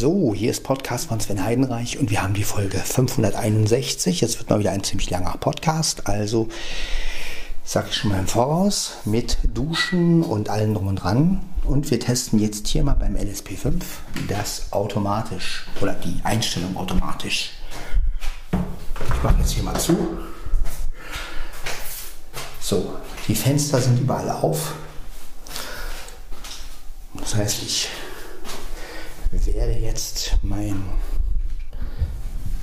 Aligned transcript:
So, 0.00 0.32
hier 0.34 0.50
ist 0.50 0.62
Podcast 0.62 1.08
von 1.08 1.20
Sven 1.20 1.44
Heidenreich 1.44 1.98
und 1.98 2.08
wir 2.08 2.22
haben 2.22 2.32
die 2.32 2.42
Folge 2.42 2.78
561. 2.78 4.22
Jetzt 4.22 4.38
wird 4.38 4.48
mal 4.48 4.58
wieder 4.58 4.70
ein 4.70 4.82
ziemlich 4.82 5.10
langer 5.10 5.36
Podcast, 5.38 6.06
also 6.06 6.48
sage 7.64 7.88
ich 7.90 7.96
schon 7.96 8.10
mal 8.10 8.18
im 8.18 8.26
Voraus 8.26 8.94
mit 9.04 9.36
Duschen 9.52 10.22
und 10.22 10.48
allem 10.48 10.72
drum 10.72 10.86
und 10.86 10.96
dran. 10.96 11.42
Und 11.64 11.90
wir 11.90 12.00
testen 12.00 12.38
jetzt 12.38 12.66
hier 12.68 12.82
mal 12.82 12.94
beim 12.94 13.14
LSP5 13.14 13.74
das 14.26 14.72
automatisch 14.72 15.66
oder 15.82 15.92
die 15.92 16.18
Einstellung 16.24 16.78
automatisch. 16.78 17.50
Ich 18.52 19.22
mache 19.22 19.36
jetzt 19.40 19.52
hier 19.52 19.64
mal 19.64 19.78
zu. 19.78 19.98
So, 22.58 22.94
die 23.28 23.34
Fenster 23.34 23.78
sind 23.82 24.00
überall 24.00 24.30
auf. 24.30 24.72
Das 27.12 27.34
heißt, 27.34 27.62
ich 27.64 27.90
werde 29.60 29.78
jetzt 29.78 30.36
mein, 30.42 30.82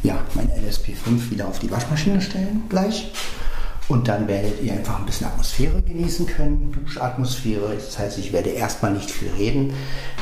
ja, 0.04 0.20
mein 0.34 0.50
LSP5 0.50 1.32
wieder 1.32 1.48
auf 1.48 1.60
die 1.60 1.70
Waschmaschine 1.72 2.22
stellen 2.22 2.64
gleich. 2.70 3.12
Und 3.88 4.10
dann 4.10 4.28
werdet 4.28 4.62
ihr 4.62 4.74
einfach 4.74 5.00
ein 5.00 5.06
bisschen 5.06 5.28
Atmosphäre 5.28 5.82
genießen 5.82 6.26
können, 6.26 6.74
Duschatmosphäre. 6.74 7.74
Das 7.76 7.98
heißt, 7.98 8.18
ich 8.18 8.34
werde 8.34 8.50
erstmal 8.50 8.92
nicht 8.92 9.10
viel 9.10 9.30
reden. 9.38 9.74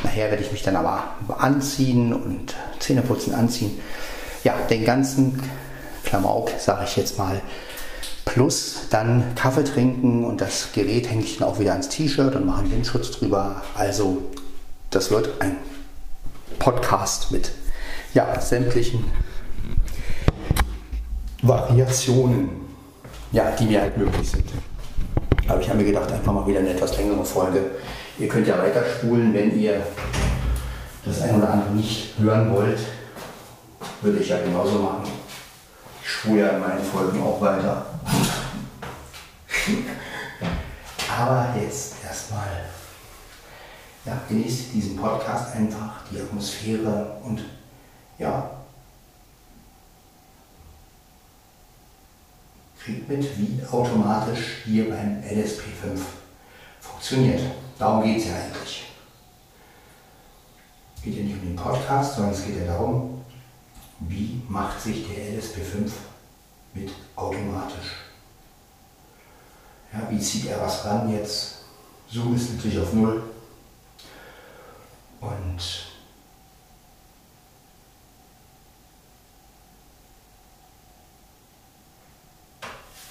Nachher 0.04 0.30
werde 0.30 0.44
ich 0.44 0.52
mich 0.52 0.62
dann 0.62 0.76
aber 0.76 1.16
anziehen 1.38 2.12
und 2.12 2.54
Zähneputzen 2.78 3.34
anziehen. 3.34 3.72
Ja, 4.44 4.54
den 4.70 4.84
ganzen 4.84 5.42
Klamauk, 6.04 6.52
sage 6.60 6.84
ich 6.84 6.96
jetzt 6.96 7.18
mal, 7.18 7.40
plus 8.24 8.82
dann 8.90 9.34
Kaffee 9.34 9.64
trinken 9.64 10.24
und 10.24 10.40
das 10.40 10.68
Gerät 10.72 11.10
hänge 11.10 11.22
ich 11.22 11.38
dann 11.38 11.48
auch 11.48 11.58
wieder 11.58 11.72
ans 11.72 11.88
T-Shirt 11.88 12.36
und 12.36 12.46
mache 12.46 12.60
einen 12.60 12.70
Windschutz 12.70 13.10
drüber. 13.10 13.62
Also 13.74 14.22
das 14.90 15.10
wird 15.10 15.40
ein 15.40 15.56
Podcast 16.58 17.30
mit 17.32 17.52
ja, 18.14 18.40
sämtlichen 18.40 19.04
Variationen, 21.42 22.48
ja, 23.32 23.50
die 23.52 23.66
mir 23.66 23.82
halt 23.82 23.96
möglich 23.96 24.30
sind. 24.30 24.50
Aber 25.48 25.60
ich 25.60 25.68
habe 25.68 25.78
mir 25.78 25.84
gedacht, 25.84 26.10
einfach 26.10 26.32
mal 26.32 26.46
wieder 26.46 26.60
eine 26.60 26.70
etwas 26.70 26.96
längere 26.96 27.24
Folge. 27.24 27.62
Ihr 28.18 28.28
könnt 28.28 28.46
ja 28.46 28.58
weiterspulen, 28.58 29.32
wenn 29.34 29.58
ihr 29.58 29.82
das 31.04 31.22
ein 31.22 31.36
oder 31.36 31.50
andere 31.50 31.70
nicht 31.70 32.18
hören 32.18 32.52
wollt. 32.52 32.78
Würde 34.00 34.18
ich 34.18 34.28
ja 34.28 34.38
genauso 34.38 34.78
machen. 34.78 35.04
Ich 36.02 36.08
spule 36.10 36.40
ja 36.40 36.48
in 36.50 36.60
meinen 36.60 36.84
Folgen 36.84 37.22
auch 37.22 37.40
weiter. 37.40 37.86
Aber 41.18 41.54
jetzt 41.60 41.94
erstmal 42.04 42.65
ja, 44.06 44.20
genießt 44.28 44.72
diesen 44.72 44.96
Podcast 44.96 45.54
einfach, 45.54 46.04
die 46.10 46.20
Atmosphäre 46.20 47.18
und 47.24 47.44
ja, 48.18 48.50
kriegt 52.78 53.08
mit, 53.08 53.38
wie 53.38 53.60
automatisch 53.66 54.62
hier 54.64 54.88
beim 54.88 55.20
LSP5 55.22 55.98
funktioniert. 56.80 57.40
Darum 57.78 58.04
geht 58.04 58.18
es 58.18 58.28
ja 58.28 58.36
eigentlich. 58.36 58.84
Geht 61.02 61.16
ja 61.16 61.22
nicht 61.24 61.42
um 61.42 61.48
den 61.48 61.56
Podcast, 61.56 62.14
sondern 62.14 62.32
es 62.32 62.44
geht 62.44 62.58
ja 62.58 62.64
darum, 62.64 63.24
wie 64.00 64.40
macht 64.48 64.80
sich 64.80 65.04
der 65.08 65.36
LSP5 65.36 65.90
mit 66.74 66.90
automatisch. 67.16 67.96
Ja, 69.92 70.08
wie 70.08 70.20
zieht 70.20 70.46
er 70.46 70.60
was 70.60 70.84
ran 70.84 71.10
jetzt? 71.10 71.56
Zoom 72.08 72.36
ist 72.36 72.54
natürlich 72.54 72.78
auf 72.78 72.92
Null. 72.92 73.22
Und 75.20 75.86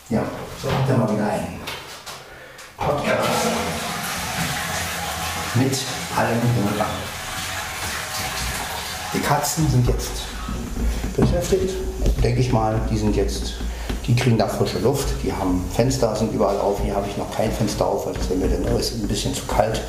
ja, 0.10 0.23
so 0.61 0.71
habt 0.71 0.89
ihr 0.89 0.98
mal 0.98 1.11
wieder 1.11 1.27
einen 1.27 1.60
Podcast 2.77 3.30
mit 5.55 5.77
allem 6.17 6.39
drum 6.39 6.86
Die 9.14 9.20
Katzen 9.20 9.70
sind 9.70 9.87
jetzt 9.87 10.11
beschäftigt, 11.16 11.73
denke 12.23 12.42
ich 12.42 12.52
mal. 12.52 12.80
Die 12.92 12.98
sind 12.98 13.16
jetzt, 13.16 13.54
die 14.05 14.16
kriegen 14.16 14.37
da 14.37 14.48
frische 14.48 14.80
Luft, 14.80 15.08
die 15.23 15.33
haben 15.33 15.64
Fenster, 15.73 16.16
sind 16.16 16.33
überall 16.33 16.60
auf. 16.60 16.82
Hier 16.83 16.95
habe 16.95 17.08
ich 17.10 17.17
noch 17.17 17.33
kein 17.36 17.52
Fenster 17.52 17.87
auf, 17.87 18.05
weil 18.05 18.14
das 18.14 18.30
wäre 18.30 18.39
mir 18.39 18.49
dann 18.49 18.77
ist 18.77 18.93
ein 18.93 19.08
bisschen 19.08 19.33
zu 19.33 19.45
kalt. 19.45 19.82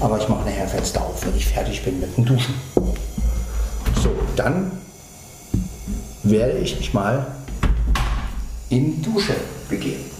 Aber 0.00 0.18
ich 0.18 0.28
mache 0.28 0.44
nachher 0.44 0.68
Fenster 0.68 1.00
auf, 1.00 1.24
wenn 1.24 1.36
ich 1.36 1.46
fertig 1.46 1.82
bin 1.84 2.00
mit 2.00 2.16
dem 2.16 2.24
Duschen. 2.24 2.54
So, 4.02 4.10
dann 4.36 4.72
werde 6.22 6.58
ich 6.58 6.76
mich 6.78 6.92
mal 6.92 7.26
in 8.70 8.96
die 8.96 9.02
Dusche 9.02 9.34
begeben. 9.68 10.10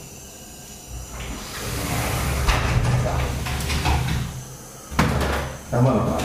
Dann 5.71 5.85
machen 5.85 5.97
wir 5.97 6.05
mal. 6.05 6.23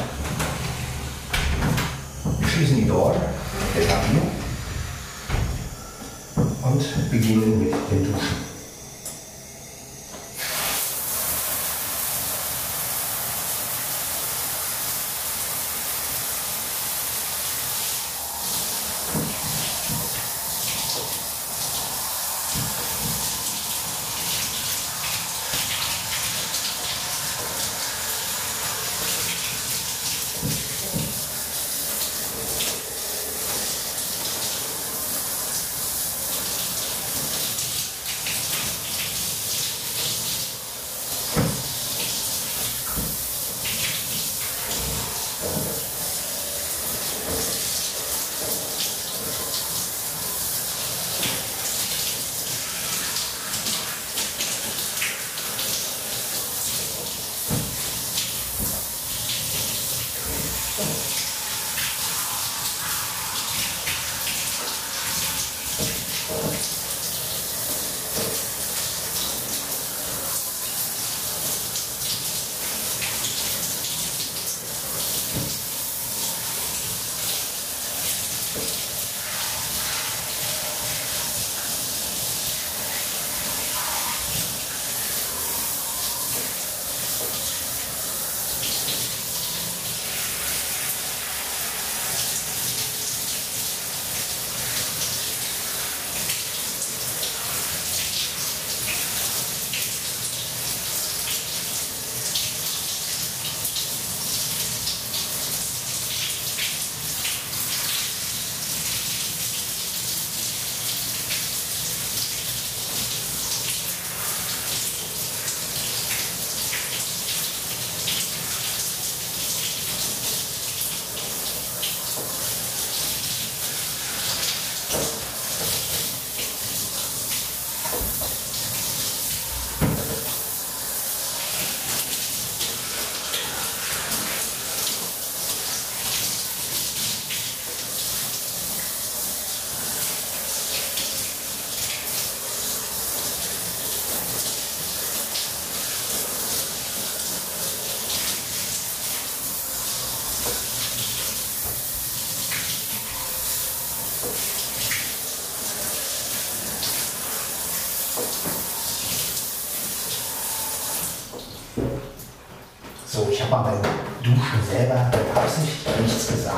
Wir 2.40 2.48
schließen 2.48 2.76
die 2.78 2.86
Tür, 2.86 3.16
der 3.76 3.84
Etablier 3.84 4.22
und 6.62 7.12
beginnen 7.12 7.60
mit 7.60 7.74
dem 7.92 8.14
Duschen. 8.14 8.49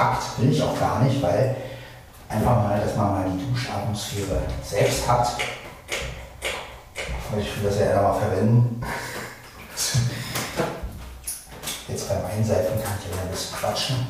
Gesagt, 0.01 0.39
will 0.39 0.51
ich 0.51 0.61
auch 0.61 0.79
gar 0.79 1.03
nicht, 1.03 1.21
weil 1.21 1.55
einfach 2.27 2.63
mal, 2.63 2.79
dass 2.79 2.95
man 2.95 3.11
mal 3.11 3.25
die 3.29 3.51
Duschatmosphäre 3.51 4.41
selbst 4.63 5.07
hat. 5.07 5.27
Ich 7.37 7.57
will 7.57 7.69
das 7.69 7.79
ja 7.79 7.85
eher 7.85 8.01
mal 8.01 8.19
verwenden. 8.19 8.81
Jetzt 11.87 12.09
beim 12.09 12.25
Einseifen 12.25 12.83
kann 12.83 12.97
ich 12.99 13.05
ja 13.15 13.21
ein 13.21 13.29
bisschen 13.29 13.55
quatschen. 13.57 14.07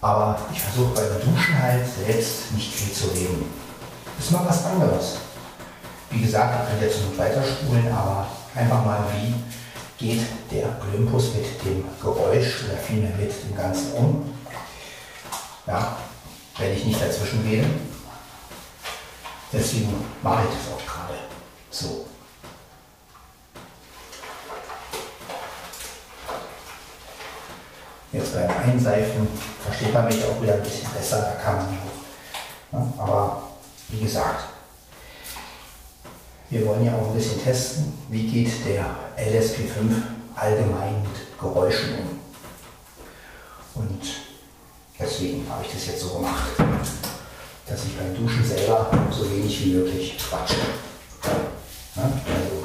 Aber 0.00 0.38
ich 0.52 0.60
versuche 0.60 0.94
beim 0.94 1.20
Duschen 1.20 1.62
halt 1.62 1.84
selbst 1.86 2.52
nicht 2.52 2.72
viel 2.72 2.92
zu 2.92 3.06
reden. 3.08 3.50
Ist 4.18 4.30
mal 4.30 4.46
was 4.46 4.64
anderes. 4.66 5.16
Wie 6.10 6.20
gesagt, 6.20 6.54
ihr 6.54 6.66
könnt 6.70 6.82
jetzt 6.82 7.00
noch 7.02 7.18
weiterspulen, 7.18 7.90
aber 7.90 8.26
einfach 8.54 8.84
mal, 8.84 9.04
wie 9.16 9.34
geht 9.98 10.20
der 10.50 10.66
Olympus 10.82 11.34
mit 11.34 11.64
dem 11.64 11.84
Geräusch 12.00 12.64
oder 12.64 12.76
vielmehr 12.76 13.16
mit 13.16 13.32
dem 13.42 13.56
Ganzen 13.56 13.92
um. 13.94 14.34
Ja, 15.66 15.96
wenn 16.58 16.72
ich 16.72 16.84
nicht 16.84 17.00
dazwischen 17.00 17.42
rede. 17.48 17.66
Deswegen 19.52 19.94
mache 20.22 20.42
ich 20.42 20.50
das 20.50 20.74
auch 20.74 20.86
gerade 20.86 21.18
so. 21.70 22.06
Jetzt 28.12 28.34
beim 28.34 28.50
Einseifen 28.50 29.26
versteht 29.64 29.92
man 29.92 30.06
mich 30.06 30.22
auch 30.24 30.40
wieder 30.40 30.54
ein 30.54 30.62
bisschen 30.62 30.88
besser, 30.90 31.20
da 31.20 31.42
kann 31.42 31.56
man 31.56 31.66
auch. 31.66 32.96
Ja, 32.96 33.02
aber 33.02 33.42
wie 33.88 34.00
gesagt, 34.00 34.44
wir 36.50 36.66
wollen 36.66 36.84
ja 36.84 36.94
auch 36.94 37.08
ein 37.08 37.14
bisschen 37.14 37.42
testen, 37.42 37.92
wie 38.10 38.28
geht 38.28 38.52
der 38.64 38.84
LSP5 39.18 39.92
allgemein 40.36 41.02
mit 41.02 41.40
Geräuschen 41.40 41.98
um. 41.98 43.82
Und 43.82 44.02
deswegen 44.98 45.44
habe 45.50 45.64
ich 45.64 45.72
das 45.72 45.86
jetzt 45.86 46.00
so 46.02 46.10
gemacht, 46.10 46.52
dass 47.66 47.84
ich 47.84 47.96
beim 47.96 48.14
Duschen 48.14 48.44
selber 48.44 48.90
so 49.10 49.28
wenig 49.28 49.64
wie 49.64 49.72
möglich 49.72 50.16
quatsche. 50.18 50.54
Ja, 51.96 52.02
also 52.02 52.64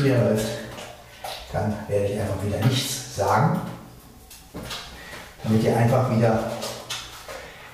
schwer 0.00 0.24
läuft, 0.24 0.46
dann 1.52 1.76
werde 1.88 2.06
ich 2.06 2.20
einfach 2.20 2.42
wieder 2.42 2.58
nichts 2.66 3.16
sagen, 3.16 3.60
damit 5.42 5.62
ihr 5.62 5.76
einfach 5.76 6.10
wieder 6.10 6.50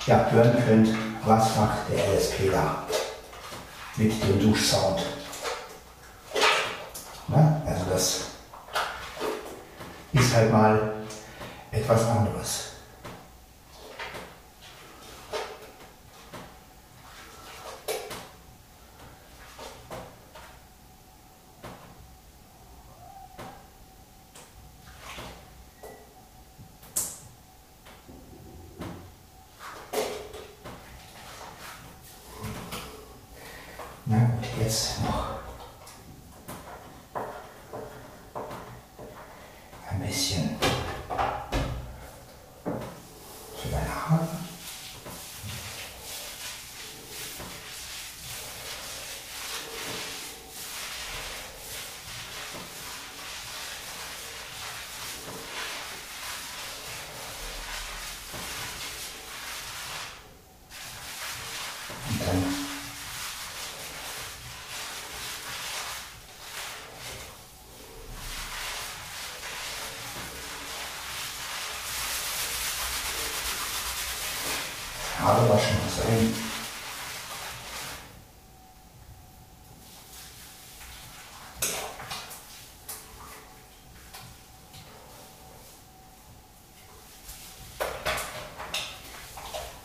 ja, 0.06 0.26
hören 0.30 0.56
könnt, 0.66 0.88
was 1.24 1.56
macht 1.56 1.78
der 1.90 2.04
LSP 2.14 2.50
da 2.50 2.84
mit 3.96 4.12
dem 4.22 4.40
Duschsound. 4.40 5.02
Na, 7.28 7.62
also 7.66 7.84
das 7.92 8.20
ist 10.12 10.34
halt 10.34 10.52
mal 10.52 10.92
etwas 11.76 12.04
anderes. 12.06 12.75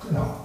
Genau. 0.08 0.36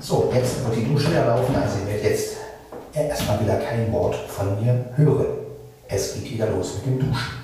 So, 0.00 0.32
jetzt 0.34 0.64
wird 0.64 0.76
die 0.76 0.84
Dusche 0.92 1.10
wieder 1.10 1.26
laufen, 1.26 1.54
also 1.54 1.78
ihr 1.78 1.86
werdet 1.86 2.04
jetzt 2.04 2.36
erstmal 2.92 3.40
wieder 3.40 3.56
kein 3.58 3.92
Wort 3.92 4.16
von 4.16 4.60
mir 4.60 4.86
hören. 4.96 5.26
Es 5.86 6.14
geht 6.14 6.32
wieder 6.32 6.50
los 6.50 6.74
mit 6.74 6.86
dem 6.86 6.98
Duschen. 6.98 7.39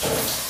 Thank 0.00 0.40
you. 0.40 0.45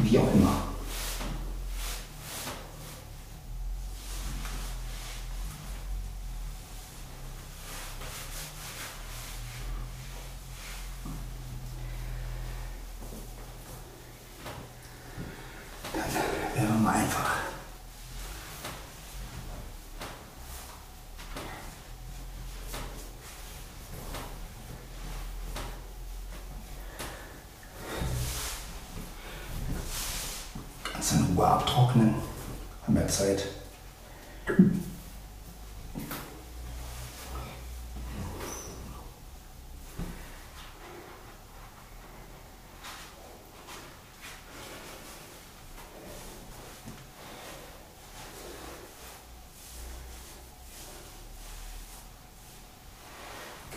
Wie 0.00 0.18
auch 0.18 0.32
immer. 0.32 0.62
Dann 15.92 16.04
werden 16.54 16.74
wir 16.74 16.80
mal 16.80 16.94
einfach. 16.94 17.38
Ruhe 31.38 31.46
abtrocknen. 31.46 32.16
Haben 32.84 32.94
wir 32.96 33.06
Zeit. 33.06 33.44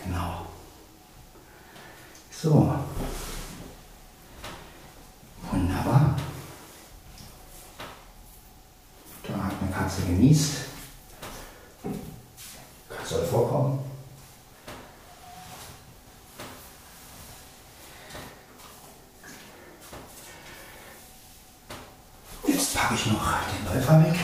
Genau. 0.04 0.46
So. 2.32 2.74
Wunderbar. 5.52 6.16
Da 9.28 9.34
hat 9.44 9.52
eine 9.62 9.70
Katze 9.70 10.02
genießt. 10.22 10.52
Soll 13.04 13.24
vorkommen. 13.26 13.80
Jetzt 22.46 22.74
packe 22.74 22.94
ich 22.94 23.06
noch 23.06 23.20
den 23.20 23.74
Läufer 23.74 24.04
weg. 24.04 24.18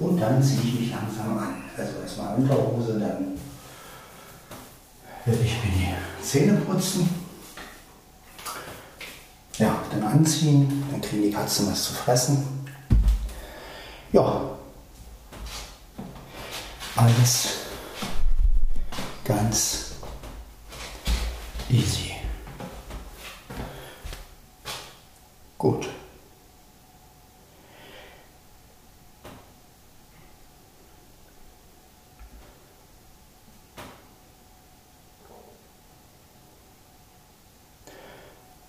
Und 0.00 0.20
dann 0.20 0.42
ziehe 0.42 0.60
ich 0.60 0.80
mich 0.80 0.90
langsam 0.90 1.38
an. 1.38 1.64
Also 1.76 2.00
erstmal 2.02 2.36
Unterhose, 2.36 2.98
dann 2.98 3.38
werde 5.24 5.42
ich 5.42 5.52
mir 5.64 5.70
die 5.70 6.24
Zähne 6.24 6.60
putzen. 6.60 7.08
Ja, 9.56 9.80
dann 9.90 10.02
anziehen, 10.02 10.84
dann 10.90 11.00
kriegen 11.00 11.22
die 11.22 11.30
Katzen 11.30 11.70
was 11.70 11.84
zu 11.84 11.92
fressen. 11.92 12.63
Ja, 14.14 14.48
alles 16.94 17.48
ganz 19.24 19.94
easy. 21.68 22.12
Gut. 25.58 25.88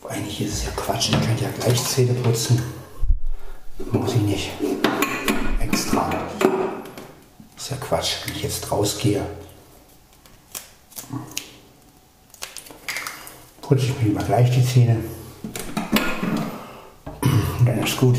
Eigentlich 0.10 0.42
ist 0.42 0.54
es 0.54 0.66
ja 0.66 0.72
Quatsch, 0.72 1.10
ich 1.10 1.22
könnte 1.22 1.44
ja 1.44 1.52
gleich 1.52 1.84
Zähne 1.84 2.16
putzen. 2.16 2.64
Muss 3.92 4.16
ich 4.16 4.22
nicht. 4.22 4.52
Extra. 5.60 6.10
Ist 7.58 7.72
ja 7.72 7.78
Quatsch, 7.78 8.26
wenn 8.26 8.36
ich 8.36 8.44
rausgehe. 9.06 9.22
Putze 13.62 13.86
ich 13.86 14.02
mir 14.02 14.14
mal 14.14 14.24
gleich 14.24 14.52
die 14.52 14.66
Zähne. 14.66 14.98
Und 17.60 17.66
dann 17.66 17.84
ist 17.84 17.98
gut. 17.98 18.16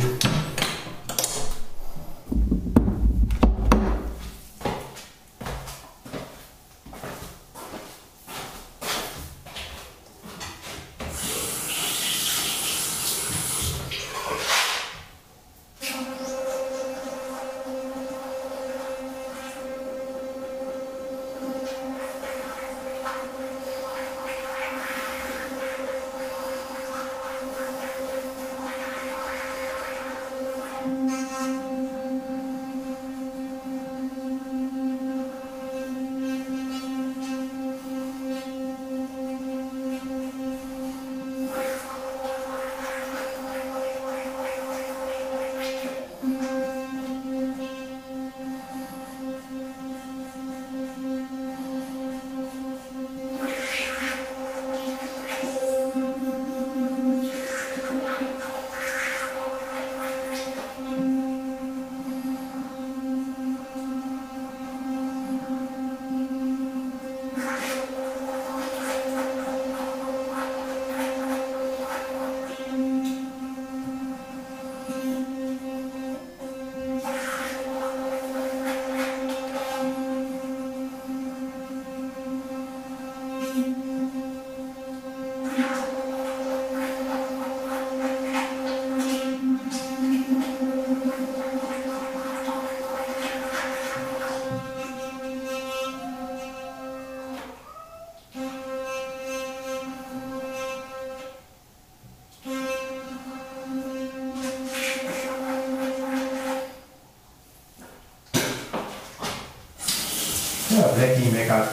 Ja, 110.87 110.93
Blackie 110.93 111.31
meckert. 111.31 111.69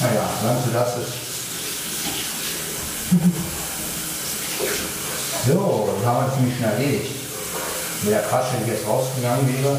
Naja, 0.00 0.30
solange 0.40 0.60
du 0.64 0.70
das 0.72 0.96
ist. 0.98 1.12
So, 5.44 5.92
dann 6.04 6.06
haben 6.06 6.26
wir 6.26 6.34
ziemlich 6.36 6.56
schnell 6.56 6.72
erledigt. 6.72 7.16
Wäre 8.02 8.22
krass, 8.22 8.46
wenn 8.52 8.62
ich 8.62 8.68
jetzt 8.74 8.86
rausgegangen 8.86 9.44
wäre, 9.48 9.72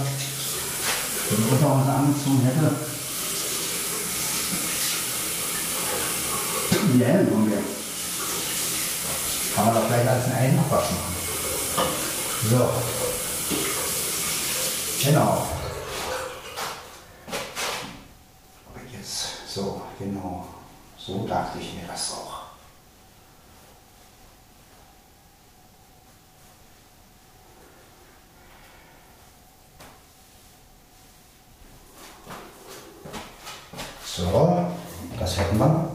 wenn 1.29 1.39
ich 1.39 1.51
Unterhose 1.53 1.89
angezogen 1.89 2.41
hätte. 2.43 2.75
Die 6.93 7.05
Hellen 7.05 7.29
umgehen. 7.29 7.63
Kann 9.55 9.65
man 9.67 9.75
doch 9.75 9.87
gleich 9.87 10.09
als 10.09 10.25
einen 10.35 10.59
Abwasch 10.59 10.91
machen. 10.91 11.15
So. 12.49 12.69
Genau. 15.01 15.47
Jetzt, 18.91 19.53
so, 19.53 19.81
genau. 19.99 20.47
So 20.97 21.27
dachte 21.27 21.59
ich 21.59 21.73
mir 21.73 21.87
das 21.87 22.11
auch. 22.11 22.43
So, 34.31 34.65
das 35.19 35.37
hätten 35.37 35.57
wir. 35.57 35.92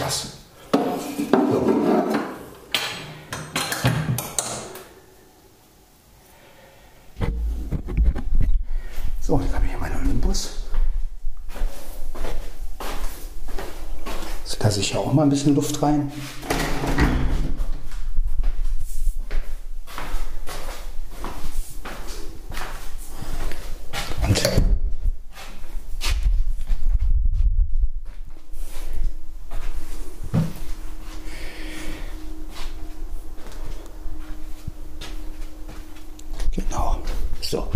Das. 0.00 0.28
So. 9.20 9.38
Dann 9.38 9.54
habe 9.54 9.64
ich 9.64 9.70
hier 9.70 9.78
meinen 9.78 9.96
Olympus. 10.04 10.50
Jetzt 14.44 14.62
lasse 14.62 14.80
ich 14.80 14.90
hier 14.90 15.00
auch 15.00 15.12
mal 15.12 15.22
ein 15.22 15.28
bisschen 15.30 15.54
Luft 15.54 15.80
rein. 15.82 16.10
Und 24.22 24.42
Genau. 36.52 36.96
So. 37.40 37.68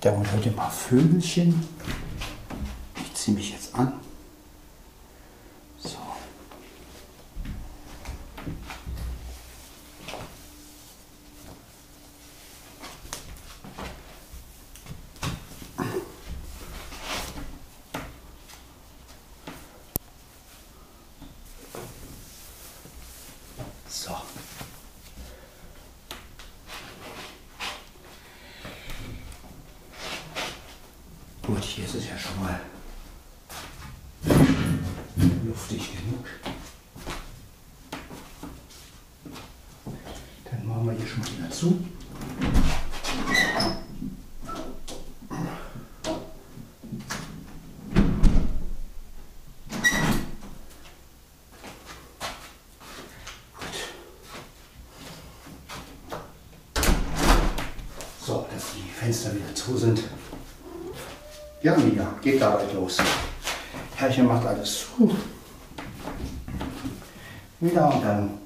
Da 0.00 0.10
und 0.12 0.32
heute 0.32 0.50
mal 0.52 0.70
Vögelchen. 0.90 1.54
Ich 2.96 3.14
ziehe 3.14 3.36
mich 3.36 3.52
jetzt 3.52 3.72
an. 3.76 3.92
So. 5.78 5.98
So. 23.88 24.16
Gut, 31.42 31.64
hier 31.64 31.84
ist 31.84 31.94
es 31.96 32.06
ja 32.06 32.16
schon 32.16 32.38
mal 32.40 32.60
luftig 35.44 35.90
genug. 35.96 36.24
Dann 40.44 40.66
machen 40.68 40.86
wir 40.86 40.92
hier 40.92 41.06
schon 41.08 41.18
mal 41.18 41.28
wieder 41.32 41.50
zu. 41.50 41.84
So, 58.24 58.46
dass 58.52 58.64
die 58.76 58.88
Fenster 58.92 59.34
wieder 59.34 59.52
zu 59.52 59.76
sind. 59.76 60.04
Ja, 61.62 61.76
Mia, 61.76 62.14
geht 62.22 62.40
da 62.40 62.54
weit 62.54 62.72
los. 62.72 62.96
Herrchen 63.96 64.26
macht 64.26 64.46
alles 64.46 64.86
zu. 64.96 65.14
Wieder 67.60 67.94
und 67.94 68.02
dann 68.02 68.38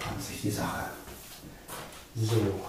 kann 0.00 0.20
sich 0.20 0.42
die 0.42 0.50
Sache. 0.50 0.86
So. 2.16 2.60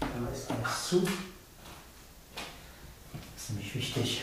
Da 0.00 0.32
ist 0.32 0.50
alles 0.50 0.88
zu. 0.88 1.00
Das 3.34 3.42
ist 3.42 3.50
nämlich 3.50 3.74
wichtig. 3.74 4.22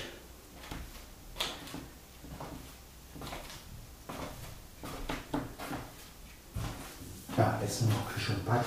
Ja, 7.37 7.59
jetzt 7.61 7.81
nur 7.81 7.91
noch 7.91 8.13
Küche 8.13 8.33
und 8.33 8.45
Bad. 8.45 8.65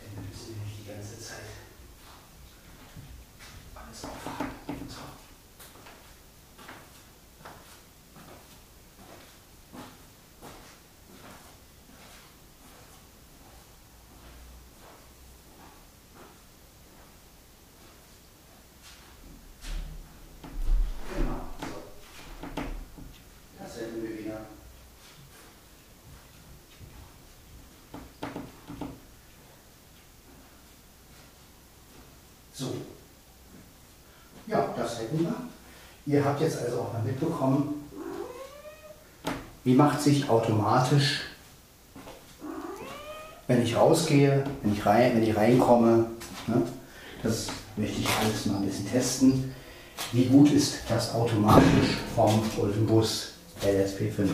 Denn 0.00 0.14
wir 0.14 0.22
müssen 0.22 0.54
nämlich 0.56 0.76
die 0.82 0.88
ganze 0.90 1.20
Zeit 1.20 1.36
alles 3.74 4.04
aufhaben. 4.04 4.50
So. 4.88 4.96
Genau, 21.16 21.40
so. 21.60 21.82
Das 23.58 23.76
hätten 23.76 24.02
wir 24.02 24.18
wieder. 24.18 24.40
So. 32.58 32.72
Ja, 34.46 34.72
das 34.74 35.00
hätten 35.00 35.20
wir. 35.20 35.34
Ihr 36.06 36.24
habt 36.24 36.40
jetzt 36.40 36.58
also 36.58 36.80
auch 36.80 36.92
mal 36.94 37.02
mitbekommen, 37.02 37.90
wie 39.64 39.74
macht 39.74 40.00
sich 40.00 40.26
automatisch, 40.30 41.22
wenn 43.46 43.62
ich 43.62 43.76
rausgehe, 43.76 44.44
wenn 44.62 44.72
ich, 44.72 44.86
rein, 44.86 45.16
wenn 45.16 45.22
ich 45.22 45.36
reinkomme, 45.36 46.06
ne, 46.46 46.62
das 47.22 47.48
möchte 47.76 48.00
ich 48.00 48.08
alles 48.08 48.46
mal 48.46 48.56
ein 48.56 48.66
bisschen 48.66 48.90
testen, 48.90 49.54
wie 50.12 50.24
gut 50.24 50.50
ist 50.50 50.78
das 50.88 51.14
automatisch 51.14 51.98
vom 52.14 52.42
Olympus 52.58 53.32
LSP5. 53.62 54.28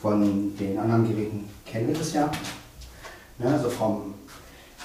Von 0.00 0.56
den 0.56 0.78
anderen 0.78 1.08
Geräten 1.08 1.48
kennen 1.66 1.88
wir 1.88 1.96
das 1.96 2.12
ja. 2.12 2.30
Ne, 3.38 3.52
also 3.52 3.68
vom 3.68 4.14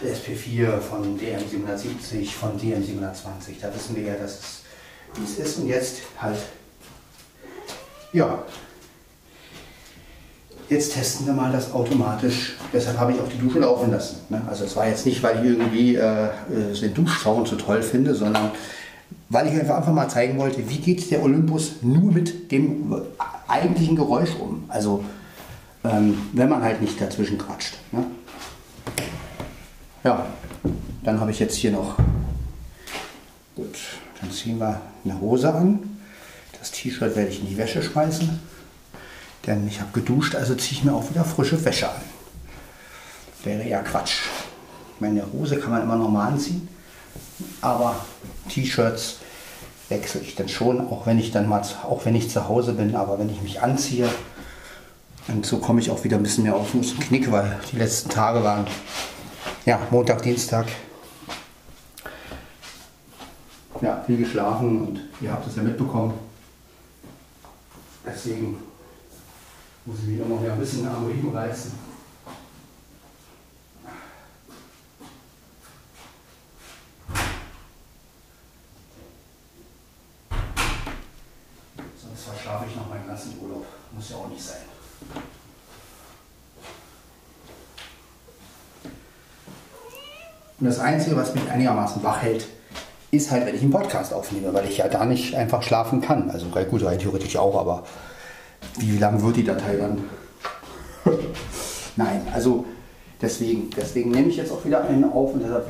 SP4, 0.04 0.80
von 0.80 1.20
DM770, 1.20 2.32
von 2.32 2.60
DM720. 2.60 3.62
Da 3.62 3.74
wissen 3.74 3.96
wir 3.96 4.04
ja, 4.04 4.16
dass 4.16 4.39
es, 4.39 4.62
wie 5.16 5.24
es 5.24 5.38
ist. 5.39 5.58
Und 5.60 5.68
jetzt 5.68 6.02
halt, 6.20 6.38
ja, 8.12 8.44
jetzt 10.70 10.94
testen 10.94 11.26
wir 11.26 11.34
mal 11.34 11.52
das 11.52 11.72
automatisch. 11.74 12.56
Deshalb 12.72 12.98
habe 12.98 13.13
ich 13.13 13.20
auch 13.20 13.28
die 13.28 13.38
Dusche 13.38 13.60
laufen 13.60 13.92
lassen. 13.92 14.18
Ne? 14.30 14.42
Also 14.48 14.66
es 14.66 14.76
war 14.76 14.88
jetzt 14.88 15.06
nicht, 15.06 15.22
weil 15.24 15.39
ich 15.39 15.52
irgendwie 15.52 15.96
äh, 15.96 16.26
äh 16.26 16.80
den 16.82 16.94
Duschschaum 16.94 17.46
so 17.46 17.56
toll 17.56 17.82
finde, 17.82 18.16
sondern 18.16 18.52
weil 19.30 19.48
ich 19.48 19.54
einfach 19.54 19.86
mal 19.92 20.08
zeigen 20.10 20.38
wollte, 20.38 20.68
wie 20.70 20.78
geht 20.78 21.10
der 21.12 21.24
Olympus 21.24 21.74
nur 21.82 22.12
mit 22.12 22.52
dem 22.52 22.94
eigentlichen 23.48 23.96
Geräusch 23.96 24.36
um. 24.39 24.66
Also 24.68 25.04
ähm, 25.84 26.18
wenn 26.34 26.50
man 26.50 26.63
halt 26.63 26.82
nicht 26.82 27.00
dazwischen 27.00 27.38
quatscht. 27.38 27.78
Ne? 27.92 28.06
Ja, 30.04 30.26
dann 31.04 31.22
habe 31.22 31.32
ich 31.32 31.39
jetzt 31.39 31.56
hier 31.56 31.72
noch, 31.72 31.96
gut, 33.56 33.78
dann 34.20 34.30
ziehen 34.32 34.60
wir 34.60 34.82
eine 35.06 35.22
Hose 35.22 35.54
an. 35.54 35.80
Das 36.60 36.72
T-Shirt 36.72 37.16
werde 37.16 37.30
ich 37.30 37.39
in 37.39 37.48
die 37.48 37.58
Wäsche 37.58 37.82
schmeißen, 37.82 38.38
denn 39.48 39.66
ich 39.66 39.80
habe 39.80 39.92
geduscht, 39.94 40.36
also 40.36 40.56
ziehe 40.56 40.80
ich 40.80 40.84
mir 40.84 40.94
auch 40.94 41.10
wieder 41.10 41.24
frische 41.24 41.63
Wäsche 41.63 41.88
an. 41.88 42.02
Wäre 43.46 43.66
ja 43.66 43.82
Quatsch. 43.82 44.24
Meine 45.00 45.26
Hose 45.32 45.58
kann 45.58 45.72
man 45.72 45.84
immer 45.84 45.96
noch 45.96 46.10
mal 46.10 46.28
anziehen, 46.28 46.68
aber 47.62 47.96
T-Shirts 48.50 49.20
wechsle 49.88 50.20
ich 50.20 50.36
dann 50.36 50.50
schon, 50.50 50.82
auch 50.82 51.06
wenn 51.06 51.18
ich 51.18 51.32
dann 51.32 51.48
mal, 51.48 51.62
auch 51.84 52.04
wenn 52.04 52.16
ich 52.16 52.30
zu 52.30 52.50
Hause 52.50 52.74
bin, 52.74 52.94
aber 52.98 53.20
wenn 53.20 53.30
ich 53.30 53.42
mich 53.42 53.62
anziehe, 53.62 54.10
und 55.30 55.46
so 55.46 55.60
komme 55.60 55.80
ich 55.80 55.89
auch 55.89 56.04
wieder 56.04 56.18
ein 56.18 56.24
bisschen 56.24 56.44
mehr 56.44 56.56
auf 56.56 56.72
den 56.72 56.82
Knick, 56.82 57.32
weil 57.32 57.58
die 57.72 57.78
letzten 57.78 58.10
Tage 58.10 58.44
waren 58.44 58.68
ja 59.65 59.79
Montag, 59.89 60.21
Dienstag. 60.21 60.67
Ja, 63.82 64.01
viel 64.06 64.17
geschlafen 64.17 64.88
und 64.88 64.99
ihr 65.19 65.32
habt 65.32 65.47
es 65.47 65.56
ja 65.56 65.63
mitbekommen. 65.63 66.13
Deswegen 68.06 68.58
muss 69.86 69.99
ich 69.99 70.08
wieder 70.08 70.25
noch 70.25 70.41
ein 70.41 70.60
bisschen 70.60 70.88
am 70.88 71.06
Riemen 71.06 71.36
reißen. 71.36 71.71
Sonst 82.01 82.23
verschlafe 82.23 82.65
ich 82.69 82.75
noch 82.75 82.89
meinen 82.89 83.08
ganzen 83.08 83.38
Urlaub. 83.41 83.65
Muss 83.91 84.10
ja 84.10 84.15
auch 84.17 84.29
nicht 84.29 84.41
sein. 84.41 84.62
Und 90.63 90.69
das 90.69 90.80
Einzige, 90.80 91.17
was 91.17 91.36
mich 91.36 91.52
einigermaßen 91.52 92.02
wach 92.04 92.21
hält, 92.21 92.47
ist 93.12 93.32
halt, 93.32 93.45
wenn 93.45 93.54
ich 93.54 93.63
einen 93.63 93.71
Podcast 93.71 94.13
aufnehme, 94.13 94.54
weil 94.54 94.63
ich 94.63 94.78
ja 94.78 94.88
da 94.88 95.04
nicht 95.04 95.36
einfach 95.36 95.62
schlafen 95.62 95.99
kann. 95.99 96.32
Also 96.32 96.45
gut, 96.45 96.86
rein 96.86 96.97
theoretisch 96.97 97.36
auch, 97.36 97.60
aber 97.60 97.84
wie 98.80 98.97
lang 98.97 99.21
wird 99.21 99.36
die 99.36 99.43
Datei 99.43 99.76
dann? 99.76 100.06
Nein, 101.97 102.21
also 102.34 102.63
deswegen, 103.21 103.71
deswegen 103.76 104.12
nehme 104.12 104.30
ich 104.30 104.38
jetzt 104.38 104.54
auch 104.54 104.63
wieder 104.63 104.86
einen 104.86 105.04
auf 105.04 105.34
und 105.34 105.43
deshalb 105.43 105.67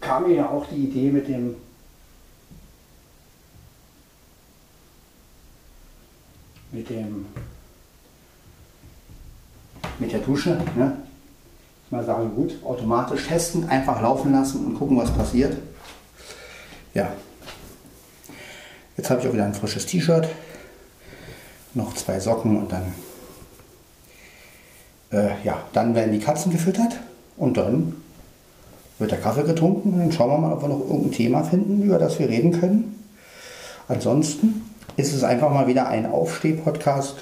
kam 0.00 0.28
mir 0.28 0.36
ja 0.36 0.48
auch 0.48 0.66
die 0.66 0.84
Idee 0.84 1.10
mit 1.10 1.26
dem 1.26 1.56
mit 6.70 6.88
dem 6.88 7.26
mit 9.98 10.12
der 10.12 10.20
Dusche. 10.20 10.60
Ne? 10.76 10.96
Mal 11.92 12.06
sagen, 12.06 12.34
gut, 12.34 12.54
automatisch 12.64 13.26
testen, 13.28 13.68
einfach 13.68 14.00
laufen 14.00 14.32
lassen 14.32 14.64
und 14.64 14.78
gucken, 14.78 14.96
was 14.96 15.10
passiert. 15.10 15.58
Ja. 16.94 17.12
Jetzt 18.96 19.10
habe 19.10 19.20
ich 19.20 19.28
auch 19.28 19.34
wieder 19.34 19.44
ein 19.44 19.52
frisches 19.52 19.84
T-Shirt, 19.84 20.26
noch 21.74 21.94
zwei 21.94 22.18
Socken 22.18 22.56
und 22.56 22.72
dann, 22.72 22.94
äh, 25.12 25.32
ja, 25.44 25.58
dann 25.74 25.94
werden 25.94 26.12
die 26.12 26.18
Katzen 26.18 26.50
gefüttert 26.50 26.98
und 27.36 27.58
dann 27.58 27.96
wird 28.98 29.10
der 29.10 29.20
Kaffee 29.20 29.42
getrunken 29.42 29.92
und 29.92 29.98
dann 29.98 30.12
schauen 30.12 30.30
wir 30.30 30.38
mal, 30.38 30.54
ob 30.54 30.62
wir 30.62 30.68
noch 30.68 30.80
irgendein 30.80 31.12
Thema 31.12 31.44
finden, 31.44 31.82
über 31.82 31.98
das 31.98 32.18
wir 32.18 32.26
reden 32.26 32.58
können. 32.58 33.04
Ansonsten 33.86 34.62
ist 34.96 35.12
es 35.12 35.24
einfach 35.24 35.52
mal 35.52 35.66
wieder 35.66 35.88
ein 35.88 36.06
Aufsteh-Podcast, 36.10 37.16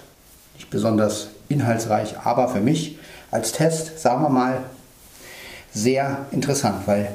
nicht 0.55 0.71
besonders 0.71 1.31
inhaltsreich, 1.49 2.19
aber 2.23 2.47
für 2.47 2.61
mich 2.61 3.00
als 3.31 3.53
Test, 3.53 3.99
sagen 3.99 4.23
wir 4.23 4.29
mal, 4.29 4.63
sehr 5.73 6.27
interessant, 6.33 6.87
weil 6.87 7.13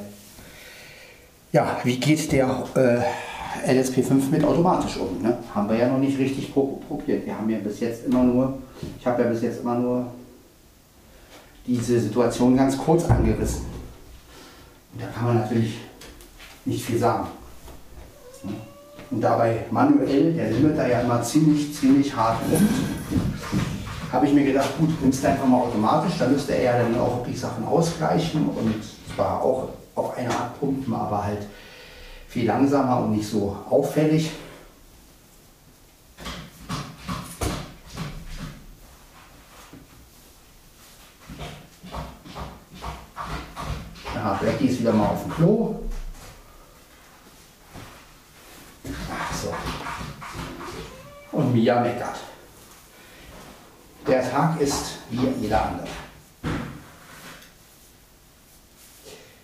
ja, 1.52 1.78
wie 1.84 1.98
geht 1.98 2.32
der 2.32 2.64
äh, 2.74 3.70
LSP5 3.70 4.30
mit 4.30 4.44
automatisch 4.44 4.96
um? 4.96 5.22
Ne? 5.22 5.36
Haben 5.54 5.68
wir 5.68 5.76
ja 5.76 5.88
noch 5.88 5.98
nicht 5.98 6.18
richtig 6.18 6.52
probiert. 6.52 7.26
Wir 7.26 7.36
haben 7.36 7.48
ja 7.48 7.58
bis 7.58 7.80
jetzt 7.80 8.06
immer 8.06 8.22
nur, 8.22 8.58
ich 8.98 9.06
habe 9.06 9.22
ja 9.22 9.28
bis 9.28 9.42
jetzt 9.42 9.60
immer 9.60 9.74
nur 9.74 10.06
diese 11.66 12.00
Situation 12.00 12.56
ganz 12.56 12.76
kurz 12.78 13.04
angerissen. 13.08 13.64
Und 14.92 15.02
da 15.02 15.06
kann 15.08 15.24
man 15.26 15.36
natürlich 15.40 15.78
nicht 16.64 16.84
viel 16.84 16.98
sagen. 16.98 17.26
Und 19.10 19.20
dabei 19.20 19.64
manuell, 19.70 20.32
der 20.32 20.50
Limiter 20.50 20.86
ja 20.88 21.00
immer 21.00 21.22
ziemlich, 21.22 21.74
ziemlich 21.74 22.14
hart 22.14 22.48
nimmt 22.48 22.70
habe 24.12 24.26
ich 24.26 24.32
mir 24.32 24.44
gedacht, 24.44 24.78
gut, 24.78 25.00
nimmst 25.02 25.22
du 25.22 25.28
einfach 25.28 25.46
mal 25.46 25.62
automatisch, 25.62 26.18
dann 26.18 26.32
müsste 26.32 26.54
er 26.54 26.62
ja 26.62 26.78
dann 26.78 26.98
auch 27.00 27.18
wirklich 27.18 27.38
Sachen 27.38 27.64
ausgleichen 27.66 28.48
und 28.48 28.82
zwar 29.14 29.42
auch 29.42 29.68
auf 29.94 30.16
eine 30.16 30.30
Art 30.30 30.58
pumpen, 30.60 30.94
aber 30.94 31.24
halt 31.24 31.46
viel 32.28 32.46
langsamer 32.46 33.00
und 33.00 33.12
nicht 33.12 33.28
so 33.28 33.56
auffällig. 33.68 34.30
Ja, 44.14 44.38
Becky 44.42 44.66
ist 44.66 44.80
wieder 44.80 44.92
mal 44.92 45.08
auf 45.08 45.22
dem 45.22 45.32
Klo. 45.32 45.76
Ach 48.84 49.34
so. 49.34 49.54
Und 51.32 51.54
Mia 51.54 51.80
meckert. 51.80 52.16
Der 54.06 54.30
Tag 54.30 54.60
ist 54.60 54.98
wie 55.10 55.26
jeder 55.40 55.66
andere. 55.66 55.88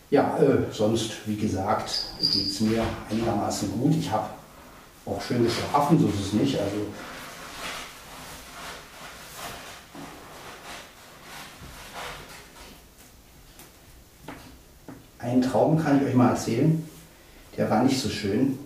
Ja, 0.08 0.38
äh, 0.38 0.72
sonst, 0.72 1.26
wie 1.26 1.36
gesagt, 1.36 1.90
geht 2.20 2.46
es 2.46 2.60
mir 2.60 2.84
einigermaßen 3.10 3.72
gut. 3.72 3.96
Ich 3.96 4.08
habe 4.08 4.28
auch 5.04 5.20
schön 5.20 5.42
geschlafen, 5.42 5.98
so 5.98 6.06
ist 6.06 6.26
es 6.26 6.32
nicht. 6.34 6.60
Also, 6.60 6.76
einen 15.18 15.42
Traum 15.42 15.82
kann 15.82 16.00
ich 16.00 16.06
euch 16.06 16.14
mal 16.14 16.30
erzählen, 16.30 16.88
der 17.56 17.68
war 17.68 17.82
nicht 17.82 18.00
so 18.00 18.08
schön. 18.08 18.58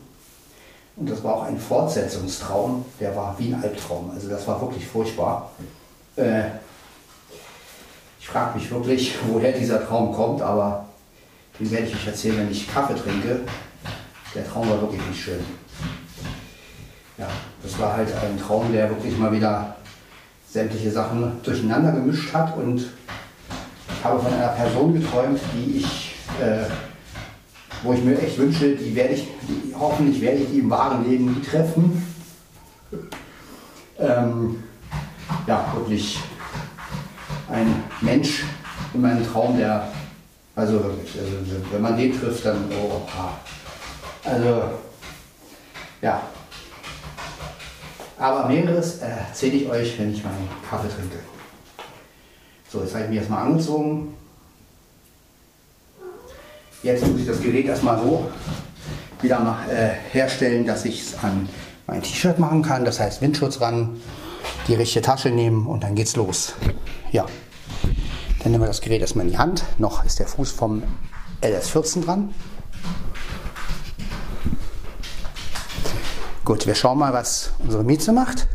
Und 0.96 1.10
das 1.10 1.22
war 1.22 1.36
auch 1.36 1.42
ein 1.44 1.58
Fortsetzungstraum, 1.58 2.84
der 3.00 3.14
war 3.14 3.38
wie 3.38 3.54
ein 3.54 3.62
Albtraum. 3.62 4.10
Also 4.10 4.28
das 4.28 4.46
war 4.48 4.60
wirklich 4.60 4.86
furchtbar. 4.86 5.52
Äh, 6.16 6.44
ich 8.18 8.28
frage 8.28 8.58
mich 8.58 8.70
wirklich, 8.70 9.14
woher 9.28 9.52
dieser 9.52 9.86
Traum 9.86 10.12
kommt, 10.12 10.42
aber 10.42 10.86
den 11.60 11.70
werde 11.70 11.86
ich 11.86 11.94
euch 11.94 12.06
erzählen, 12.06 12.38
wenn 12.38 12.50
ich 12.50 12.72
Kaffee 12.72 12.94
trinke. 12.94 13.40
Der 14.34 14.46
Traum 14.46 14.68
war 14.68 14.80
wirklich 14.80 15.00
nicht 15.08 15.20
schön. 15.20 15.40
Ja, 17.18 17.28
das 17.62 17.78
war 17.78 17.96
halt 17.96 18.08
ein 18.08 18.38
Traum, 18.38 18.72
der 18.72 18.90
wirklich 18.90 19.16
mal 19.16 19.32
wieder 19.32 19.76
sämtliche 20.50 20.90
Sachen 20.90 21.40
durcheinander 21.42 21.92
gemischt 21.92 22.32
hat 22.34 22.56
und 22.56 22.78
ich 22.78 24.04
habe 24.04 24.20
von 24.20 24.32
einer 24.32 24.48
Person 24.48 24.94
geträumt, 24.94 25.40
die 25.54 25.78
ich, 25.78 26.14
äh, 26.40 26.64
wo 27.82 27.92
ich 27.94 28.02
mir 28.02 28.18
echt 28.18 28.38
wünsche, 28.38 28.74
die 28.76 28.94
werde 28.94 29.14
ich, 29.14 29.28
die, 29.42 29.74
hoffentlich 29.74 30.20
werde 30.20 30.38
ich 30.38 30.50
die 30.50 30.58
im 30.58 30.70
wahren 30.70 31.08
Leben 31.08 31.32
nie 31.32 31.42
treffen. 31.42 32.06
Ähm, 33.98 34.62
ja, 35.46 35.72
wirklich 35.74 36.18
ein 37.50 37.84
Mensch 38.00 38.44
in 38.94 39.00
meinem 39.00 39.26
Traum, 39.30 39.56
der, 39.56 39.88
also 40.54 40.76
also 40.76 41.56
wenn 41.70 41.82
man 41.82 41.96
den 41.96 42.18
trifft, 42.18 42.44
dann, 42.44 42.64
oh, 42.70 43.02
also, 44.24 44.62
ja. 46.00 46.22
Aber 48.18 48.48
mehreres 48.48 48.98
erzähle 48.98 49.56
ich 49.56 49.68
euch, 49.68 49.98
wenn 49.98 50.12
ich 50.12 50.24
meinen 50.24 50.48
Kaffee 50.68 50.88
trinke. 50.88 51.18
So, 52.68 52.80
jetzt 52.80 52.94
habe 52.94 53.04
ich 53.04 53.10
mich 53.10 53.18
erstmal 53.18 53.46
angezogen. 53.46 54.14
Jetzt 56.82 57.06
muss 57.06 57.20
ich 57.20 57.26
das 57.26 57.40
Gerät 57.40 57.66
erstmal 57.66 57.98
so 57.98 58.30
wieder 59.20 59.40
mal, 59.40 59.58
äh, 59.70 59.90
herstellen, 60.12 60.66
dass 60.66 60.84
ich 60.84 61.02
es 61.02 61.18
an 61.22 61.48
mein 61.86 62.02
T-Shirt 62.02 62.38
machen 62.38 62.62
kann. 62.62 62.84
Das 62.84 63.00
heißt 63.00 63.20
Windschutz 63.22 63.60
ran, 63.60 64.00
die 64.68 64.74
richtige 64.74 65.02
Tasche 65.02 65.30
nehmen 65.30 65.66
und 65.66 65.82
dann 65.84 65.94
geht's 65.94 66.16
los. 66.16 66.54
Ja, 67.12 67.26
Dann 68.42 68.52
nehmen 68.52 68.62
wir 68.62 68.68
das 68.68 68.80
Gerät 68.80 69.00
erstmal 69.00 69.24
in 69.26 69.32
die 69.32 69.38
Hand. 69.38 69.64
Noch 69.78 70.04
ist 70.04 70.18
der 70.18 70.26
Fuß 70.26 70.52
vom 70.52 70.82
LS14 71.42 72.04
dran. 72.04 72.34
Gut, 76.44 76.66
wir 76.66 76.74
schauen 76.74 76.98
mal, 76.98 77.12
was 77.12 77.50
unsere 77.58 77.82
Mieze 77.82 78.12
macht. 78.12 78.46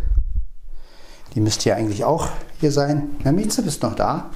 Die 1.35 1.41
müsste 1.41 1.69
ja 1.69 1.75
eigentlich 1.75 2.03
auch 2.03 2.29
hier 2.59 2.71
sein. 2.71 3.17
Na, 3.23 3.31
Mieze, 3.31 3.61
bist 3.63 3.83
noch 3.83 3.95
da? 3.95 4.29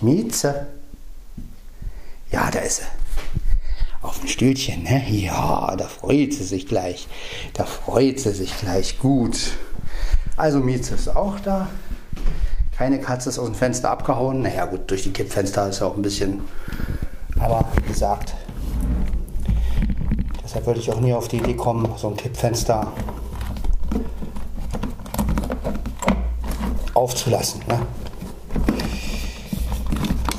Mieze. 0.00 0.66
Ja, 2.30 2.50
da 2.50 2.58
ist 2.60 2.78
sie. 2.78 3.03
Auf 4.14 4.20
dem 4.20 4.28
Stühlchen, 4.28 4.84
ne? 4.84 5.02
Ja, 5.10 5.74
da 5.76 5.88
freut 5.88 6.32
sie 6.32 6.44
sich 6.44 6.68
gleich. 6.68 7.08
Da 7.52 7.64
freut 7.64 8.20
sie 8.20 8.30
sich 8.30 8.56
gleich. 8.56 9.00
Gut. 9.00 9.54
Also 10.36 10.60
Mieze 10.60 10.94
ist 10.94 11.08
auch 11.08 11.40
da. 11.40 11.68
Keine 12.76 13.00
Katze 13.00 13.30
ist 13.30 13.40
aus 13.40 13.46
dem 13.46 13.56
Fenster 13.56 13.90
abgehauen. 13.90 14.42
Naja, 14.42 14.66
gut, 14.66 14.88
durch 14.88 15.02
die 15.02 15.12
Kippfenster 15.12 15.68
ist 15.68 15.80
ja 15.80 15.88
auch 15.88 15.96
ein 15.96 16.02
bisschen. 16.02 16.42
Aber 17.40 17.64
wie 17.74 17.88
gesagt, 17.88 18.34
deshalb 20.44 20.64
würde 20.66 20.78
ich 20.78 20.92
auch 20.92 21.00
nie 21.00 21.12
auf 21.12 21.26
die 21.26 21.38
Idee 21.38 21.54
kommen, 21.54 21.88
so 21.96 22.08
ein 22.08 22.16
Kippfenster 22.16 22.92
aufzulassen. 26.94 27.62
Ne? 27.66 27.80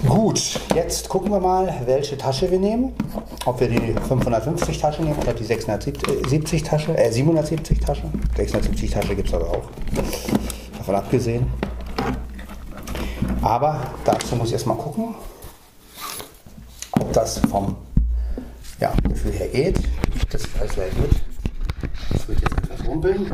Gut, 0.07 0.61
jetzt 0.73 1.09
gucken 1.09 1.31
wir 1.31 1.41
mal, 1.41 1.73
welche 1.85 2.17
Tasche 2.17 2.49
wir 2.49 2.59
nehmen. 2.59 2.93
Ob 3.45 3.59
wir 3.59 3.67
die 3.67 3.93
550 3.93 4.79
Tasche 4.79 5.03
nehmen 5.03 5.19
oder 5.19 5.33
die 5.33 5.43
670 5.43 6.63
Tasche, 6.63 6.97
äh 6.97 7.11
770 7.11 7.79
Tasche. 7.79 8.03
670 8.35 8.89
Tasche 8.89 9.15
gibt 9.15 9.27
es 9.27 9.33
aber 9.35 9.51
auch. 9.51 9.69
Davon 10.79 10.95
abgesehen. 10.95 11.47
Aber 13.43 13.79
dazu 14.03 14.35
muss 14.35 14.47
ich 14.47 14.53
erstmal 14.53 14.77
gucken, 14.77 15.13
ob 16.91 17.13
das 17.13 17.37
vom 17.37 17.75
ja, 18.79 18.91
Gefühl 19.07 19.33
her 19.33 19.47
geht. 19.49 19.79
Das 20.31 20.41
alles 20.59 20.73
gleich 20.73 20.97
mit. 20.97 21.11
Das 22.11 22.27
wird 22.27 22.41
jetzt 22.41 22.57
etwas 22.57 22.87
rumpeln. 22.87 23.31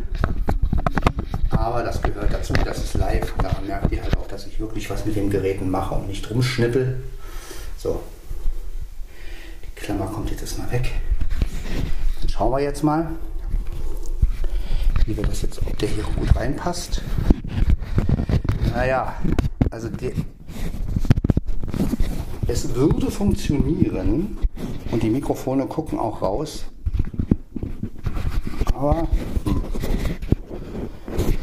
Aber 1.52 1.84
das 1.84 2.02
gehört 2.02 2.34
dazu, 2.34 2.52
das 2.66 2.80
ist 2.80 2.96
live. 2.96 3.34
Daran 3.42 3.66
merkt 3.66 3.90
ihr 3.94 4.04
halt 4.04 4.18
auch, 4.18 4.28
dass 4.28 4.46
ich 4.46 4.60
wirklich 4.60 4.90
was 4.90 5.06
mit 5.06 5.16
den 5.16 5.30
Geräten 5.30 5.70
mache 5.70 5.96
und 5.96 6.10
nicht 6.10 6.30
rumschnippel. 6.30 7.02
So. 7.78 8.02
Klammer 9.82 10.06
kommt 10.08 10.30
jetzt 10.32 10.42
erstmal 10.42 10.72
weg. 10.72 10.92
Dann 12.20 12.30
schauen 12.30 12.52
wir 12.52 12.60
jetzt 12.60 12.84
mal, 12.84 13.12
wie 15.06 15.18
wir 15.18 15.24
das 15.24 15.42
jetzt, 15.42 15.62
ob 15.66 15.78
der 15.80 15.90
hier 15.90 16.04
gut 16.04 16.36
reinpasst. 16.36 17.02
Naja, 18.74 19.16
also 19.70 19.90
die, 19.90 20.14
es 22.48 22.76
würde 22.76 23.10
funktionieren 23.10 24.38
und 24.92 25.04
die 25.04 25.10
Mikrofone 25.10 25.66
gucken 25.66 26.00
auch 26.00 26.22
raus. 26.22 26.66
Aber. 28.74 29.08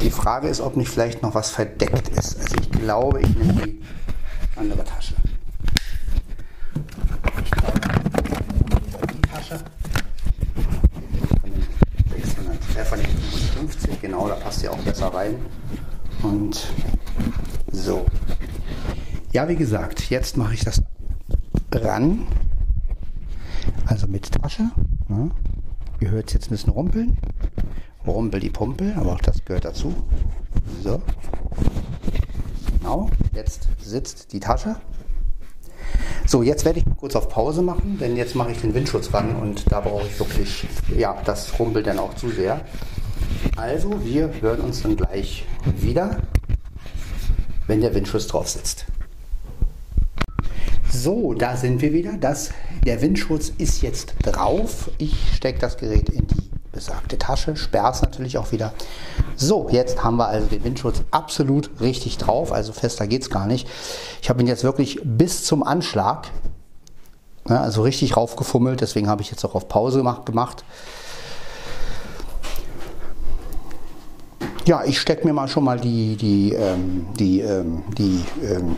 Die 0.02 0.10
Frage 0.10 0.48
ist, 0.48 0.60
ob 0.60 0.76
nicht 0.76 0.88
vielleicht 0.88 1.22
noch 1.22 1.34
was 1.34 1.50
verdeckt 1.50 2.08
ist. 2.08 2.38
Also 2.38 2.56
ich 2.60 2.70
glaube, 2.70 3.20
ich 3.20 3.36
nehme 3.36 3.62
die 3.66 3.82
andere 4.56 4.84
Tasche. 4.84 5.14
Ich 7.44 7.50
glaube, 7.50 7.80
die 9.12 9.20
Tasche 9.48 9.64
von 11.40 11.50
den 11.50 11.62
600, 12.22 12.86
von 12.86 12.98
den 12.98 13.06
55, 13.06 14.00
genau, 14.02 14.28
da 14.28 14.34
passt 14.34 14.62
ja 14.62 14.70
auch 14.70 14.78
besser 14.78 15.08
rein. 15.08 15.36
Und 16.22 16.68
so. 17.72 18.04
Ja, 19.32 19.48
wie 19.48 19.56
gesagt, 19.56 20.10
jetzt 20.10 20.36
mache 20.36 20.54
ich 20.54 20.64
das 20.64 20.82
ran. 21.72 22.26
Also 23.86 24.06
mit 24.06 24.30
Tasche. 24.32 24.70
Ne? 25.08 25.30
Ihr 26.00 26.10
hört 26.10 26.34
jetzt 26.34 26.48
ein 26.48 26.50
bisschen 26.50 26.72
rumpeln. 26.72 27.16
Rumpel 28.06 28.40
die 28.40 28.50
Pumpe, 28.50 28.94
aber 28.96 29.14
auch 29.14 29.20
das 29.20 29.44
gehört 29.44 29.64
dazu. 29.64 29.94
So. 30.82 31.00
Genau, 32.78 33.10
jetzt 33.34 33.68
sitzt 33.80 34.32
die 34.32 34.40
Tasche. 34.40 34.76
So, 36.26 36.42
jetzt 36.42 36.64
werde 36.64 36.80
ich 36.80 36.84
kurz 36.96 37.16
auf 37.16 37.28
Pause 37.28 37.62
machen, 37.62 37.98
denn 37.98 38.16
jetzt 38.16 38.34
mache 38.34 38.52
ich 38.52 38.60
den 38.60 38.74
Windschutz 38.74 39.12
ran 39.14 39.36
und 39.36 39.70
da 39.70 39.80
brauche 39.80 40.06
ich 40.06 40.18
wirklich, 40.18 40.66
ja, 40.96 41.16
das 41.24 41.58
rumpelt 41.58 41.86
dann 41.86 41.98
auch 41.98 42.14
zu 42.14 42.28
sehr. 42.28 42.60
Also, 43.56 44.04
wir 44.04 44.30
hören 44.40 44.60
uns 44.60 44.82
dann 44.82 44.96
gleich 44.96 45.44
wieder, 45.76 46.18
wenn 47.66 47.80
der 47.80 47.94
Windschutz 47.94 48.26
drauf 48.26 48.48
sitzt. 48.48 48.86
So, 50.90 51.34
da 51.34 51.56
sind 51.56 51.82
wir 51.82 51.92
wieder. 51.92 52.14
Das, 52.18 52.50
der 52.84 53.00
Windschutz 53.02 53.52
ist 53.58 53.82
jetzt 53.82 54.14
drauf. 54.22 54.90
Ich 54.98 55.14
stecke 55.34 55.58
das 55.58 55.76
Gerät 55.76 56.08
in 56.08 56.26
die 56.26 56.47
besagte 56.78 57.18
Tasche, 57.18 57.56
sperr's 57.56 58.02
natürlich 58.02 58.38
auch 58.38 58.52
wieder. 58.52 58.72
So, 59.34 59.68
jetzt 59.68 60.04
haben 60.04 60.16
wir 60.16 60.28
also 60.28 60.46
den 60.46 60.62
Windschutz 60.62 61.02
absolut 61.10 61.70
richtig 61.80 62.18
drauf, 62.18 62.52
also 62.52 62.72
fester 62.72 63.08
geht 63.08 63.22
es 63.22 63.30
gar 63.30 63.46
nicht. 63.46 63.66
Ich 64.22 64.30
habe 64.30 64.40
ihn 64.40 64.46
jetzt 64.46 64.62
wirklich 64.62 65.00
bis 65.02 65.44
zum 65.44 65.64
Anschlag, 65.64 66.28
ja, 67.48 67.60
also 67.62 67.82
richtig 67.82 68.16
raufgefummelt, 68.16 68.80
deswegen 68.80 69.08
habe 69.08 69.22
ich 69.22 69.30
jetzt 69.32 69.44
auch 69.44 69.56
auf 69.56 69.66
Pause 69.66 70.04
gemacht. 70.24 70.64
Ja, 74.64 74.84
ich 74.84 75.00
stecke 75.00 75.26
mir 75.26 75.32
mal 75.32 75.48
schon 75.48 75.64
mal 75.64 75.80
die, 75.80 76.14
die, 76.14 76.52
ähm, 76.52 77.08
die, 77.18 77.40
ähm, 77.40 77.82
die 77.96 78.24
ähm, 78.44 78.76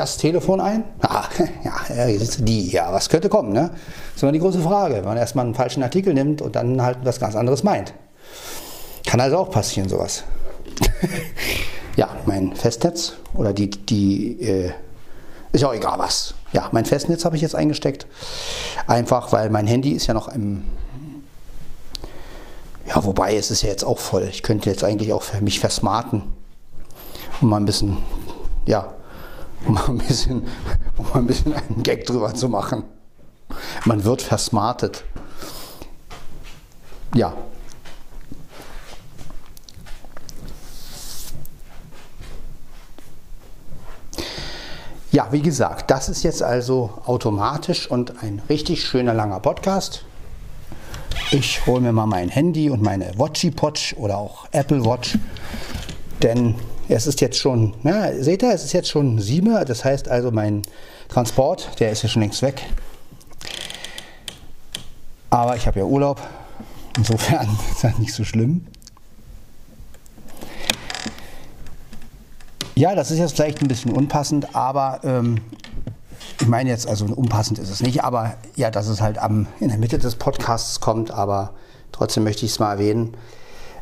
das 0.00 0.16
Telefon 0.16 0.60
ein? 0.60 0.84
Ah, 1.02 1.28
ja, 1.64 2.06
die, 2.38 2.70
ja, 2.70 2.92
was 2.92 3.08
könnte 3.08 3.28
kommen, 3.28 3.52
ne? 3.52 3.70
Das 3.70 4.16
ist 4.16 4.22
immer 4.22 4.32
die 4.32 4.38
große 4.38 4.60
Frage, 4.60 4.94
wenn 4.96 5.04
man 5.04 5.16
erstmal 5.16 5.44
einen 5.44 5.54
falschen 5.54 5.82
Artikel 5.82 6.14
nimmt 6.14 6.40
und 6.40 6.56
dann 6.56 6.80
halt 6.82 6.98
was 7.04 7.20
ganz 7.20 7.36
anderes 7.36 7.62
meint. 7.62 7.92
Kann 9.06 9.20
also 9.20 9.38
auch 9.38 9.50
passieren, 9.50 9.88
sowas. 9.88 10.24
ja, 11.96 12.08
mein 12.26 12.54
Festnetz 12.54 13.14
oder 13.34 13.52
die, 13.52 13.70
die, 13.70 14.40
äh, 14.40 14.72
ist 15.52 15.62
ja 15.62 15.68
auch 15.68 15.74
egal 15.74 15.98
was. 15.98 16.34
Ja, 16.52 16.68
mein 16.72 16.84
Festnetz 16.84 17.24
habe 17.24 17.36
ich 17.36 17.42
jetzt 17.42 17.54
eingesteckt. 17.54 18.06
Einfach, 18.86 19.32
weil 19.32 19.50
mein 19.50 19.66
Handy 19.66 19.90
ist 19.90 20.06
ja 20.06 20.14
noch 20.14 20.28
im, 20.28 20.64
ja, 22.86 23.04
wobei 23.04 23.36
es 23.36 23.50
ist 23.50 23.62
ja 23.62 23.68
jetzt 23.68 23.84
auch 23.84 23.98
voll. 23.98 24.28
Ich 24.30 24.42
könnte 24.42 24.70
jetzt 24.70 24.84
eigentlich 24.84 25.12
auch 25.12 25.22
für 25.22 25.40
mich 25.42 25.60
versmarten 25.60 26.22
und 27.40 27.48
mal 27.48 27.58
ein 27.58 27.66
bisschen, 27.66 27.98
ja, 28.66 28.94
um 29.66 29.76
ein 29.76 29.98
bisschen, 29.98 30.46
um 30.96 31.06
ein 31.12 31.26
bisschen 31.26 31.54
einen 31.54 31.82
Gag 31.82 32.06
drüber 32.06 32.34
zu 32.34 32.48
machen. 32.48 32.84
Man 33.84 34.04
wird 34.04 34.22
versmartet. 34.22 35.04
Ja. 37.14 37.34
Ja, 45.12 45.26
wie 45.32 45.42
gesagt, 45.42 45.90
das 45.90 46.08
ist 46.08 46.22
jetzt 46.22 46.40
also 46.40 46.90
automatisch 47.04 47.90
und 47.90 48.22
ein 48.22 48.40
richtig 48.48 48.84
schöner 48.84 49.12
langer 49.12 49.40
Podcast. 49.40 50.04
Ich 51.32 51.66
hole 51.66 51.80
mir 51.80 51.92
mal 51.92 52.06
mein 52.06 52.28
Handy 52.28 52.70
und 52.70 52.80
meine 52.80 53.12
Watchy 53.16 53.50
Potch 53.50 53.94
oder 53.98 54.18
auch 54.18 54.46
Apple 54.52 54.84
Watch, 54.84 55.18
denn 56.22 56.54
es 56.96 57.06
ist 57.06 57.20
jetzt 57.20 57.38
schon, 57.38 57.74
na, 57.82 58.12
seht 58.14 58.42
ihr, 58.42 58.52
es 58.52 58.64
ist 58.64 58.72
jetzt 58.72 58.88
schon 58.88 59.18
7 59.18 59.64
das 59.66 59.84
heißt 59.84 60.08
also 60.08 60.30
mein 60.30 60.62
Transport, 61.08 61.80
der 61.80 61.90
ist 61.90 62.02
ja 62.02 62.08
schon 62.08 62.22
längst 62.22 62.42
weg. 62.42 62.62
Aber 65.30 65.56
ich 65.56 65.66
habe 65.66 65.78
ja 65.78 65.84
Urlaub, 65.84 66.20
insofern 66.96 67.48
ist 67.70 67.84
das 67.84 67.98
nicht 67.98 68.12
so 68.12 68.24
schlimm. 68.24 68.66
Ja, 72.74 72.94
das 72.94 73.10
ist 73.10 73.18
jetzt 73.18 73.34
vielleicht 73.34 73.60
ein 73.60 73.68
bisschen 73.68 73.92
unpassend, 73.92 74.54
aber 74.56 75.00
ähm, 75.04 75.42
ich 76.40 76.46
meine 76.46 76.70
jetzt, 76.70 76.88
also 76.88 77.04
unpassend 77.04 77.58
ist 77.58 77.68
es 77.68 77.82
nicht, 77.82 78.02
aber 78.02 78.34
ja, 78.56 78.70
dass 78.70 78.88
es 78.88 79.00
halt 79.00 79.18
am, 79.18 79.46
in 79.60 79.68
der 79.68 79.78
Mitte 79.78 79.98
des 79.98 80.16
Podcasts 80.16 80.80
kommt, 80.80 81.10
aber 81.10 81.52
trotzdem 81.92 82.24
möchte 82.24 82.46
ich 82.46 82.52
es 82.52 82.58
mal 82.58 82.72
erwähnen. 82.72 83.16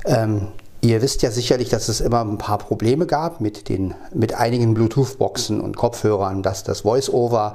Ähm, 0.05 0.49
Ihr 0.81 1.03
wisst 1.03 1.23
ja 1.23 1.33
sicherlich, 1.33 1.71
dass 1.71 1.89
es 1.89 2.01
immer 2.01 2.21
ein 2.21 2.39
paar 2.39 2.59
Probleme 2.59 3.07
gab 3.07 3.41
mit, 3.41 3.69
den, 3.69 3.95
mit 4.15 4.35
einigen 4.35 4.75
Bluetooth-Boxen 4.75 5.61
und 5.61 5.77
Kopfhörern, 5.77 6.45
dass 6.45 6.63
das 6.63 6.83
Voice-Over 6.83 7.55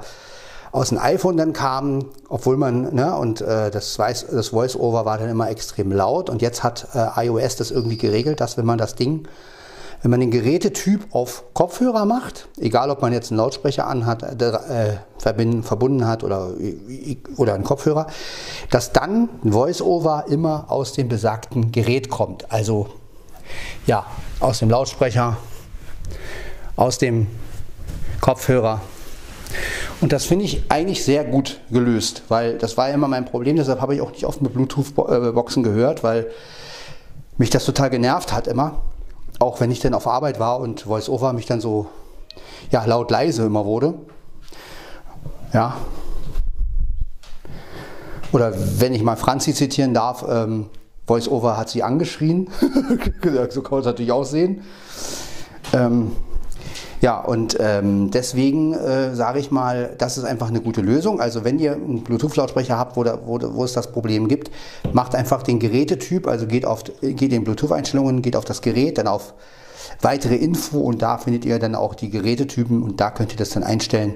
aus 0.72 0.90
dem 0.90 0.98
iPhone 0.98 1.36
dann 1.38 1.52
kam, 1.54 2.06
obwohl 2.28 2.58
man, 2.58 2.94
ne, 2.94 3.16
und 3.16 3.40
äh, 3.40 3.70
das, 3.70 3.96
das 3.96 4.48
Voice-Over 4.48 5.06
war 5.06 5.16
dann 5.18 5.30
immer 5.30 5.48
extrem 5.48 5.90
laut 5.90 6.28
und 6.28 6.42
jetzt 6.42 6.62
hat 6.62 6.88
äh, 6.94 7.26
iOS 7.26 7.56
das 7.56 7.70
irgendwie 7.70 7.96
geregelt, 7.96 8.40
dass 8.40 8.58
wenn 8.58 8.66
man 8.66 8.76
das 8.76 8.94
Ding, 8.94 9.26
wenn 10.02 10.10
man 10.10 10.20
den 10.20 10.30
Gerätetyp 10.30 11.14
auf 11.14 11.44
Kopfhörer 11.54 12.04
macht, 12.04 12.48
egal 12.58 12.90
ob 12.90 13.00
man 13.00 13.14
jetzt 13.14 13.30
einen 13.30 13.38
Lautsprecher 13.38 13.86
anhat, 13.86 14.22
äh, 14.42 14.98
verbinden, 15.16 15.62
verbunden 15.62 16.06
hat 16.06 16.24
oder, 16.24 16.50
oder 17.38 17.54
einen 17.54 17.64
Kopfhörer, 17.64 18.08
dass 18.70 18.92
dann 18.92 19.30
ein 19.42 19.52
Voice-Over 19.52 20.26
immer 20.28 20.66
aus 20.68 20.92
dem 20.92 21.08
besagten 21.08 21.72
Gerät 21.72 22.10
kommt. 22.10 22.52
Also 22.52 22.88
ja, 23.86 24.06
aus 24.40 24.58
dem 24.58 24.70
Lautsprecher, 24.70 25.36
aus 26.76 26.98
dem 26.98 27.26
Kopfhörer. 28.20 28.80
Und 30.00 30.12
das 30.12 30.24
finde 30.24 30.44
ich 30.44 30.64
eigentlich 30.68 31.04
sehr 31.04 31.24
gut 31.24 31.60
gelöst, 31.70 32.24
weil 32.28 32.58
das 32.58 32.76
war 32.76 32.88
ja 32.88 32.94
immer 32.94 33.08
mein 33.08 33.24
Problem. 33.24 33.56
Deshalb 33.56 33.80
habe 33.80 33.94
ich 33.94 34.00
auch 34.00 34.10
nicht 34.10 34.26
oft 34.26 34.42
mit 34.42 34.52
Bluetooth-Boxen 34.52 35.62
gehört, 35.62 36.02
weil 36.02 36.26
mich 37.38 37.50
das 37.50 37.64
total 37.64 37.90
genervt 37.90 38.32
hat 38.32 38.46
immer. 38.46 38.82
Auch 39.38 39.60
wenn 39.60 39.70
ich 39.70 39.80
dann 39.80 39.94
auf 39.94 40.06
Arbeit 40.06 40.38
war 40.38 40.60
und 40.60 40.86
VoiceOver 40.86 41.32
mich 41.32 41.46
dann 41.46 41.60
so 41.60 41.86
ja, 42.70 42.84
laut 42.84 43.10
leise 43.10 43.44
immer 43.44 43.64
wurde. 43.64 43.94
Ja. 45.52 45.76
Oder 48.32 48.52
wenn 48.80 48.94
ich 48.94 49.02
mal 49.02 49.16
Franzi 49.16 49.54
zitieren 49.54 49.94
darf, 49.94 50.24
ähm, 50.28 50.66
VoiceOver 51.06 51.56
hat 51.56 51.68
sie 51.68 51.82
angeschrien. 51.82 52.48
so 53.50 53.62
kann 53.62 53.78
es 53.80 53.84
natürlich 53.84 54.12
aussehen. 54.12 54.62
Ähm, 55.72 56.12
ja, 57.00 57.20
und 57.20 57.58
ähm, 57.60 58.10
deswegen 58.10 58.72
äh, 58.72 59.14
sage 59.14 59.38
ich 59.38 59.50
mal, 59.50 59.94
das 59.98 60.16
ist 60.16 60.24
einfach 60.24 60.48
eine 60.48 60.62
gute 60.62 60.80
Lösung. 60.80 61.20
Also 61.20 61.44
wenn 61.44 61.58
ihr 61.58 61.74
einen 61.74 62.02
Bluetooth-Lautsprecher 62.02 62.78
habt, 62.78 62.96
wo, 62.96 63.04
da, 63.04 63.18
wo, 63.26 63.38
wo, 63.42 63.64
es 63.64 63.74
das 63.74 63.92
Problem 63.92 64.26
gibt, 64.26 64.50
macht 64.94 65.14
einfach 65.14 65.42
den 65.42 65.58
Gerätetyp, 65.58 66.26
also 66.26 66.46
geht, 66.46 66.64
auf, 66.64 66.82
geht 67.02 67.32
in 67.32 67.44
Bluetooth-Einstellungen, 67.44 68.22
geht 68.22 68.36
auf 68.36 68.46
das 68.46 68.62
Gerät, 68.62 68.96
dann 68.96 69.06
auf 69.06 69.34
weitere 70.00 70.36
Info 70.36 70.78
und 70.78 71.02
da 71.02 71.18
findet 71.18 71.44
ihr 71.44 71.58
dann 71.58 71.74
auch 71.74 71.94
die 71.94 72.08
Gerätetypen 72.08 72.82
und 72.82 73.00
da 73.00 73.10
könnt 73.10 73.32
ihr 73.32 73.38
das 73.38 73.50
dann 73.50 73.64
einstellen. 73.64 74.14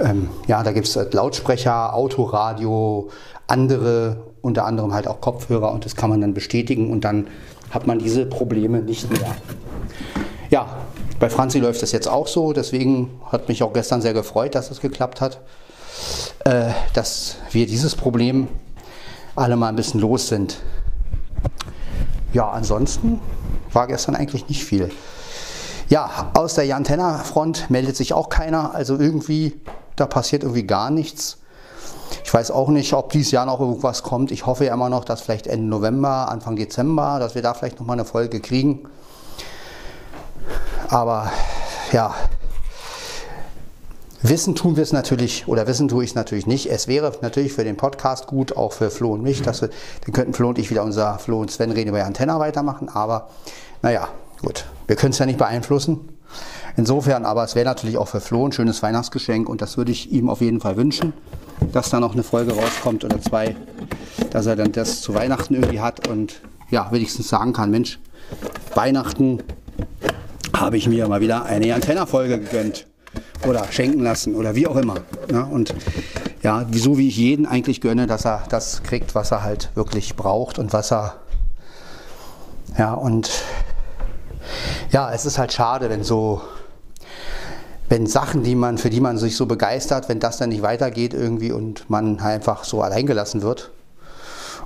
Ähm, 0.00 0.28
ja, 0.46 0.62
da 0.62 0.70
gibt 0.70 0.86
es 0.86 1.12
Lautsprecher, 1.12 1.94
Autoradio, 1.94 3.10
andere, 3.48 4.33
unter 4.44 4.66
anderem 4.66 4.92
halt 4.92 5.08
auch 5.08 5.20
Kopfhörer 5.20 5.72
und 5.72 5.84
das 5.84 5.96
kann 5.96 6.10
man 6.10 6.20
dann 6.20 6.34
bestätigen 6.34 6.90
und 6.90 7.04
dann 7.04 7.28
hat 7.70 7.86
man 7.86 7.98
diese 7.98 8.26
Probleme 8.26 8.82
nicht 8.82 9.10
mehr. 9.10 9.34
Ja, 10.50 10.66
bei 11.18 11.30
Franzi 11.30 11.58
läuft 11.58 11.82
das 11.82 11.92
jetzt 11.92 12.08
auch 12.08 12.28
so, 12.28 12.52
deswegen 12.52 13.20
hat 13.32 13.48
mich 13.48 13.62
auch 13.62 13.72
gestern 13.72 14.02
sehr 14.02 14.12
gefreut, 14.12 14.54
dass 14.54 14.70
es 14.70 14.80
geklappt 14.80 15.22
hat, 15.22 15.40
äh, 16.44 16.70
dass 16.92 17.36
wir 17.50 17.66
dieses 17.66 17.96
Problem 17.96 18.48
alle 19.34 19.56
mal 19.56 19.68
ein 19.68 19.76
bisschen 19.76 20.00
los 20.00 20.28
sind. 20.28 20.58
Ja, 22.34 22.50
ansonsten 22.50 23.20
war 23.72 23.86
gestern 23.86 24.14
eigentlich 24.14 24.48
nicht 24.48 24.64
viel. 24.64 24.90
Ja, 25.88 26.30
aus 26.34 26.54
der 26.54 26.64
Jantenna-Front 26.64 27.70
meldet 27.70 27.96
sich 27.96 28.12
auch 28.12 28.28
keiner, 28.28 28.74
also 28.74 28.98
irgendwie, 28.98 29.60
da 29.96 30.06
passiert 30.06 30.42
irgendwie 30.42 30.66
gar 30.66 30.90
nichts. 30.90 31.38
Ich 32.24 32.32
weiß 32.32 32.50
auch 32.50 32.68
nicht, 32.68 32.92
ob 32.94 33.12
dieses 33.12 33.30
Jahr 33.32 33.46
noch 33.46 33.60
irgendwas 33.60 34.02
kommt. 34.02 34.30
Ich 34.30 34.46
hoffe 34.46 34.64
ja 34.64 34.74
immer 34.74 34.88
noch, 34.88 35.04
dass 35.04 35.20
vielleicht 35.20 35.46
Ende 35.46 35.66
November, 35.66 36.28
Anfang 36.28 36.56
Dezember, 36.56 37.18
dass 37.18 37.34
wir 37.34 37.42
da 37.42 37.54
vielleicht 37.54 37.78
noch 37.78 37.86
mal 37.86 37.92
eine 37.92 38.04
Folge 38.04 38.40
kriegen. 38.40 38.88
Aber 40.88 41.30
ja, 41.92 42.14
Wissen 44.26 44.54
tun 44.54 44.76
wir 44.76 44.82
es 44.82 44.94
natürlich, 44.94 45.48
oder 45.48 45.66
wissen 45.66 45.86
tue 45.86 46.02
ich 46.02 46.10
es 46.10 46.16
natürlich 46.16 46.46
nicht. 46.46 46.70
Es 46.70 46.88
wäre 46.88 47.12
natürlich 47.20 47.52
für 47.52 47.62
den 47.62 47.76
Podcast 47.76 48.26
gut, 48.26 48.56
auch 48.56 48.72
für 48.72 48.90
Flo 48.90 49.12
und 49.12 49.22
mich, 49.22 49.42
dass 49.42 49.60
wir, 49.60 49.68
dann 50.02 50.14
könnten 50.14 50.32
Flo 50.32 50.48
und 50.48 50.58
ich 50.58 50.70
wieder 50.70 50.82
unser 50.82 51.18
Flo 51.18 51.42
und 51.42 51.50
Sven 51.50 51.70
reden 51.70 51.90
über 51.90 52.02
Antenna 52.02 52.40
weitermachen. 52.40 52.88
Aber 52.88 53.28
naja, 53.82 54.08
gut, 54.40 54.64
wir 54.86 54.96
können 54.96 55.12
es 55.12 55.18
ja 55.18 55.26
nicht 55.26 55.36
beeinflussen. 55.36 56.08
Insofern, 56.74 57.26
aber 57.26 57.44
es 57.44 57.54
wäre 57.54 57.66
natürlich 57.66 57.98
auch 57.98 58.08
für 58.08 58.22
Flo 58.22 58.48
ein 58.48 58.52
schönes 58.52 58.82
Weihnachtsgeschenk 58.82 59.46
und 59.46 59.60
das 59.60 59.76
würde 59.76 59.92
ich 59.92 60.10
ihm 60.10 60.30
auf 60.30 60.40
jeden 60.40 60.62
Fall 60.62 60.78
wünschen, 60.78 61.12
dass 61.72 61.90
da 61.90 62.00
noch 62.00 62.12
eine 62.14 62.22
Folge 62.22 62.54
rauskommt 62.54 63.04
oder 63.04 63.20
zwei, 63.20 63.56
dass 64.30 64.46
er 64.46 64.56
dann 64.56 64.72
das 64.72 65.00
zu 65.00 65.14
Weihnachten 65.14 65.54
irgendwie 65.54 65.80
hat 65.80 66.08
und 66.08 66.40
ja, 66.70 66.90
wenigstens 66.90 67.28
sagen 67.28 67.52
kann, 67.52 67.70
Mensch, 67.70 67.98
Weihnachten 68.74 69.42
habe 70.56 70.76
ich 70.76 70.88
mir 70.88 71.08
mal 71.08 71.20
wieder 71.20 71.44
eine 71.44 71.74
Antenna-Folge 71.74 72.40
gegönnt 72.40 72.86
oder 73.46 73.64
schenken 73.70 74.02
lassen 74.02 74.34
oder 74.34 74.54
wie 74.54 74.66
auch 74.66 74.76
immer. 74.76 74.96
Ja, 75.30 75.42
und 75.42 75.74
ja, 76.42 76.66
so 76.72 76.98
wie 76.98 77.08
ich 77.08 77.16
jeden 77.16 77.46
eigentlich 77.46 77.80
gönne, 77.80 78.06
dass 78.06 78.24
er 78.24 78.44
das 78.48 78.82
kriegt, 78.82 79.14
was 79.14 79.30
er 79.30 79.42
halt 79.42 79.70
wirklich 79.74 80.16
braucht 80.16 80.58
und 80.58 80.72
was 80.72 80.92
er 80.92 81.16
ja 82.78 82.92
und 82.94 83.30
ja, 84.90 85.12
es 85.12 85.24
ist 85.26 85.38
halt 85.38 85.52
schade, 85.52 85.90
wenn 85.90 86.04
so 86.04 86.42
wenn 87.88 88.06
Sachen, 88.06 88.42
die 88.42 88.54
man 88.54 88.78
für 88.78 88.90
die 88.90 89.00
man 89.00 89.18
sich 89.18 89.36
so 89.36 89.46
begeistert, 89.46 90.08
wenn 90.08 90.20
das 90.20 90.38
dann 90.38 90.48
nicht 90.48 90.62
weitergeht 90.62 91.14
irgendwie 91.14 91.52
und 91.52 91.88
man 91.90 92.18
einfach 92.20 92.64
so 92.64 92.82
alleingelassen 92.82 93.42
wird 93.42 93.70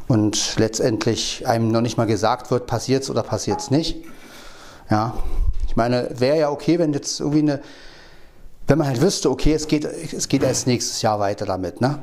und 0.06 0.56
letztendlich 0.56 1.46
einem 1.46 1.70
noch 1.70 1.80
nicht 1.80 1.96
mal 1.96 2.06
gesagt 2.06 2.50
wird, 2.50 2.66
passiert's 2.66 3.10
oder 3.10 3.22
passiert's 3.22 3.70
nicht. 3.70 4.04
Ja, 4.90 5.14
ich 5.66 5.76
meine, 5.76 6.08
wäre 6.18 6.38
ja 6.38 6.50
okay, 6.50 6.78
wenn 6.78 6.92
jetzt 6.92 7.20
irgendwie 7.20 7.40
eine, 7.40 7.60
wenn 8.66 8.78
man 8.78 8.86
halt 8.86 9.00
wüsste, 9.00 9.30
okay, 9.30 9.52
es 9.52 9.66
geht, 9.66 9.84
es 9.84 10.28
geht 10.28 10.42
erst 10.42 10.66
nächstes 10.66 11.02
Jahr 11.02 11.20
weiter 11.20 11.44
damit, 11.44 11.80
ne? 11.80 11.98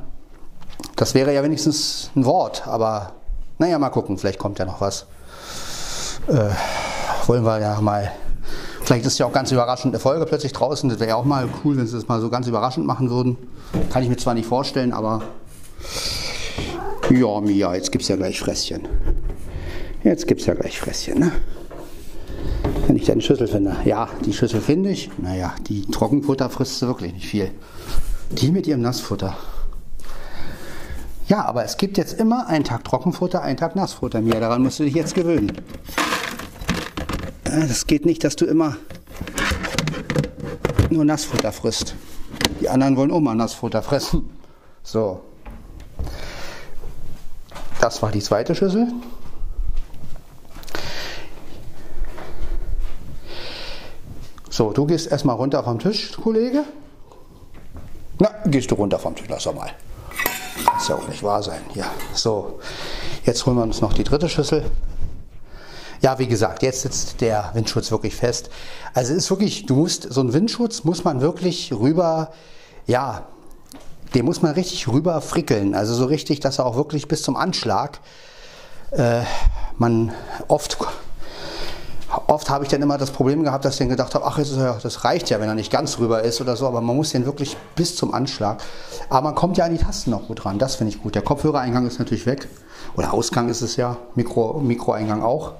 Das 0.94 1.14
wäre 1.14 1.32
ja 1.32 1.42
wenigstens 1.42 2.10
ein 2.14 2.24
Wort, 2.24 2.66
aber 2.66 3.12
naja, 3.58 3.78
mal 3.78 3.90
gucken, 3.90 4.18
vielleicht 4.18 4.38
kommt 4.38 4.58
ja 4.58 4.66
noch 4.66 4.80
was. 4.80 5.06
Äh, 6.28 6.50
wollen 7.26 7.44
wir 7.44 7.60
ja 7.60 7.80
mal. 7.80 8.12
Vielleicht 8.86 9.04
ist 9.04 9.18
ja 9.18 9.26
auch 9.26 9.32
ganz 9.32 9.50
überraschend 9.50 9.92
eine 9.92 9.98
Folge 9.98 10.24
plötzlich 10.26 10.52
draußen. 10.52 10.88
Das 10.88 11.00
wäre 11.00 11.10
ja 11.10 11.16
auch 11.16 11.24
mal 11.24 11.48
cool, 11.64 11.76
wenn 11.76 11.88
sie 11.88 11.96
das 11.96 12.06
mal 12.06 12.20
so 12.20 12.30
ganz 12.30 12.46
überraschend 12.46 12.86
machen 12.86 13.10
würden. 13.10 13.36
Kann 13.92 14.04
ich 14.04 14.08
mir 14.08 14.16
zwar 14.16 14.34
nicht 14.34 14.46
vorstellen, 14.46 14.92
aber 14.92 15.24
ja, 17.10 17.40
Mia, 17.40 17.74
jetzt 17.74 17.90
gibt 17.90 18.02
es 18.02 18.08
ja 18.08 18.14
gleich 18.14 18.38
Fresschen. 18.38 18.86
Jetzt 20.04 20.28
gibt 20.28 20.40
es 20.40 20.46
ja 20.46 20.54
gleich 20.54 20.78
Fresschen, 20.78 21.18
ne? 21.18 21.32
wenn 22.86 22.94
ich 22.94 23.06
deine 23.06 23.22
Schüssel 23.22 23.48
finde. 23.48 23.76
Ja, 23.84 24.08
die 24.24 24.32
Schüssel 24.32 24.60
finde 24.60 24.90
ich. 24.90 25.10
Naja, 25.18 25.52
die 25.66 25.84
Trockenfutter 25.86 26.48
frisst 26.48 26.80
du 26.80 26.86
wirklich 26.86 27.12
nicht 27.12 27.26
viel. 27.26 27.50
Die 28.30 28.52
mit 28.52 28.68
ihrem 28.68 28.82
Nassfutter. 28.82 29.36
Ja, 31.26 31.44
aber 31.44 31.64
es 31.64 31.76
gibt 31.76 31.98
jetzt 31.98 32.20
immer 32.20 32.46
einen 32.46 32.62
Tag 32.62 32.84
Trockenfutter, 32.84 33.42
einen 33.42 33.56
Tag 33.56 33.74
Nassfutter. 33.74 34.20
Mir 34.20 34.38
daran 34.38 34.62
musst 34.62 34.78
du 34.78 34.84
dich 34.84 34.94
jetzt 34.94 35.16
gewöhnen. 35.16 35.50
Das 37.56 37.86
geht 37.86 38.04
nicht, 38.04 38.22
dass 38.22 38.36
du 38.36 38.44
immer 38.44 38.76
nur 40.90 41.06
Nassfutter 41.06 41.52
frisst. 41.52 41.94
Die 42.60 42.68
anderen 42.68 42.98
wollen 42.98 43.10
auch 43.10 43.20
mal 43.20 43.34
Nassfutter 43.34 43.82
fressen. 43.82 44.28
So. 44.82 45.22
Das 47.80 48.02
war 48.02 48.10
die 48.10 48.20
zweite 48.20 48.54
Schüssel. 48.54 48.88
So, 54.50 54.72
du 54.72 54.84
gehst 54.84 55.10
erstmal 55.10 55.36
runter 55.36 55.64
vom 55.64 55.78
Tisch, 55.78 56.12
Kollege. 56.12 56.62
Na, 58.18 58.30
gehst 58.44 58.70
du 58.70 58.74
runter 58.74 58.98
vom 58.98 59.16
Tisch, 59.16 59.28
lass 59.30 59.44
doch 59.44 59.54
mal. 59.54 59.70
Das 60.74 60.82
ist 60.82 60.88
ja 60.90 60.96
auch 60.96 61.08
nicht 61.08 61.22
wahr 61.22 61.42
sein. 61.42 61.60
Ja, 61.74 61.86
so. 62.12 62.60
Jetzt 63.24 63.46
holen 63.46 63.56
wir 63.56 63.62
uns 63.62 63.80
noch 63.80 63.94
die 63.94 64.04
dritte 64.04 64.28
Schüssel. 64.28 64.70
Ja, 66.02 66.18
wie 66.18 66.26
gesagt, 66.26 66.62
jetzt 66.62 66.82
sitzt 66.82 67.20
der 67.20 67.50
Windschutz 67.54 67.90
wirklich 67.90 68.14
fest. 68.14 68.50
Also 68.94 69.14
ist 69.14 69.30
wirklich, 69.30 69.66
du 69.66 69.76
musst, 69.76 70.06
so 70.10 70.20
einen 70.20 70.32
Windschutz 70.32 70.84
muss 70.84 71.04
man 71.04 71.20
wirklich 71.20 71.72
rüber, 71.72 72.32
ja, 72.86 73.26
den 74.14 74.24
muss 74.24 74.42
man 74.42 74.52
richtig 74.52 74.88
rüber 74.88 75.20
frickeln. 75.20 75.74
Also 75.74 75.94
so 75.94 76.04
richtig, 76.04 76.40
dass 76.40 76.58
er 76.58 76.66
auch 76.66 76.76
wirklich 76.76 77.08
bis 77.08 77.22
zum 77.22 77.36
Anschlag, 77.36 78.00
äh, 78.92 79.22
man 79.78 80.12
oft 80.48 80.78
Oft 82.28 82.48
habe 82.50 82.64
ich 82.64 82.70
dann 82.70 82.80
immer 82.82 82.98
das 82.98 83.10
Problem 83.10 83.42
gehabt, 83.42 83.64
dass 83.64 83.74
ich 83.74 83.78
dann 83.80 83.88
gedacht 83.88 84.14
habe, 84.14 84.24
ach, 84.24 84.38
das 84.38 85.04
reicht 85.04 85.28
ja, 85.28 85.40
wenn 85.40 85.48
er 85.48 85.54
nicht 85.54 85.72
ganz 85.72 85.98
rüber 85.98 86.22
ist 86.22 86.40
oder 86.40 86.56
so, 86.56 86.66
aber 86.66 86.80
man 86.80 86.96
muss 86.96 87.10
den 87.10 87.26
wirklich 87.26 87.56
bis 87.74 87.96
zum 87.96 88.14
Anschlag. 88.14 88.62
Aber 89.10 89.22
man 89.22 89.34
kommt 89.34 89.58
ja 89.58 89.64
an 89.64 89.72
die 89.72 89.78
Tasten 89.78 90.10
noch 90.10 90.28
gut 90.28 90.44
ran, 90.44 90.58
das 90.58 90.76
finde 90.76 90.94
ich 90.94 91.02
gut. 91.02 91.14
Der 91.14 91.22
Kopfhörereingang 91.22 91.86
ist 91.86 91.98
natürlich 91.98 92.24
weg, 92.24 92.48
oder 92.96 93.12
Ausgang 93.12 93.48
ist 93.48 93.60
es 93.60 93.76
ja, 93.76 93.96
Mikro, 94.14 94.60
Mikroeingang 94.60 95.22
auch. 95.22 95.54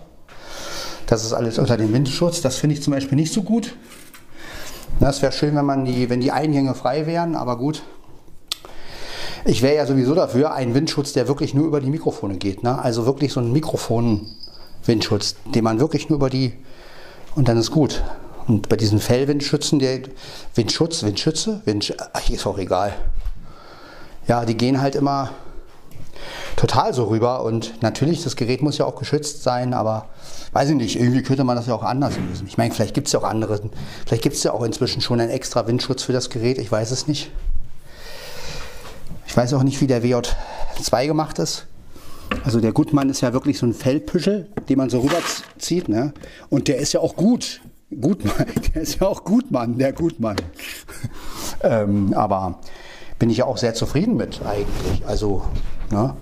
Das 1.07 1.25
ist 1.25 1.33
alles 1.33 1.59
unter 1.59 1.77
dem 1.77 1.93
Windschutz, 1.93 2.41
das 2.41 2.57
finde 2.57 2.75
ich 2.75 2.83
zum 2.83 2.93
Beispiel 2.93 3.17
nicht 3.17 3.33
so 3.33 3.43
gut. 3.43 3.75
Das 4.99 5.23
wäre 5.23 5.33
schön, 5.33 5.55
wenn, 5.55 5.65
man 5.65 5.85
die, 5.85 6.11
wenn 6.11 6.21
die 6.21 6.33
Eingänge 6.33 6.75
frei 6.75 7.07
wären, 7.07 7.37
aber 7.37 7.59
gut. 7.59 7.83
Ich 9.45 9.63
wäre 9.63 9.77
ja 9.77 9.87
sowieso 9.87 10.15
dafür, 10.15 10.53
einen 10.53 10.75
Windschutz, 10.75 11.13
der 11.13 11.29
wirklich 11.29 11.55
nur 11.55 11.67
über 11.67 11.81
die 11.81 11.91
Mikrofone 11.91 12.37
geht. 12.37 12.65
Ne? 12.65 12.77
Also 12.79 13.07
wirklich 13.07 13.33
so 13.33 13.41
ein 13.41 13.53
Mikrofon 13.53 14.27
Windschutz, 14.85 15.37
den 15.55 15.63
man 15.63 15.79
wirklich 15.79 16.09
nur 16.09 16.17
über 16.17 16.31
die 16.31 16.55
und 17.37 17.49
dann 17.49 17.59
ist 17.59 17.71
gut. 17.71 18.03
Und 18.49 18.69
bei 18.69 18.77
diesen 18.77 18.99
Fellwindschützen, 18.99 19.79
der 19.79 20.01
Windschutz, 20.55 21.03
Windschütze, 21.03 21.61
Wind, 21.65 21.95
ach, 22.13 22.31
ist 22.31 22.47
auch 22.47 22.59
egal. 22.59 22.95
Ja, 24.27 24.45
die 24.45 24.57
gehen 24.57 24.81
halt 24.81 24.95
immer 24.95 25.31
total 26.57 26.95
so 26.95 27.05
rüber 27.05 27.43
und 27.43 27.83
natürlich, 27.83 28.23
das 28.23 28.37
Gerät 28.37 28.63
muss 28.63 28.79
ja 28.79 28.85
auch 28.85 28.97
geschützt 28.97 29.43
sein, 29.43 29.75
aber 29.75 30.07
weiß 30.53 30.71
ich 30.71 30.77
nicht, 30.77 30.99
irgendwie 30.99 31.23
könnte 31.23 31.45
man 31.45 31.57
das 31.57 31.67
ja 31.67 31.75
auch 31.75 31.83
anders 31.83 32.15
lösen. 32.17 32.47
Ich 32.47 32.57
meine, 32.57 32.73
vielleicht 32.73 32.95
gibt 32.95 33.09
es 33.09 33.13
ja 33.13 33.21
auch 33.21 33.25
andere, 33.25 33.61
vielleicht 34.07 34.23
gibt 34.23 34.37
es 34.37 34.43
ja 34.43 34.53
auch 34.53 34.63
inzwischen 34.63 35.01
schon 35.01 35.21
einen 35.21 35.31
extra 35.31 35.67
Windschutz 35.67 36.03
für 36.03 36.13
das 36.13 36.31
Gerät, 36.31 36.59
ich 36.59 36.71
weiß 36.71 36.91
es 36.91 37.07
nicht. 37.07 37.31
Ich 39.27 39.37
weiß 39.37 39.53
auch 39.55 39.63
nicht, 39.63 39.81
wie 39.81 39.87
der 39.87 40.03
WJ2 40.03 41.07
gemacht 41.07 41.39
ist. 41.39 41.67
Also 42.45 42.61
der 42.61 42.73
Gutmann 42.73 43.09
ist 43.11 43.21
ja 43.21 43.33
wirklich 43.33 43.59
so 43.59 43.67
ein 43.67 43.75
Fellpüschel, 43.75 44.49
den 44.69 44.79
man 44.79 44.91
so 44.91 45.01
rüberzieht, 45.01 45.89
ne? 45.89 46.13
Und 46.49 46.69
der 46.69 46.79
ist 46.79 46.93
ja 46.93 47.01
auch 47.01 47.17
gut. 47.17 47.61
Gutmann, 48.01 48.47
der 48.75 48.83
ist 48.83 49.01
ja 49.01 49.07
auch 49.07 49.25
Gutmann, 49.25 49.79
der 49.79 49.93
Gutmann. 49.93 50.37
ähm, 51.63 52.15
aber 52.15 52.59
bin 53.19 53.31
ich 53.31 53.39
ja 53.39 53.45
auch 53.45 53.59
sehr 53.59 53.75
zufrieden 53.75 54.17
mit 54.17 54.41
eigentlich. 54.45 55.07
Also, 55.07 55.43
ne? 55.91 56.15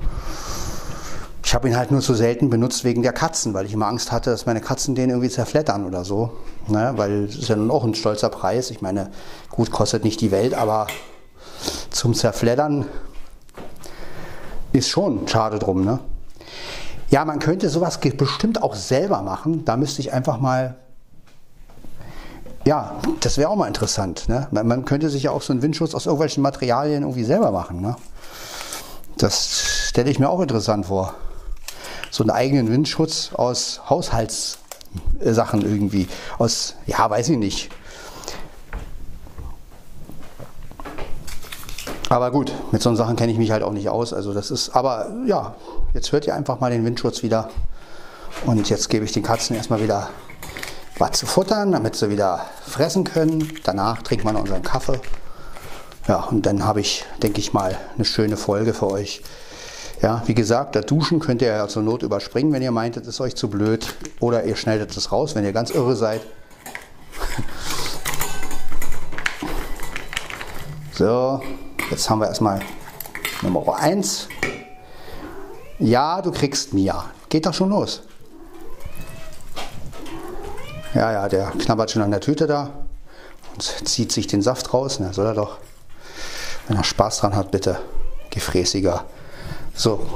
Ich 1.44 1.54
habe 1.54 1.68
ihn 1.68 1.76
halt 1.76 1.90
nur 1.90 2.00
so 2.00 2.14
selten 2.14 2.48
benutzt 2.48 2.84
wegen 2.84 3.02
der 3.02 3.12
Katzen, 3.12 3.52
weil 3.52 3.66
ich 3.66 3.74
immer 3.74 3.86
Angst 3.86 4.10
hatte, 4.10 4.30
dass 4.30 4.46
meine 4.46 4.60
Katzen 4.60 4.94
den 4.94 5.10
irgendwie 5.10 5.28
zerfleddern 5.28 5.84
oder 5.84 6.04
so. 6.04 6.32
Ne? 6.68 6.94
Weil 6.96 7.24
es 7.24 7.36
ist 7.36 7.48
ja 7.48 7.54
nun 7.56 7.70
auch 7.70 7.84
ein 7.84 7.94
stolzer 7.94 8.30
Preis. 8.30 8.70
Ich 8.70 8.80
meine, 8.80 9.10
gut, 9.50 9.70
kostet 9.70 10.04
nicht 10.04 10.20
die 10.22 10.30
Welt, 10.30 10.54
aber 10.54 10.86
zum 11.90 12.14
Zerfleddern 12.14 12.86
ist 14.72 14.88
schon 14.88 15.28
schade 15.28 15.58
drum. 15.58 15.84
Ne? 15.84 16.00
Ja, 17.10 17.24
man 17.24 17.38
könnte 17.38 17.68
sowas 17.68 17.98
bestimmt 17.98 18.62
auch 18.62 18.74
selber 18.74 19.22
machen. 19.22 19.64
Da 19.64 19.76
müsste 19.76 20.00
ich 20.00 20.12
einfach 20.12 20.40
mal. 20.40 20.76
Ja, 22.64 22.96
das 23.20 23.36
wäre 23.36 23.50
auch 23.50 23.56
mal 23.56 23.68
interessant. 23.68 24.28
Ne? 24.28 24.48
Man, 24.50 24.66
man, 24.66 24.84
könnte 24.86 25.10
sich 25.10 25.24
ja 25.24 25.30
auch 25.30 25.42
so 25.42 25.52
einen 25.52 25.60
Windschutz 25.60 25.94
aus 25.94 26.06
irgendwelchen 26.06 26.42
Materialien 26.42 27.02
irgendwie 27.02 27.24
selber 27.24 27.52
machen. 27.52 27.82
Ne? 27.82 27.94
Das 29.18 29.88
stelle 29.88 30.10
ich 30.10 30.18
mir 30.18 30.28
auch 30.28 30.40
interessant 30.40 30.86
vor 30.86 31.14
so 32.10 32.22
einen 32.22 32.30
eigenen 32.30 32.70
Windschutz 32.70 33.30
aus 33.34 33.80
Haushaltssachen 33.90 35.62
irgendwie. 35.62 36.06
Aus, 36.38 36.74
ja, 36.86 37.08
weiß 37.10 37.28
ich 37.30 37.38
nicht. 37.38 37.70
Aber 42.08 42.30
gut, 42.30 42.52
mit 42.70 42.82
so 42.82 42.94
Sachen 42.94 43.16
kenne 43.16 43.32
ich 43.32 43.38
mich 43.38 43.50
halt 43.50 43.64
auch 43.64 43.72
nicht 43.72 43.88
aus. 43.88 44.12
Also 44.12 44.32
das 44.32 44.52
ist, 44.52 44.76
aber 44.76 45.10
ja, 45.26 45.56
jetzt 45.94 46.12
hört 46.12 46.26
ihr 46.26 46.34
einfach 46.34 46.60
mal 46.60 46.70
den 46.70 46.84
Windschutz 46.84 47.24
wieder. 47.24 47.50
Und 48.46 48.68
jetzt 48.68 48.88
gebe 48.88 49.04
ich 49.04 49.12
den 49.12 49.22
Katzen 49.22 49.56
erstmal 49.56 49.82
wieder 49.82 50.10
was 50.98 51.12
zu 51.12 51.26
futtern, 51.26 51.72
damit 51.72 51.96
sie 51.96 52.10
wieder 52.10 52.46
fressen 52.64 53.02
können. 53.02 53.52
Danach 53.64 54.02
trinkt 54.02 54.24
man 54.24 54.36
unseren 54.36 54.62
Kaffee. 54.62 55.00
Ja, 56.06 56.24
und 56.24 56.44
dann 56.44 56.64
habe 56.64 56.80
ich, 56.80 57.04
denke 57.22 57.40
ich 57.40 57.52
mal, 57.52 57.78
eine 57.94 58.04
schöne 58.04 58.36
Folge 58.36 58.74
für 58.74 58.90
euch. 58.90 59.22
Ja, 60.02 60.22
wie 60.26 60.34
gesagt, 60.34 60.76
das 60.76 60.84
Duschen 60.86 61.18
könnt 61.18 61.40
ihr 61.40 61.48
ja 61.48 61.66
zur 61.66 61.82
Not 61.82 62.02
überspringen, 62.02 62.52
wenn 62.52 62.60
ihr 62.60 62.72
meint, 62.72 62.96
das 62.96 63.06
ist 63.06 63.20
euch 63.20 63.36
zu 63.36 63.48
blöd. 63.48 63.94
Oder 64.20 64.44
ihr 64.44 64.56
schneidet 64.56 64.94
es 64.96 65.12
raus, 65.12 65.34
wenn 65.34 65.44
ihr 65.44 65.52
ganz 65.52 65.70
irre 65.70 65.96
seid. 65.96 66.20
So, 70.96 71.42
jetzt 71.90 72.08
haben 72.08 72.20
wir 72.20 72.28
erstmal 72.28 72.60
Nummer 73.42 73.76
1. 73.76 74.28
Ja, 75.80 76.22
du 76.22 76.30
kriegst 76.30 76.72
Mia. 76.72 77.06
Geht 77.28 77.46
doch 77.46 77.54
schon 77.54 77.70
los. 77.70 78.02
Ja, 80.94 81.10
ja, 81.10 81.28
der 81.28 81.50
knabbert 81.50 81.90
schon 81.90 82.02
an 82.02 82.12
der 82.12 82.20
Tüte 82.20 82.46
da 82.46 82.70
und 83.52 83.62
zieht 83.88 84.12
sich 84.12 84.28
den 84.28 84.40
Saft 84.40 84.72
raus. 84.72 85.00
Na, 85.00 85.12
soll 85.12 85.26
er 85.26 85.34
doch. 85.34 85.58
Wenn 86.68 86.76
er 86.76 86.84
Spaß 86.84 87.18
dran 87.18 87.36
hat, 87.36 87.50
bitte. 87.50 87.78
Gefräßiger. 88.30 89.04
So. 89.74 90.06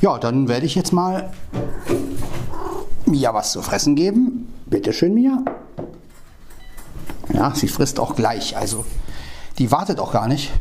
Ja, 0.00 0.18
dann 0.18 0.48
werde 0.48 0.66
ich 0.66 0.74
jetzt 0.74 0.92
mal 0.92 1.32
Mia 3.06 3.34
was 3.34 3.52
zu 3.52 3.62
fressen 3.62 3.94
geben. 3.94 4.52
Bitte 4.66 4.92
schön, 4.92 5.14
Mia. 5.14 5.38
Ja, 7.32 7.54
sie 7.54 7.68
frisst 7.68 8.00
auch 8.00 8.16
gleich. 8.16 8.56
Also, 8.56 8.84
die 9.58 9.70
wartet 9.70 10.00
auch 10.00 10.12
gar 10.12 10.28
nicht. 10.28 10.52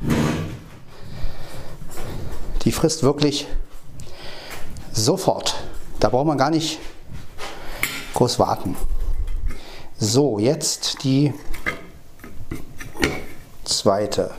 Die 2.63 2.71
frisst 2.71 3.03
wirklich 3.03 3.47
sofort. 4.91 5.55
Da 5.99 6.09
braucht 6.09 6.27
man 6.27 6.37
gar 6.37 6.49
nicht 6.49 6.79
groß 8.13 8.39
warten. 8.39 8.75
So, 9.97 10.39
jetzt 10.39 11.03
die 11.03 11.33
zweite 13.79 14.31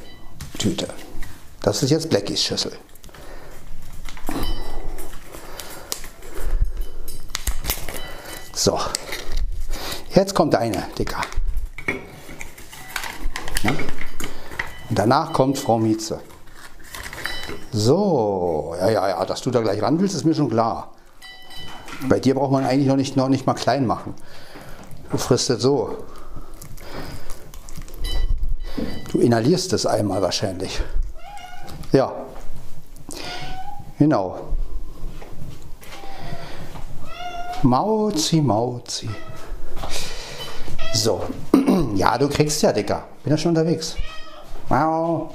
Tüte. 0.58 0.88
Das 1.62 1.82
ist 1.82 1.90
jetzt 1.90 2.10
Blackies 2.10 2.42
Schüssel. 2.42 2.72
So, 8.52 8.78
jetzt 10.14 10.34
kommt 10.34 10.54
deine, 10.54 10.84
Dicker. 10.98 11.22
Und 14.88 14.98
danach 14.98 15.32
kommt 15.32 15.58
Frau 15.58 15.78
Mieze. 15.78 16.20
So, 17.72 18.76
ja, 18.78 18.90
ja, 18.90 19.08
ja, 19.08 19.24
dass 19.24 19.40
du 19.40 19.50
da 19.50 19.62
gleich 19.62 19.80
ran 19.80 19.98
willst, 19.98 20.14
ist 20.14 20.24
mir 20.24 20.34
schon 20.34 20.50
klar. 20.50 20.92
Bei 22.08 22.20
dir 22.20 22.34
braucht 22.34 22.52
man 22.52 22.64
eigentlich 22.64 22.88
noch 22.88 22.96
nicht, 22.96 23.16
noch 23.16 23.28
nicht 23.28 23.46
mal 23.46 23.54
klein 23.54 23.86
machen. 23.86 24.14
Du 25.10 25.16
frisst 25.16 25.50
es 25.50 25.62
so. 25.62 26.04
Du 29.10 29.11
inhalierst 29.22 29.72
es 29.72 29.86
einmal 29.86 30.20
wahrscheinlich. 30.20 30.80
Ja, 31.92 32.12
genau. 33.98 34.38
Mauzi, 37.62 38.40
Mauzi. 38.40 39.08
So, 40.94 41.22
ja, 41.94 42.18
du 42.18 42.28
kriegst 42.28 42.60
ja, 42.62 42.72
Dicker. 42.72 43.04
Bin 43.22 43.30
ja 43.30 43.36
schon 43.38 43.50
unterwegs. 43.50 43.96
Mau. 44.68 45.32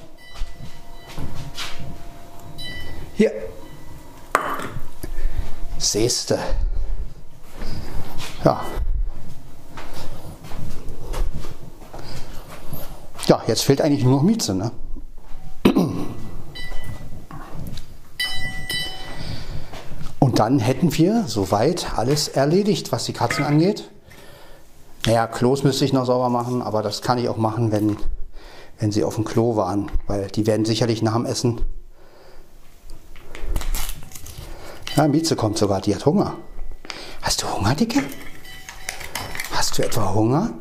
Hier. 3.15 3.31
Sehste. 5.77 6.37
Ja. 8.43 8.65
Ja, 13.27 13.41
jetzt 13.47 13.61
fehlt 13.61 13.81
eigentlich 13.81 14.03
nur 14.03 14.13
noch 14.17 14.23
Mieze, 14.23 14.55
ne? 14.55 14.71
dann 20.37 20.59
hätten 20.59 20.95
wir 20.95 21.23
soweit 21.27 21.97
alles 21.97 22.27
erledigt, 22.27 22.91
was 22.91 23.05
die 23.05 23.13
Katzen 23.13 23.43
angeht. 23.43 23.89
Naja, 25.07 25.25
Klos 25.25 25.63
müsste 25.63 25.83
ich 25.83 25.93
noch 25.93 26.05
sauber 26.05 26.29
machen, 26.29 26.61
aber 26.61 26.83
das 26.83 27.01
kann 27.01 27.17
ich 27.17 27.27
auch 27.27 27.37
machen, 27.37 27.71
wenn, 27.71 27.97
wenn 28.79 28.91
sie 28.91 29.03
auf 29.03 29.15
dem 29.15 29.25
Klo 29.25 29.55
waren, 29.55 29.89
weil 30.05 30.27
die 30.27 30.45
werden 30.45 30.65
sicherlich 30.65 31.01
nach 31.01 31.13
dem 31.13 31.25
Essen. 31.25 31.61
Ja, 34.95 35.07
Mieze 35.07 35.35
kommt 35.35 35.57
sogar, 35.57 35.81
die 35.81 35.95
hat 35.95 36.05
Hunger. 36.05 36.35
Hast 37.21 37.41
du 37.41 37.47
Hunger, 37.47 37.73
Dicke? 37.73 38.03
Hast 39.51 39.77
du 39.77 39.83
etwa 39.83 40.13
Hunger? 40.13 40.51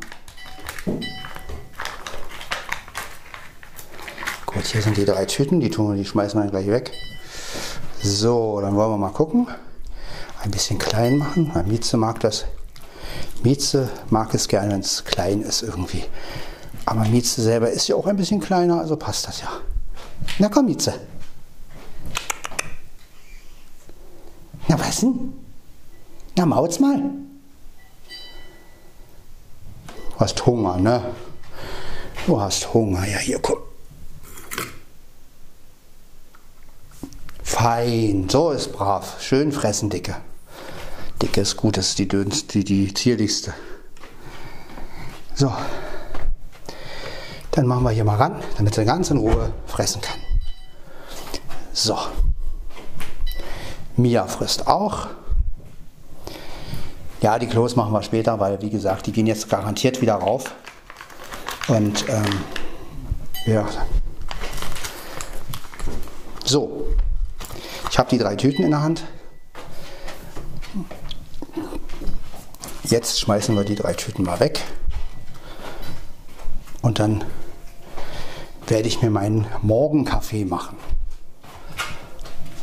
Gut, 4.56 4.66
hier 4.66 4.80
sind 4.80 4.96
die 4.96 5.04
drei 5.04 5.26
Tüten, 5.26 5.60
die 5.60 5.68
tun 5.68 5.96
die 5.98 6.04
schmeißen 6.06 6.42
wir 6.42 6.50
gleich 6.50 6.66
weg. 6.68 6.90
So, 8.02 8.58
dann 8.60 8.74
wollen 8.74 8.90
wir 8.90 8.96
mal 8.96 9.12
gucken 9.12 9.46
ein 10.46 10.50
bisschen 10.50 10.78
klein 10.78 11.18
machen. 11.18 11.50
Weil 11.52 11.64
Mieze 11.64 11.96
mag 11.96 12.20
das. 12.20 12.46
Mieze 13.42 13.90
mag 14.10 14.32
es 14.34 14.48
gerne, 14.48 14.72
wenn 14.72 14.80
es 14.80 15.04
klein 15.04 15.42
ist 15.42 15.62
irgendwie. 15.62 16.04
Aber 16.86 17.04
Mieze 17.04 17.42
selber 17.42 17.70
ist 17.70 17.88
ja 17.88 17.96
auch 17.96 18.06
ein 18.06 18.16
bisschen 18.16 18.40
kleiner, 18.40 18.80
also 18.80 18.96
passt 18.96 19.28
das 19.28 19.40
ja. 19.40 19.48
Na 20.38 20.48
komm, 20.48 20.66
Mieze. 20.66 20.94
Na 24.68 24.78
was 24.78 25.00
denn? 25.00 25.34
Na 26.36 26.46
maut's 26.46 26.80
mal. 26.80 27.02
Du 30.12 30.20
hast 30.20 30.46
Hunger, 30.46 30.78
ne? 30.78 31.14
Du 32.26 32.40
hast 32.40 32.72
Hunger. 32.72 33.06
Ja, 33.06 33.18
hier, 33.18 33.38
komm. 33.38 33.65
Fein, 37.46 38.28
so 38.28 38.50
ist 38.50 38.72
brav. 38.72 39.22
Schön 39.22 39.52
fressen, 39.52 39.88
Dicke. 39.88 40.16
Dicke 41.22 41.42
ist 41.42 41.56
gut, 41.56 41.76
das 41.76 41.90
ist 41.90 41.98
die 42.00 42.08
dünnste, 42.08 42.58
die, 42.58 42.64
die 42.64 42.92
zierlichste. 42.92 43.54
So. 45.32 45.52
Dann 47.52 47.66
machen 47.68 47.84
wir 47.84 47.92
hier 47.92 48.04
mal 48.04 48.16
ran, 48.16 48.42
damit 48.58 48.74
sie 48.74 48.84
ganz 48.84 49.10
in 49.10 49.18
Ruhe 49.18 49.52
fressen 49.64 50.02
kann. 50.02 50.18
So. 51.72 51.96
Mia 53.96 54.26
frisst 54.26 54.66
auch. 54.66 55.06
Ja, 57.22 57.38
die 57.38 57.46
Klos 57.46 57.76
machen 57.76 57.92
wir 57.92 58.02
später, 58.02 58.40
weil 58.40 58.60
wie 58.60 58.70
gesagt, 58.70 59.06
die 59.06 59.12
gehen 59.12 59.28
jetzt 59.28 59.48
garantiert 59.48 60.02
wieder 60.02 60.16
rauf. 60.16 60.52
Und 61.68 62.08
ähm, 62.08 62.40
ja. 63.46 63.64
So. 66.44 66.88
Ich 67.96 67.98
habe 67.98 68.10
die 68.10 68.18
drei 68.18 68.36
Tüten 68.36 68.62
in 68.62 68.72
der 68.72 68.82
Hand. 68.82 69.04
Jetzt 72.84 73.18
schmeißen 73.18 73.56
wir 73.56 73.64
die 73.64 73.74
drei 73.74 73.94
Tüten 73.94 74.22
mal 74.22 74.38
weg. 74.38 74.60
Und 76.82 76.98
dann 76.98 77.24
werde 78.66 78.86
ich 78.86 79.00
mir 79.00 79.08
meinen 79.08 79.46
Morgenkaffee 79.62 80.44
machen. 80.44 80.76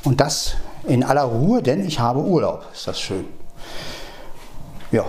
Und 0.03 0.21
das 0.21 0.53
in 0.84 1.03
aller 1.03 1.23
Ruhe, 1.23 1.63
denn 1.63 1.84
ich 1.84 1.99
habe 1.99 2.19
Urlaub. 2.19 2.67
Ist 2.71 2.86
das 2.86 3.01
schön. 3.01 3.25
Ja. 4.91 5.03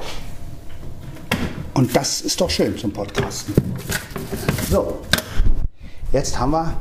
Und 1.75 1.95
das 1.95 2.23
ist 2.23 2.41
doch 2.41 2.49
schön 2.49 2.79
zum 2.79 2.95
Podcasten. 2.95 3.53
So, 4.71 5.03
jetzt 6.13 6.39
haben 6.39 6.53
wir, 6.53 6.75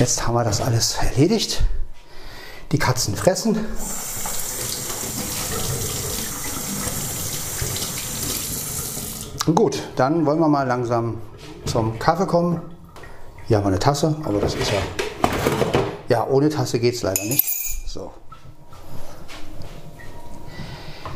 jetzt 0.00 0.26
haben 0.26 0.34
wir 0.34 0.44
das 0.44 0.60
alles 0.62 0.96
erledigt. 0.96 1.62
Die 2.72 2.78
Katzen 2.78 3.14
fressen. 3.14 3.66
Gut, 9.54 9.82
dann 9.96 10.24
wollen 10.24 10.38
wir 10.38 10.48
mal 10.48 10.66
langsam 10.66 11.20
zum 11.66 11.98
Kaffee 11.98 12.26
kommen. 12.26 12.62
Hier 13.46 13.58
haben 13.58 13.64
wir 13.64 13.68
eine 13.68 13.78
Tasse, 13.78 14.16
aber 14.24 14.38
das 14.38 14.54
ist 14.54 14.70
ja. 14.70 14.78
Ja, 16.08 16.26
ohne 16.26 16.48
Tasse 16.48 16.78
geht 16.78 16.94
es 16.94 17.02
leider 17.02 17.22
nicht. 17.24 17.44
So. 17.86 18.10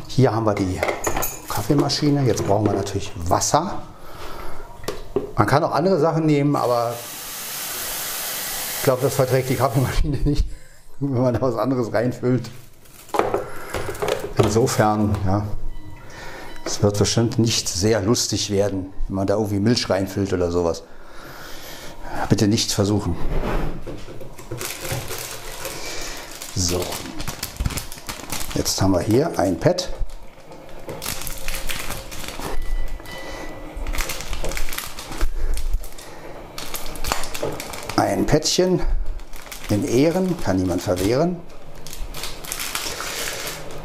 Hier 0.08 0.34
haben 0.34 0.44
wir 0.44 0.54
die 0.54 0.80
Kaffeemaschine. 1.48 2.24
Jetzt 2.24 2.46
brauchen 2.46 2.66
wir 2.66 2.74
natürlich 2.74 3.12
Wasser. 3.16 3.82
Man 5.36 5.46
kann 5.46 5.64
auch 5.64 5.72
andere 5.72 5.98
Sachen 5.98 6.26
nehmen, 6.26 6.54
aber 6.56 6.94
glaube, 8.84 9.02
das 9.02 9.14
verträgt 9.14 9.48
die 9.48 9.56
Kaffeemaschine 9.56 10.18
nicht, 10.24 10.46
wenn 11.00 11.22
man 11.22 11.34
da 11.34 11.40
was 11.40 11.56
anderes 11.56 11.92
reinfüllt. 11.92 12.48
Insofern, 14.36 15.16
ja. 15.26 15.46
Es 16.64 16.82
wird 16.82 16.98
bestimmt 16.98 17.38
nicht 17.38 17.68
sehr 17.68 18.00
lustig 18.00 18.50
werden, 18.50 18.92
wenn 19.08 19.16
man 19.16 19.26
da 19.26 19.34
irgendwie 19.34 19.60
Milch 19.60 19.90
reinfüllt 19.90 20.32
oder 20.32 20.50
sowas. 20.50 20.82
Bitte 22.28 22.46
nicht 22.46 22.72
versuchen. 22.72 23.16
So. 26.54 26.82
Jetzt 28.54 28.80
haben 28.80 28.92
wir 28.92 29.00
hier 29.00 29.38
ein 29.38 29.58
Pad. 29.58 29.90
Ein 38.14 38.26
Päckchen 38.26 38.80
in 39.70 39.84
Ehren, 39.84 40.40
kann 40.40 40.56
niemand 40.56 40.80
verwehren. 40.80 41.36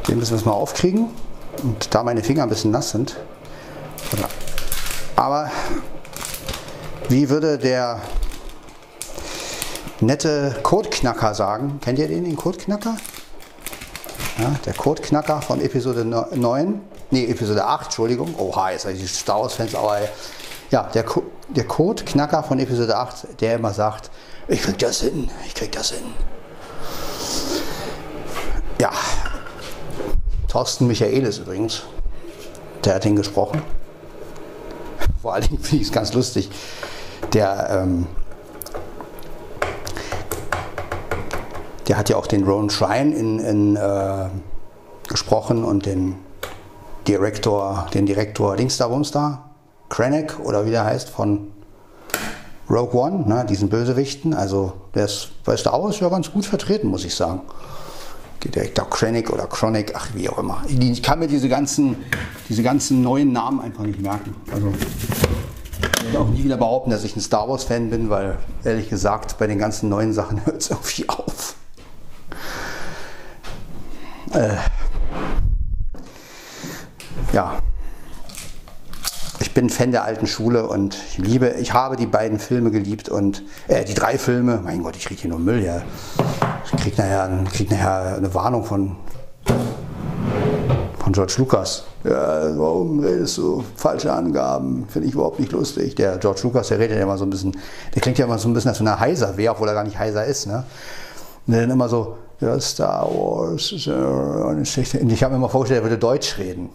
Den 0.08 0.20
müssen 0.20 0.34
wir 0.34 0.38
jetzt 0.38 0.46
mal 0.46 0.52
aufkriegen. 0.52 1.08
Und 1.64 1.96
da 1.96 2.04
meine 2.04 2.22
Finger 2.22 2.44
ein 2.44 2.50
bisschen 2.50 2.70
nass 2.70 2.92
sind, 2.92 3.18
aber 5.16 5.50
wie 7.08 7.28
würde 7.30 7.58
der 7.58 8.02
nette 10.00 10.56
Codeknacker 10.62 11.34
sagen? 11.34 11.80
Kennt 11.82 11.98
ihr 11.98 12.08
den, 12.08 12.26
den 12.26 12.36
Codeknacker? 12.36 12.98
Ja, 14.38 14.56
der 14.64 14.74
Codeknacker 14.76 15.42
von 15.42 15.60
Episode 15.60 16.06
9, 16.06 16.82
nee, 17.10 17.26
Episode 17.26 17.66
8, 17.66 17.86
Entschuldigung. 17.86 18.36
Oha, 18.38 18.70
jetzt 18.70 18.86
habe 18.86 18.94
ich 18.94 19.02
die 19.02 19.08
Star 19.08 19.42
Wars-Fans, 19.42 19.74
aber 19.74 20.02
ja, 20.72 20.84
der, 20.84 21.04
Co 21.04 21.24
der 21.50 21.66
Codeknacker 21.66 22.44
von 22.44 22.60
Episode 22.60 22.96
8, 22.96 23.42
der 23.42 23.56
immer 23.56 23.74
sagt, 23.74 24.12
ich 24.48 24.62
krieg 24.62 24.78
das 24.78 25.02
hin, 25.02 25.30
ich 25.46 25.56
krieg 25.56 25.72
das 25.72 25.92
hin. 25.92 26.04
Ja, 28.80 28.92
Thorsten 30.48 30.88
Michaelis 30.88 31.40
übrigens, 31.40 31.84
der 32.86 32.96
hat 32.96 33.06
ihn 33.06 33.16
gesprochen. 33.16 33.62
Vor 35.22 35.34
allen 35.34 35.44
Dingen 35.44 35.60
finde 35.60 35.82
ich 35.82 35.90
es 35.90 35.94
ganz 35.94 36.14
lustig. 36.14 36.50
Der, 37.34 37.70
ähm, 37.70 38.08
der 41.88 41.98
hat 41.98 42.10
ja 42.10 42.16
auch 42.16 42.28
den 42.28 42.44
Ron 42.44 42.70
Shrine 42.70 43.16
in, 43.16 43.40
in, 43.40 43.76
äh, 43.76 44.30
gesprochen 45.08 45.64
und 45.64 45.86
den 45.86 46.16
Direktor, 47.08 47.88
den 47.94 48.06
Direktor 48.06 48.56
Dings 48.56 48.78
da, 48.78 49.49
Krennic 49.90 50.40
oder 50.40 50.66
wie 50.66 50.72
der 50.72 50.86
heißt, 50.86 51.10
von 51.10 51.52
Rogue 52.70 53.00
One, 53.00 53.28
ne, 53.28 53.46
diesen 53.50 53.70
Bösewichten. 53.70 54.34
Also 54.34 54.74
der 54.94 55.06
ist 55.06 55.30
bei 55.44 55.58
Star 55.58 55.82
Wars 55.82 56.00
ja 56.00 56.10
ganz 56.10 56.32
gut 56.32 56.46
vertreten, 56.46 56.88
muss 56.88 57.04
ich 57.04 57.16
sagen. 57.16 57.42
Direktor 58.44 58.90
Krennic 58.90 59.32
oder 59.32 59.48
Chronic, 59.48 59.94
ach 59.96 60.10
wie 60.14 60.30
auch 60.30 60.38
immer. 60.38 60.62
Ich 60.68 61.04
kann 61.04 61.20
mir 61.20 61.28
diese 61.28 61.50
ganzen, 61.50 61.98
diese 62.48 62.64
ganzen 62.64 63.02
neuen 63.02 63.34
Namen 63.34 63.60
einfach 63.60 63.84
nicht 63.84 64.00
merken. 64.00 64.34
Also 64.54 64.72
ich 65.98 66.06
werde 66.06 66.20
auch 66.20 66.30
nie 66.30 66.44
wieder 66.44 66.56
behaupten, 66.56 66.90
dass 66.90 67.04
ich 67.04 67.16
ein 67.18 67.22
Star 67.22 67.50
Wars 67.50 67.66
Fan 67.66 67.90
bin, 67.90 68.10
weil 68.10 68.38
ehrlich 68.64 68.90
gesagt 68.90 69.38
bei 69.40 69.48
den 69.48 69.60
ganzen 69.60 69.90
neuen 69.90 70.14
Sachen 70.14 70.46
hört 70.46 70.62
es 70.62 70.70
irgendwie 70.70 71.10
auf. 71.10 71.56
Äh, 74.32 74.56
ja, 77.34 77.60
ich 79.42 79.54
bin 79.54 79.70
Fan 79.70 79.92
der 79.92 80.04
alten 80.04 80.28
Schule 80.28 80.68
und 80.68 80.96
ich 80.96 81.18
liebe, 81.18 81.50
ich 81.60 81.74
habe 81.74 81.96
die 81.96 82.06
beiden 82.06 82.40
Filme 82.40 82.72
geliebt 82.72 83.10
und 83.10 83.44
äh, 83.68 83.86
die 83.86 83.94
drei 83.94 84.18
Filme. 84.18 84.60
Mein 84.64 84.84
Gott, 84.84 84.96
ich 84.98 85.10
rieche 85.10 85.22
hier 85.22 85.32
nur 85.32 85.40
Müll, 85.40 85.64
ja. 85.64 85.82
Ich 86.66 86.72
krieg 86.84 86.98
nachher, 86.98 87.30
krieg 87.52 87.72
nachher 87.72 88.18
eine 88.18 88.34
Warnung 88.34 88.66
von, 88.66 88.98
von 91.00 91.14
George 91.14 91.36
Lucas. 91.38 91.86
Ja, 92.04 92.58
warum 92.58 93.00
redest 93.00 93.38
du 93.38 93.64
falsche 93.76 94.12
Angaben? 94.12 94.86
Finde 94.90 95.08
ich 95.08 95.14
überhaupt 95.14 95.40
nicht 95.40 95.52
lustig. 95.52 95.96
Der 95.96 96.18
George 96.18 96.42
Lucas, 96.44 96.68
der 96.68 96.80
redet 96.80 96.98
ja 96.98 97.04
immer 97.04 97.18
so 97.18 97.26
ein 97.26 97.30
bisschen, 97.30 97.58
der 97.96 98.02
klingt 98.02 98.18
ja 98.18 98.26
immer 98.26 98.38
so 98.38 98.50
ein 98.50 98.54
bisschen 98.54 98.70
als 98.70 98.82
eine 98.82 99.00
Heiser 99.00 99.38
wäre, 99.38 99.54
obwohl 99.54 99.70
er 99.70 99.74
gar 99.74 99.84
nicht 99.84 99.98
heiser 99.98 100.26
ist. 100.26 100.48
Ne? 100.48 100.64
Und 101.48 101.54
dann 101.54 101.70
immer 101.70 101.90
so, 101.90 102.18
ja, 102.42 102.60
Star 102.60 103.06
Wars. 103.06 103.72
Und 103.72 105.12
ich 105.12 105.24
habe 105.24 105.32
mir 105.32 105.38
immer 105.38 105.50
vorgestellt, 105.50 105.82
er 105.82 105.84
würde 105.84 105.98
Deutsch 105.98 106.38
reden. 106.38 106.70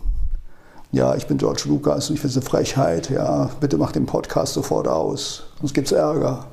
Ja, 0.95 1.17
ich 1.17 1.27
bin 1.27 1.39
George 1.39 1.63
Lucas 1.67 2.09
und 2.09 2.15
ich 2.15 2.21
finde 2.21 2.39
es 2.39 2.45
eine 2.45 2.49
Frechheit. 2.49 3.11
Ja, 3.11 3.51
bitte 3.59 3.77
mach 3.79 3.91
den 3.91 4.07
Podcast 4.07 4.55
sofort 4.55 4.87
aus, 4.87 5.43
sonst 5.59 5.75
gibt 5.75 5.89
es 5.89 5.93
Ärger. 5.93 6.47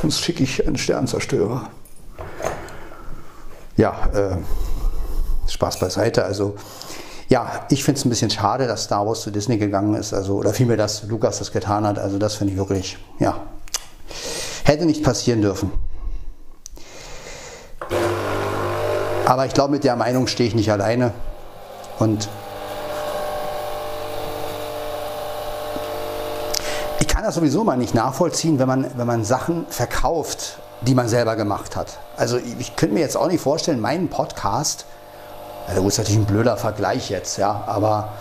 Sonst 0.00 0.20
schicke 0.20 0.44
ich 0.44 0.64
einen 0.64 0.76
Sternzerstörer 0.76 1.68
ja, 3.76 4.08
äh, 4.14 4.36
Spaß 5.50 5.80
beiseite. 5.80 6.24
Also 6.24 6.54
ja, 7.28 7.66
ich 7.68 7.82
finde 7.82 7.98
es 7.98 8.04
ein 8.04 8.10
bisschen 8.10 8.30
schade, 8.30 8.68
dass 8.68 8.84
Star 8.84 9.08
Wars 9.08 9.22
zu 9.22 9.32
Disney 9.32 9.58
gegangen 9.58 9.94
ist, 9.94 10.14
also 10.14 10.36
oder 10.36 10.54
vielmehr, 10.54 10.76
dass 10.76 11.02
Lukas 11.02 11.40
das 11.40 11.50
getan 11.50 11.84
hat. 11.84 11.98
Also 11.98 12.18
das 12.18 12.36
finde 12.36 12.52
ich 12.52 12.58
wirklich, 12.60 12.96
ja, 13.18 13.42
hätte 14.62 14.86
nicht 14.86 15.02
passieren 15.02 15.42
dürfen. 15.42 15.72
Aber 19.26 19.46
ich 19.46 19.52
glaube, 19.52 19.72
mit 19.72 19.82
der 19.82 19.96
Meinung 19.96 20.28
stehe 20.28 20.48
ich 20.48 20.54
nicht 20.54 20.70
alleine. 20.70 21.12
Und 21.98 22.28
ich 27.00 27.08
kann 27.08 27.22
das 27.22 27.34
sowieso 27.34 27.64
mal 27.64 27.76
nicht 27.76 27.94
nachvollziehen, 27.94 28.58
wenn 28.58 28.68
man, 28.68 28.86
wenn 28.96 29.06
man 29.06 29.24
Sachen 29.24 29.66
verkauft 29.68 30.58
die 30.86 30.94
man 30.94 31.08
selber 31.08 31.36
gemacht 31.36 31.76
hat. 31.76 31.98
Also 32.16 32.38
ich 32.58 32.76
könnte 32.76 32.94
mir 32.94 33.00
jetzt 33.00 33.16
auch 33.16 33.28
nicht 33.28 33.40
vorstellen, 33.40 33.80
meinen 33.80 34.08
Podcast, 34.08 34.86
also 35.66 35.82
gut, 35.82 35.92
ist 35.92 35.98
natürlich 35.98 36.20
ein 36.20 36.26
blöder 36.26 36.56
Vergleich 36.56 37.10
jetzt, 37.10 37.38
ja, 37.38 37.64
aber 37.66 38.12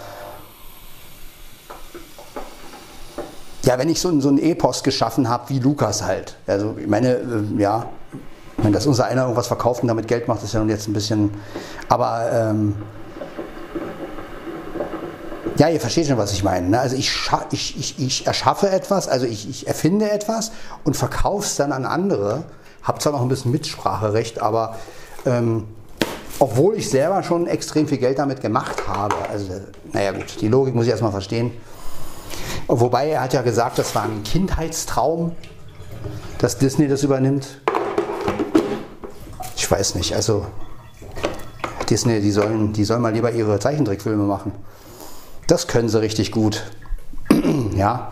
ja, 3.63 3.77
wenn 3.77 3.89
ich 3.89 3.99
so, 3.99 4.19
so 4.19 4.29
einen 4.29 4.39
Epos 4.39 4.83
geschaffen 4.83 5.29
habe 5.29 5.49
wie 5.49 5.59
Lukas 5.59 6.03
halt, 6.03 6.37
also 6.47 6.75
ich 6.77 6.87
meine, 6.87 7.15
äh, 7.15 7.43
ja, 7.57 7.87
wenn 8.57 8.71
das 8.71 8.85
unser 8.87 9.05
einer 9.05 9.23
irgendwas 9.23 9.47
verkauft 9.47 9.81
und 9.81 9.87
damit 9.87 10.07
Geld 10.07 10.27
macht, 10.27 10.43
ist 10.43 10.53
ja 10.53 10.59
nun 10.59 10.69
jetzt 10.69 10.87
ein 10.87 10.93
bisschen, 10.93 11.31
aber 11.89 12.31
ähm, 12.31 12.75
ja, 15.57 15.69
ihr 15.69 15.79
versteht 15.79 16.07
schon, 16.07 16.17
was 16.17 16.33
ich 16.33 16.43
meine. 16.43 16.69
Ne? 16.69 16.79
Also 16.79 16.95
ich, 16.95 17.11
ich, 17.51 17.77
ich, 17.77 17.99
ich 17.99 18.27
erschaffe 18.27 18.69
etwas, 18.69 19.07
also 19.07 19.25
ich, 19.25 19.49
ich 19.49 19.67
erfinde 19.67 20.09
etwas 20.09 20.51
und 20.83 20.97
verkaufe 20.97 21.45
es 21.45 21.55
dann 21.55 21.71
an 21.71 21.85
andere. 21.85 22.43
Habe 22.81 22.99
zwar 22.99 23.13
noch 23.13 23.21
ein 23.21 23.29
bisschen 23.29 23.51
Mitspracherecht, 23.51 24.41
aber 24.41 24.77
ähm, 25.25 25.67
obwohl 26.39 26.75
ich 26.75 26.89
selber 26.89 27.23
schon 27.23 27.47
extrem 27.47 27.87
viel 27.87 27.99
Geld 27.99 28.19
damit 28.19 28.41
gemacht 28.41 28.87
habe. 28.87 29.15
Also, 29.29 29.53
naja 29.93 30.11
gut, 30.11 30.41
die 30.41 30.47
Logik 30.47 30.73
muss 30.75 30.85
ich 30.85 30.91
erstmal 30.91 31.11
verstehen. 31.11 31.51
Wobei 32.67 33.09
er 33.09 33.21
hat 33.21 33.33
ja 33.33 33.41
gesagt, 33.41 33.77
das 33.77 33.93
war 33.93 34.03
ein 34.03 34.23
Kindheitstraum, 34.23 35.33
dass 36.39 36.57
Disney 36.57 36.87
das 36.87 37.03
übernimmt. 37.03 37.61
Ich 39.55 39.69
weiß 39.69 39.95
nicht, 39.95 40.15
also 40.15 40.45
Disney, 41.89 42.21
die 42.21 42.31
sollen, 42.31 42.73
die 42.73 42.83
sollen 42.83 43.01
mal 43.01 43.13
lieber 43.13 43.31
ihre 43.31 43.59
Zeichentrickfilme 43.59 44.23
machen. 44.23 44.51
Das 45.47 45.67
können 45.67 45.89
sie 45.89 45.99
richtig 46.01 46.31
gut. 46.31 46.63
ja. 47.75 48.11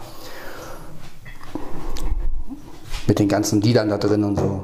Mit 3.08 3.20
den 3.20 3.28
ganzen 3.28 3.62
Liedern 3.62 3.90
da 3.90 3.98
drin 3.98 4.24
und 4.24 4.38
so. 4.38 4.64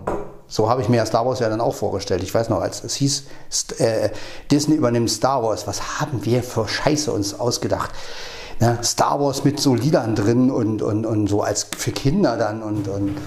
So 0.49 0.70
habe 0.70 0.82
ich 0.82 0.88
mir 0.88 1.05
Star 1.05 1.26
Wars 1.26 1.39
ja 1.39 1.49
dann 1.49 1.59
auch 1.59 1.76
vorgestellt. 1.76 2.24
Ich 2.24 2.34
weiß 2.34 2.49
noch, 2.49 2.61
als 2.61 2.84
es 2.84 2.95
hieß, 2.95 3.24
äh, 3.80 4.09
Disney 4.49 4.76
übernimmt 4.76 5.09
Star 5.09 5.43
Wars, 5.43 5.68
was 5.68 5.99
haben 5.99 6.24
wir 6.24 6.41
für 6.41 6.68
Scheiße 6.68 7.11
uns 7.11 7.38
ausgedacht? 7.38 7.91
Ne? 8.59 8.78
Star 8.82 9.20
Wars 9.20 9.43
mit 9.43 9.59
so 9.59 9.76
Liedern 9.76 10.15
drin 10.15 10.49
und, 10.49 10.82
und, 10.82 11.05
und 11.05 11.28
so 11.28 11.41
als 11.41 11.68
für 11.78 11.91
Kinder 11.91 12.38
dann 12.38 12.63
und, 12.63 12.88
und 12.88 13.18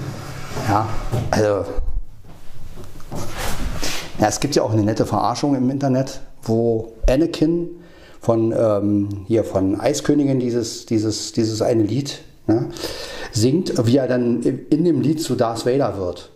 ja, 0.69 0.89
also 1.31 1.65
Ja, 4.19 4.29
es 4.29 4.41
gibt 4.41 4.55
ja 4.55 4.63
auch 4.63 4.73
eine 4.73 4.83
nette 4.83 5.07
Verarschung 5.07 5.55
im 5.55 5.71
Internet, 5.71 6.21
wo 6.43 6.93
Anakin 7.09 7.69
von 8.21 8.53
ähm, 8.57 9.09
hier 9.27 9.45
von 9.45 9.81
Eiskönigin 9.81 10.39
dieses, 10.39 10.87
dieses, 10.87 11.33
dieses 11.33 11.63
eine 11.63 11.83
Lied 11.83 12.21
ne, 12.47 12.69
singt, 13.33 13.87
wie 13.87 13.97
er 13.97 14.07
dann 14.09 14.43
in 14.43 14.85
dem 14.85 15.01
Lied 15.01 15.23
zu 15.23 15.35
Darth 15.35 15.67
Vader 15.67 15.99
wird. 15.99 16.31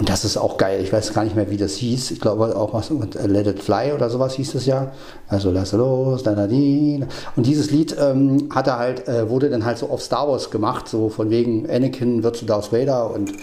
Und 0.00 0.08
das 0.08 0.24
ist 0.24 0.38
auch 0.38 0.56
geil. 0.56 0.80
Ich 0.82 0.94
weiß 0.94 1.12
gar 1.12 1.24
nicht 1.24 1.36
mehr, 1.36 1.50
wie 1.50 1.58
das 1.58 1.74
hieß. 1.74 2.12
Ich 2.12 2.20
glaube 2.20 2.56
auch 2.56 2.72
was 2.72 2.88
mit 2.88 3.14
Let 3.22 3.46
It 3.46 3.62
Fly 3.62 3.92
oder 3.92 4.08
sowas 4.08 4.32
hieß 4.32 4.54
es 4.54 4.64
ja. 4.64 4.92
Also 5.28 5.50
lass 5.50 5.72
los, 5.72 6.22
da, 6.22 6.34
da, 6.34 6.46
die. 6.46 7.04
Und 7.36 7.46
dieses 7.46 7.70
Lied 7.70 7.94
ähm, 8.00 8.48
hat 8.50 8.66
er 8.66 8.78
halt, 8.78 9.06
äh, 9.08 9.28
wurde 9.28 9.50
dann 9.50 9.66
halt 9.66 9.76
so 9.76 9.90
auf 9.90 10.00
Star 10.00 10.26
Wars 10.26 10.50
gemacht, 10.50 10.88
so 10.88 11.10
von 11.10 11.28
wegen 11.28 11.68
Anakin 11.68 12.22
wird 12.22 12.36
zu 12.36 12.46
Darth 12.46 12.72
Vader 12.72 13.12
und 13.12 13.34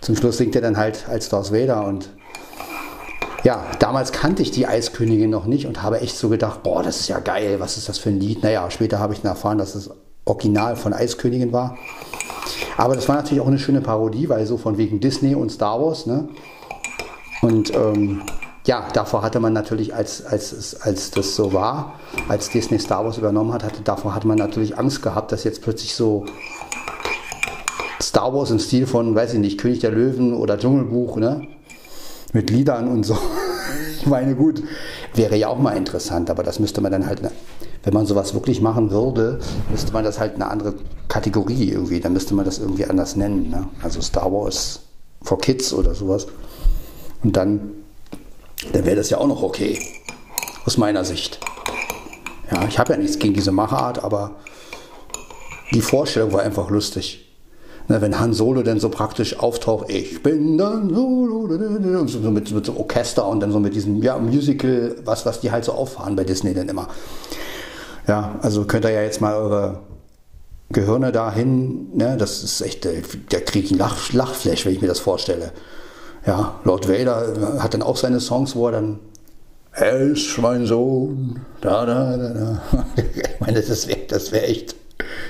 zum 0.00 0.16
Schluss 0.16 0.38
singt 0.38 0.56
er 0.56 0.62
dann 0.62 0.76
halt 0.76 1.08
als 1.08 1.28
Darth 1.28 1.52
Vader 1.52 1.86
und 1.86 2.08
ja, 3.42 3.64
damals 3.78 4.12
kannte 4.12 4.42
ich 4.42 4.50
die 4.50 4.66
Eiskönigin 4.66 5.30
noch 5.30 5.46
nicht 5.46 5.66
und 5.66 5.82
habe 5.82 6.00
echt 6.00 6.16
so 6.16 6.28
gedacht, 6.28 6.62
boah, 6.62 6.82
das 6.82 7.00
ist 7.00 7.08
ja 7.08 7.20
geil, 7.20 7.56
was 7.58 7.76
ist 7.76 7.88
das 7.88 7.98
für 7.98 8.10
ein 8.10 8.20
Lied? 8.20 8.42
Naja, 8.42 8.70
später 8.70 8.98
habe 8.98 9.14
ich 9.14 9.22
dann 9.22 9.30
erfahren, 9.30 9.58
dass 9.58 9.74
es 9.74 9.90
Original 10.24 10.76
von 10.76 10.92
Eiskönigin 10.92 11.52
war. 11.52 11.76
Aber 12.76 12.94
das 12.94 13.08
war 13.08 13.16
natürlich 13.16 13.42
auch 13.42 13.46
eine 13.46 13.58
schöne 13.58 13.80
Parodie, 13.80 14.28
weil 14.28 14.46
so 14.46 14.56
von 14.56 14.78
wegen 14.78 15.00
Disney 15.00 15.34
und 15.34 15.50
Star 15.50 15.80
Wars, 15.80 16.06
ne? 16.06 16.28
Und 17.42 17.74
ähm, 17.74 18.22
ja, 18.66 18.86
davor 18.92 19.22
hatte 19.22 19.40
man 19.40 19.54
natürlich, 19.54 19.94
als, 19.94 20.24
als, 20.24 20.80
als 20.82 21.10
das 21.10 21.34
so 21.34 21.52
war, 21.54 21.94
als 22.28 22.50
Disney 22.50 22.78
Star 22.78 23.04
Wars 23.04 23.16
übernommen 23.16 23.52
hat, 23.52 23.64
hatte, 23.64 23.80
davor 23.82 24.14
hatte 24.14 24.26
man 24.26 24.36
natürlich 24.36 24.78
Angst 24.78 25.02
gehabt, 25.02 25.32
dass 25.32 25.44
jetzt 25.44 25.62
plötzlich 25.62 25.94
so 25.94 26.26
Star 28.02 28.34
Wars 28.34 28.50
im 28.50 28.58
Stil 28.58 28.86
von, 28.86 29.14
weiß 29.14 29.34
ich 29.34 29.40
nicht, 29.40 29.58
König 29.58 29.80
der 29.80 29.92
Löwen 29.92 30.34
oder 30.34 30.58
Dschungelbuch, 30.58 31.16
ne? 31.16 31.46
Mit 32.32 32.50
Liedern 32.50 32.88
und 32.88 33.04
so. 33.04 33.16
Ich 34.00 34.06
meine, 34.06 34.34
gut, 34.34 34.62
wäre 35.14 35.36
ja 35.36 35.48
auch 35.48 35.58
mal 35.58 35.76
interessant, 35.76 36.30
aber 36.30 36.42
das 36.42 36.58
müsste 36.58 36.80
man 36.80 36.90
dann 36.90 37.06
halt, 37.06 37.20
wenn 37.82 37.92
man 37.92 38.06
sowas 38.06 38.32
wirklich 38.32 38.62
machen 38.62 38.90
würde, 38.90 39.40
müsste 39.70 39.92
man 39.92 40.04
das 40.04 40.18
halt 40.18 40.36
eine 40.36 40.48
andere 40.48 40.74
Kategorie 41.06 41.70
irgendwie, 41.70 42.00
dann 42.00 42.14
müsste 42.14 42.32
man 42.34 42.46
das 42.46 42.58
irgendwie 42.58 42.86
anders 42.86 43.14
nennen. 43.16 43.50
Ne? 43.50 43.68
Also 43.82 44.00
Star 44.00 44.32
Wars 44.32 44.80
for 45.20 45.38
Kids 45.38 45.74
oder 45.74 45.94
sowas. 45.94 46.28
Und 47.22 47.36
dann, 47.36 47.72
dann 48.72 48.86
wäre 48.86 48.96
das 48.96 49.10
ja 49.10 49.18
auch 49.18 49.26
noch 49.26 49.42
okay, 49.42 49.78
aus 50.64 50.78
meiner 50.78 51.04
Sicht. 51.04 51.40
Ja, 52.50 52.66
ich 52.66 52.78
habe 52.78 52.94
ja 52.94 52.98
nichts 52.98 53.18
gegen 53.18 53.34
diese 53.34 53.52
Machart, 53.52 54.02
aber 54.02 54.36
die 55.72 55.82
Vorstellung 55.82 56.32
war 56.32 56.40
einfach 56.40 56.70
lustig. 56.70 57.29
Na, 57.90 58.00
wenn 58.00 58.20
Han 58.20 58.32
Solo 58.32 58.62
dann 58.62 58.78
so 58.78 58.88
praktisch 58.88 59.40
auftaucht, 59.40 59.90
ich 59.90 60.22
bin 60.22 60.56
dann 60.56 60.94
Solo, 60.94 61.38
und 61.40 62.06
so 62.06 62.30
mit, 62.30 62.48
mit 62.52 62.64
so 62.64 62.76
Orchester 62.76 63.26
und 63.26 63.40
dann 63.40 63.50
so 63.50 63.58
mit 63.58 63.74
diesem 63.74 64.00
ja, 64.00 64.16
Musical, 64.16 64.94
was, 65.04 65.26
was 65.26 65.40
die 65.40 65.50
halt 65.50 65.64
so 65.64 65.72
auffahren 65.72 66.14
bei 66.14 66.22
Disney 66.22 66.54
dann 66.54 66.68
immer. 66.68 66.86
Ja, 68.06 68.38
also 68.42 68.64
könnt 68.64 68.84
ihr 68.84 68.92
ja 68.92 69.02
jetzt 69.02 69.20
mal 69.20 69.34
eure 69.34 69.80
Gehirne 70.68 71.10
dahin, 71.10 71.88
ne, 71.96 72.16
das 72.16 72.44
ist 72.44 72.60
echt, 72.60 72.84
der 72.84 73.40
kriege 73.40 73.66
ich 73.66 73.72
ein 73.72 73.78
Lach, 73.78 74.12
Lachflash, 74.12 74.66
wenn 74.66 74.72
ich 74.72 74.80
mir 74.80 74.86
das 74.86 75.00
vorstelle. 75.00 75.50
Ja, 76.24 76.60
Lord 76.62 76.88
Vader 76.88 77.58
hat 77.58 77.74
dann 77.74 77.82
auch 77.82 77.96
seine 77.96 78.20
Songs, 78.20 78.54
wo 78.54 78.66
er 78.66 78.72
dann 78.72 79.00
er 79.72 79.98
ist 79.98 80.38
mein 80.38 80.64
Sohn. 80.64 81.40
Da, 81.60 81.84
da, 81.86 82.16
da, 82.16 82.28
da. 82.28 82.62
Ich 82.96 83.40
meine, 83.40 83.60
das 83.60 83.88
wäre 83.88 84.00
das 84.06 84.30
wär 84.30 84.48
echt 84.48 84.76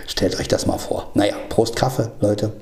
Stellt 0.07 0.39
euch 0.39 0.49
das 0.49 0.67
mal 0.67 0.79
vor. 0.79 1.11
Naja, 1.15 1.37
Prost 1.49 1.77
Kaffee, 1.77 2.11
Leute. 2.21 2.53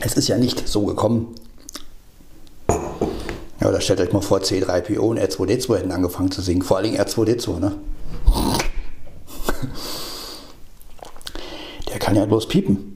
Es 0.00 0.14
ist 0.14 0.28
ja 0.28 0.36
nicht 0.36 0.68
so 0.68 0.84
gekommen. 0.84 1.34
Ja, 3.60 3.68
oder 3.68 3.80
stellt 3.80 4.00
euch 4.00 4.12
mal 4.12 4.20
vor, 4.20 4.40
C3PO 4.40 4.98
und 4.98 5.18
R2D2 5.18 5.76
hätten 5.78 5.92
angefangen 5.92 6.30
zu 6.30 6.42
singen. 6.42 6.62
Vor 6.62 6.76
allem 6.76 6.94
R2D2, 6.94 7.58
ne? 7.58 7.78
Der 11.88 11.98
kann 11.98 12.16
ja 12.16 12.26
bloß 12.26 12.48
piepen. 12.48 12.93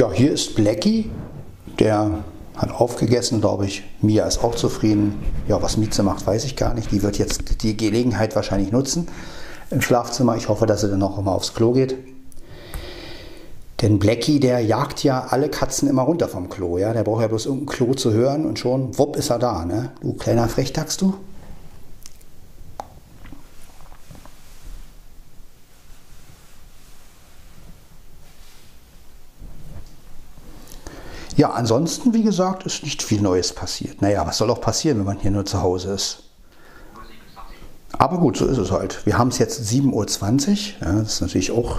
Ja, 0.00 0.10
hier 0.10 0.32
ist 0.32 0.54
Blackie, 0.54 1.10
der 1.78 2.24
hat 2.56 2.70
aufgegessen, 2.70 3.42
glaube 3.42 3.66
ich. 3.66 3.82
Mia 4.00 4.24
ist 4.24 4.42
auch 4.42 4.54
zufrieden. 4.54 5.22
Ja, 5.46 5.60
was 5.60 5.76
Mieze 5.76 6.02
macht, 6.02 6.26
weiß 6.26 6.46
ich 6.46 6.56
gar 6.56 6.72
nicht. 6.72 6.90
Die 6.90 7.02
wird 7.02 7.18
jetzt 7.18 7.62
die 7.62 7.76
Gelegenheit 7.76 8.34
wahrscheinlich 8.34 8.72
nutzen 8.72 9.08
im 9.70 9.82
Schlafzimmer. 9.82 10.36
Ich 10.36 10.48
hoffe, 10.48 10.64
dass 10.64 10.80
sie 10.80 10.88
dann 10.88 11.02
auch 11.02 11.20
mal 11.20 11.34
aufs 11.34 11.52
Klo 11.52 11.72
geht. 11.72 11.96
Denn 13.82 13.98
Blackie, 13.98 14.40
der 14.40 14.60
jagt 14.60 15.04
ja 15.04 15.26
alle 15.28 15.50
Katzen 15.50 15.86
immer 15.86 16.00
runter 16.00 16.28
vom 16.28 16.48
Klo. 16.48 16.78
Ja? 16.78 16.94
Der 16.94 17.04
braucht 17.04 17.20
ja 17.20 17.28
bloß 17.28 17.44
irgendein 17.44 17.66
Klo 17.66 17.92
zu 17.92 18.10
hören 18.14 18.46
und 18.46 18.58
schon, 18.58 18.96
wupp, 18.96 19.16
ist 19.16 19.28
er 19.28 19.38
da. 19.38 19.66
Ne? 19.66 19.92
Du 20.00 20.14
kleiner 20.14 20.48
Frechdachs, 20.48 20.96
du. 20.96 21.12
Ja, 31.40 31.52
ansonsten, 31.52 32.12
wie 32.12 32.22
gesagt, 32.22 32.64
ist 32.64 32.82
nicht 32.82 33.02
viel 33.02 33.22
Neues 33.22 33.54
passiert. 33.54 34.02
Naja, 34.02 34.26
was 34.26 34.36
soll 34.36 34.50
auch 34.50 34.60
passieren, 34.60 34.98
wenn 34.98 35.06
man 35.06 35.18
hier 35.20 35.30
nur 35.30 35.46
zu 35.46 35.62
Hause 35.62 35.94
ist? 35.94 36.24
Aber 37.92 38.18
gut, 38.18 38.36
so 38.36 38.44
ist 38.44 38.58
es 38.58 38.70
halt. 38.70 39.06
Wir 39.06 39.16
haben 39.16 39.28
es 39.28 39.38
jetzt 39.38 39.58
7.20 39.62 39.88
Uhr. 40.82 40.86
Ja, 40.86 40.92
das 40.98 41.14
ist 41.14 41.20
natürlich 41.22 41.50
auch. 41.50 41.78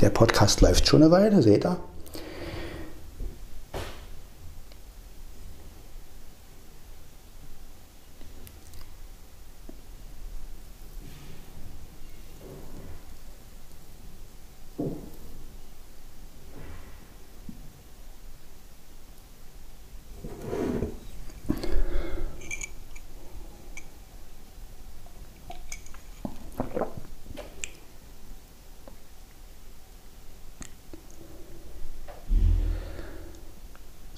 Der 0.00 0.10
Podcast 0.10 0.60
läuft 0.60 0.86
schon 0.86 1.02
eine 1.02 1.10
Weile, 1.10 1.42
seht 1.42 1.66
ihr? 1.66 1.78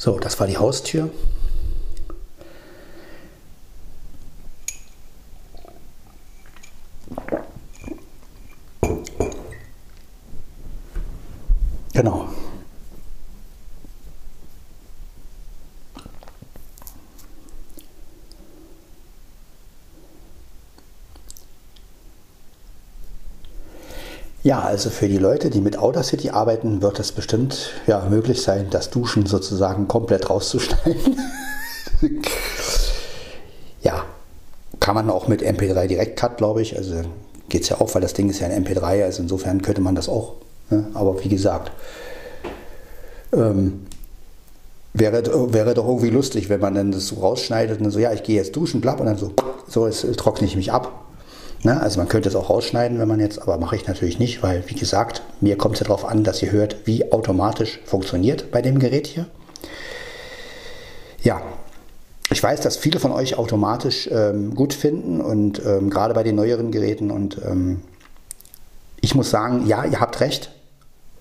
So, 0.04 0.18
das 0.18 0.38
war 0.38 0.46
die 0.46 0.58
Haustür. 0.58 1.08
Genau. 11.94 12.28
Ja, 24.44 24.60
also 24.60 24.90
für 24.90 25.08
die 25.08 25.16
Leute, 25.16 25.48
die 25.48 25.62
mit 25.62 25.78
Audacity 25.78 26.28
arbeiten, 26.28 26.82
wird 26.82 27.00
es 27.00 27.12
bestimmt 27.12 27.70
ja, 27.86 28.06
möglich 28.10 28.42
sein, 28.42 28.66
das 28.68 28.90
Duschen 28.90 29.24
sozusagen 29.24 29.88
komplett 29.88 30.28
rauszuschneiden. 30.28 31.18
ja, 33.82 34.04
kann 34.80 34.94
man 34.94 35.08
auch 35.08 35.28
mit 35.28 35.42
MP3 35.42 35.86
Direct 35.86 36.18
Cut, 36.18 36.36
glaube 36.36 36.60
ich. 36.60 36.76
Also 36.76 36.96
geht 37.48 37.62
es 37.62 37.70
ja 37.70 37.80
auch, 37.80 37.94
weil 37.94 38.02
das 38.02 38.12
Ding 38.12 38.28
ist 38.28 38.40
ja 38.40 38.48
ein 38.48 38.66
MP3, 38.66 39.04
also 39.04 39.22
insofern 39.22 39.62
könnte 39.62 39.80
man 39.80 39.94
das 39.94 40.10
auch. 40.10 40.34
Ne? 40.68 40.88
Aber 40.92 41.24
wie 41.24 41.30
gesagt, 41.30 41.72
ähm, 43.32 43.86
wäre, 44.92 45.54
wäre 45.54 45.72
doch 45.72 45.88
irgendwie 45.88 46.10
lustig, 46.10 46.50
wenn 46.50 46.60
man 46.60 46.74
dann 46.74 46.92
das 46.92 47.06
so 47.06 47.16
rausschneidet 47.16 47.80
und 47.80 47.90
so, 47.90 47.98
ja, 47.98 48.12
ich 48.12 48.22
gehe 48.22 48.36
jetzt 48.36 48.54
duschen, 48.54 48.82
blapp, 48.82 49.00
und 49.00 49.06
dann 49.06 49.16
so, 49.16 49.32
so, 49.66 49.86
jetzt 49.86 50.04
trockne 50.18 50.46
ich 50.46 50.54
mich 50.54 50.70
ab. 50.70 51.03
Ne? 51.64 51.80
Also 51.80 51.98
man 51.98 52.08
könnte 52.08 52.28
es 52.28 52.36
auch 52.36 52.50
rausschneiden, 52.50 52.98
wenn 52.98 53.08
man 53.08 53.20
jetzt, 53.20 53.40
aber 53.40 53.58
mache 53.58 53.74
ich 53.74 53.86
natürlich 53.86 54.18
nicht, 54.18 54.42
weil 54.42 54.62
wie 54.66 54.74
gesagt, 54.74 55.22
mir 55.40 55.56
kommt 55.56 55.74
es 55.74 55.80
ja 55.80 55.86
darauf 55.86 56.04
an, 56.04 56.22
dass 56.22 56.42
ihr 56.42 56.52
hört, 56.52 56.76
wie 56.84 57.10
automatisch 57.10 57.80
funktioniert 57.86 58.52
bei 58.52 58.60
dem 58.60 58.78
Gerät 58.78 59.06
hier. 59.06 59.26
Ja, 61.22 61.40
ich 62.30 62.42
weiß, 62.42 62.60
dass 62.60 62.76
viele 62.76 63.00
von 63.00 63.12
euch 63.12 63.38
automatisch 63.38 64.08
ähm, 64.12 64.54
gut 64.54 64.74
finden 64.74 65.22
und 65.22 65.64
ähm, 65.64 65.88
gerade 65.88 66.12
bei 66.12 66.22
den 66.22 66.36
neueren 66.36 66.70
Geräten 66.70 67.10
und 67.10 67.40
ähm, 67.42 67.80
ich 69.00 69.14
muss 69.14 69.30
sagen, 69.30 69.66
ja, 69.66 69.84
ihr 69.84 70.00
habt 70.00 70.20
recht. 70.20 70.50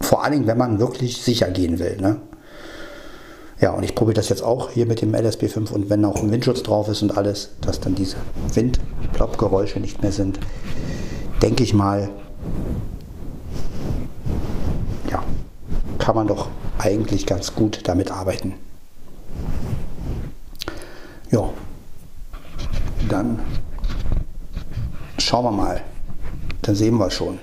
Vor 0.02 0.24
allen 0.24 0.34
Dingen, 0.34 0.48
wenn 0.48 0.58
man 0.58 0.80
wirklich 0.80 1.22
sicher 1.22 1.50
gehen 1.52 1.80
will. 1.80 1.98
Ne? 2.00 2.18
Ja, 3.64 3.72
und 3.72 3.84
ich 3.84 3.96
probiere 3.96 4.16
das 4.16 4.28
jetzt 4.28 4.44
auch 4.44 4.72
hier 4.72 4.86
mit 4.86 5.02
dem 5.02 5.16
LSP5 5.16 5.72
und 5.72 5.90
wenn 5.90 6.04
auch 6.04 6.22
ein 6.22 6.30
Windschutz 6.32 6.64
drauf 6.64 6.90
ist 6.90 7.02
und 7.02 7.18
alles, 7.18 7.52
dass 7.62 7.80
dann 7.80 7.96
diese 7.96 8.18
Windplopp-Geräusche 8.54 9.80
nicht 9.80 10.02
mehr 10.02 10.12
sind, 10.12 10.38
denke 11.42 11.64
ich 11.64 11.74
mal, 11.74 12.10
ja, 15.10 15.24
kann 15.98 16.14
man 16.14 16.28
doch 16.28 16.50
eigentlich 16.78 17.26
ganz 17.26 17.56
gut 17.56 17.80
damit 17.86 18.12
arbeiten. 18.12 18.56
Ja, 21.32 21.50
dann 23.08 23.40
schauen 25.20 25.46
wir 25.46 25.52
mal. 25.52 25.82
Dann 26.64 26.76
sehen 26.76 26.98
wir 26.98 27.10
schon. 27.10 27.40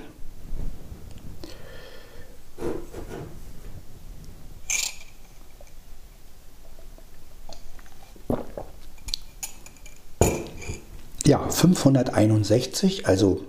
Ja, 11.31 11.39
561, 11.47 13.07
also 13.07 13.39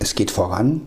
es 0.00 0.14
geht 0.14 0.30
voran. 0.30 0.80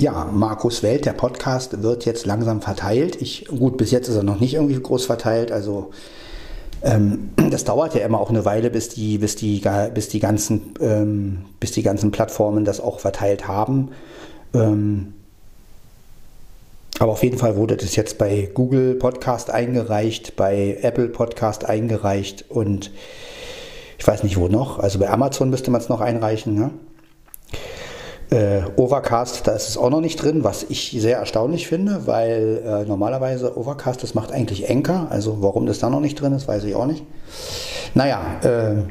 Ja, 0.00 0.30
Markus 0.32 0.82
Welt, 0.82 1.04
der 1.04 1.12
Podcast 1.12 1.82
wird 1.82 2.06
jetzt 2.06 2.24
langsam 2.24 2.62
verteilt. 2.62 3.20
Ich, 3.20 3.48
gut, 3.48 3.76
bis 3.76 3.90
jetzt 3.90 4.08
ist 4.08 4.16
er 4.16 4.22
noch 4.22 4.40
nicht 4.40 4.54
irgendwie 4.54 4.80
groß 4.80 5.04
verteilt. 5.04 5.52
Also 5.52 5.90
ähm, 6.80 7.32
das 7.50 7.64
dauert 7.64 7.94
ja 7.94 8.00
immer 8.00 8.18
auch 8.18 8.30
eine 8.30 8.46
Weile, 8.46 8.70
bis 8.70 8.88
die, 8.88 9.18
bis 9.18 9.36
die, 9.36 9.62
bis 9.92 10.08
die, 10.08 10.20
ganzen, 10.20 10.72
ähm, 10.80 11.44
bis 11.60 11.72
die 11.72 11.82
ganzen 11.82 12.12
Plattformen 12.12 12.64
das 12.64 12.80
auch 12.80 12.98
verteilt 12.98 13.46
haben. 13.46 13.90
Ähm, 14.54 15.12
aber 16.98 17.12
auf 17.12 17.22
jeden 17.22 17.38
Fall 17.38 17.56
wurde 17.56 17.76
das 17.76 17.96
jetzt 17.96 18.18
bei 18.18 18.50
Google 18.52 18.94
Podcast 18.94 19.50
eingereicht, 19.50 20.36
bei 20.36 20.78
Apple 20.82 21.08
Podcast 21.08 21.64
eingereicht 21.64 22.44
und 22.48 22.90
ich 23.98 24.06
weiß 24.06 24.22
nicht 24.22 24.36
wo 24.36 24.48
noch. 24.48 24.78
Also 24.78 24.98
bei 24.98 25.10
Amazon 25.10 25.50
müsste 25.50 25.70
man 25.70 25.80
es 25.80 25.88
noch 25.88 26.00
einreichen. 26.00 26.54
Ne? 26.54 26.70
Äh, 28.30 28.62
Overcast, 28.76 29.46
da 29.46 29.52
ist 29.52 29.68
es 29.68 29.76
auch 29.76 29.90
noch 29.90 30.00
nicht 30.00 30.22
drin, 30.22 30.44
was 30.44 30.64
ich 30.68 30.96
sehr 30.98 31.18
erstaunlich 31.18 31.66
finde, 31.66 32.06
weil 32.06 32.62
äh, 32.64 32.84
normalerweise 32.84 33.56
Overcast, 33.56 34.02
das 34.02 34.14
macht 34.14 34.32
eigentlich 34.32 34.68
Enker. 34.68 35.08
Also 35.10 35.42
warum 35.42 35.66
das 35.66 35.78
da 35.78 35.90
noch 35.90 36.00
nicht 36.00 36.20
drin 36.20 36.32
ist, 36.32 36.46
weiß 36.46 36.64
ich 36.64 36.74
auch 36.74 36.86
nicht. 36.86 37.04
Naja, 37.94 38.20
äh, 38.42 38.82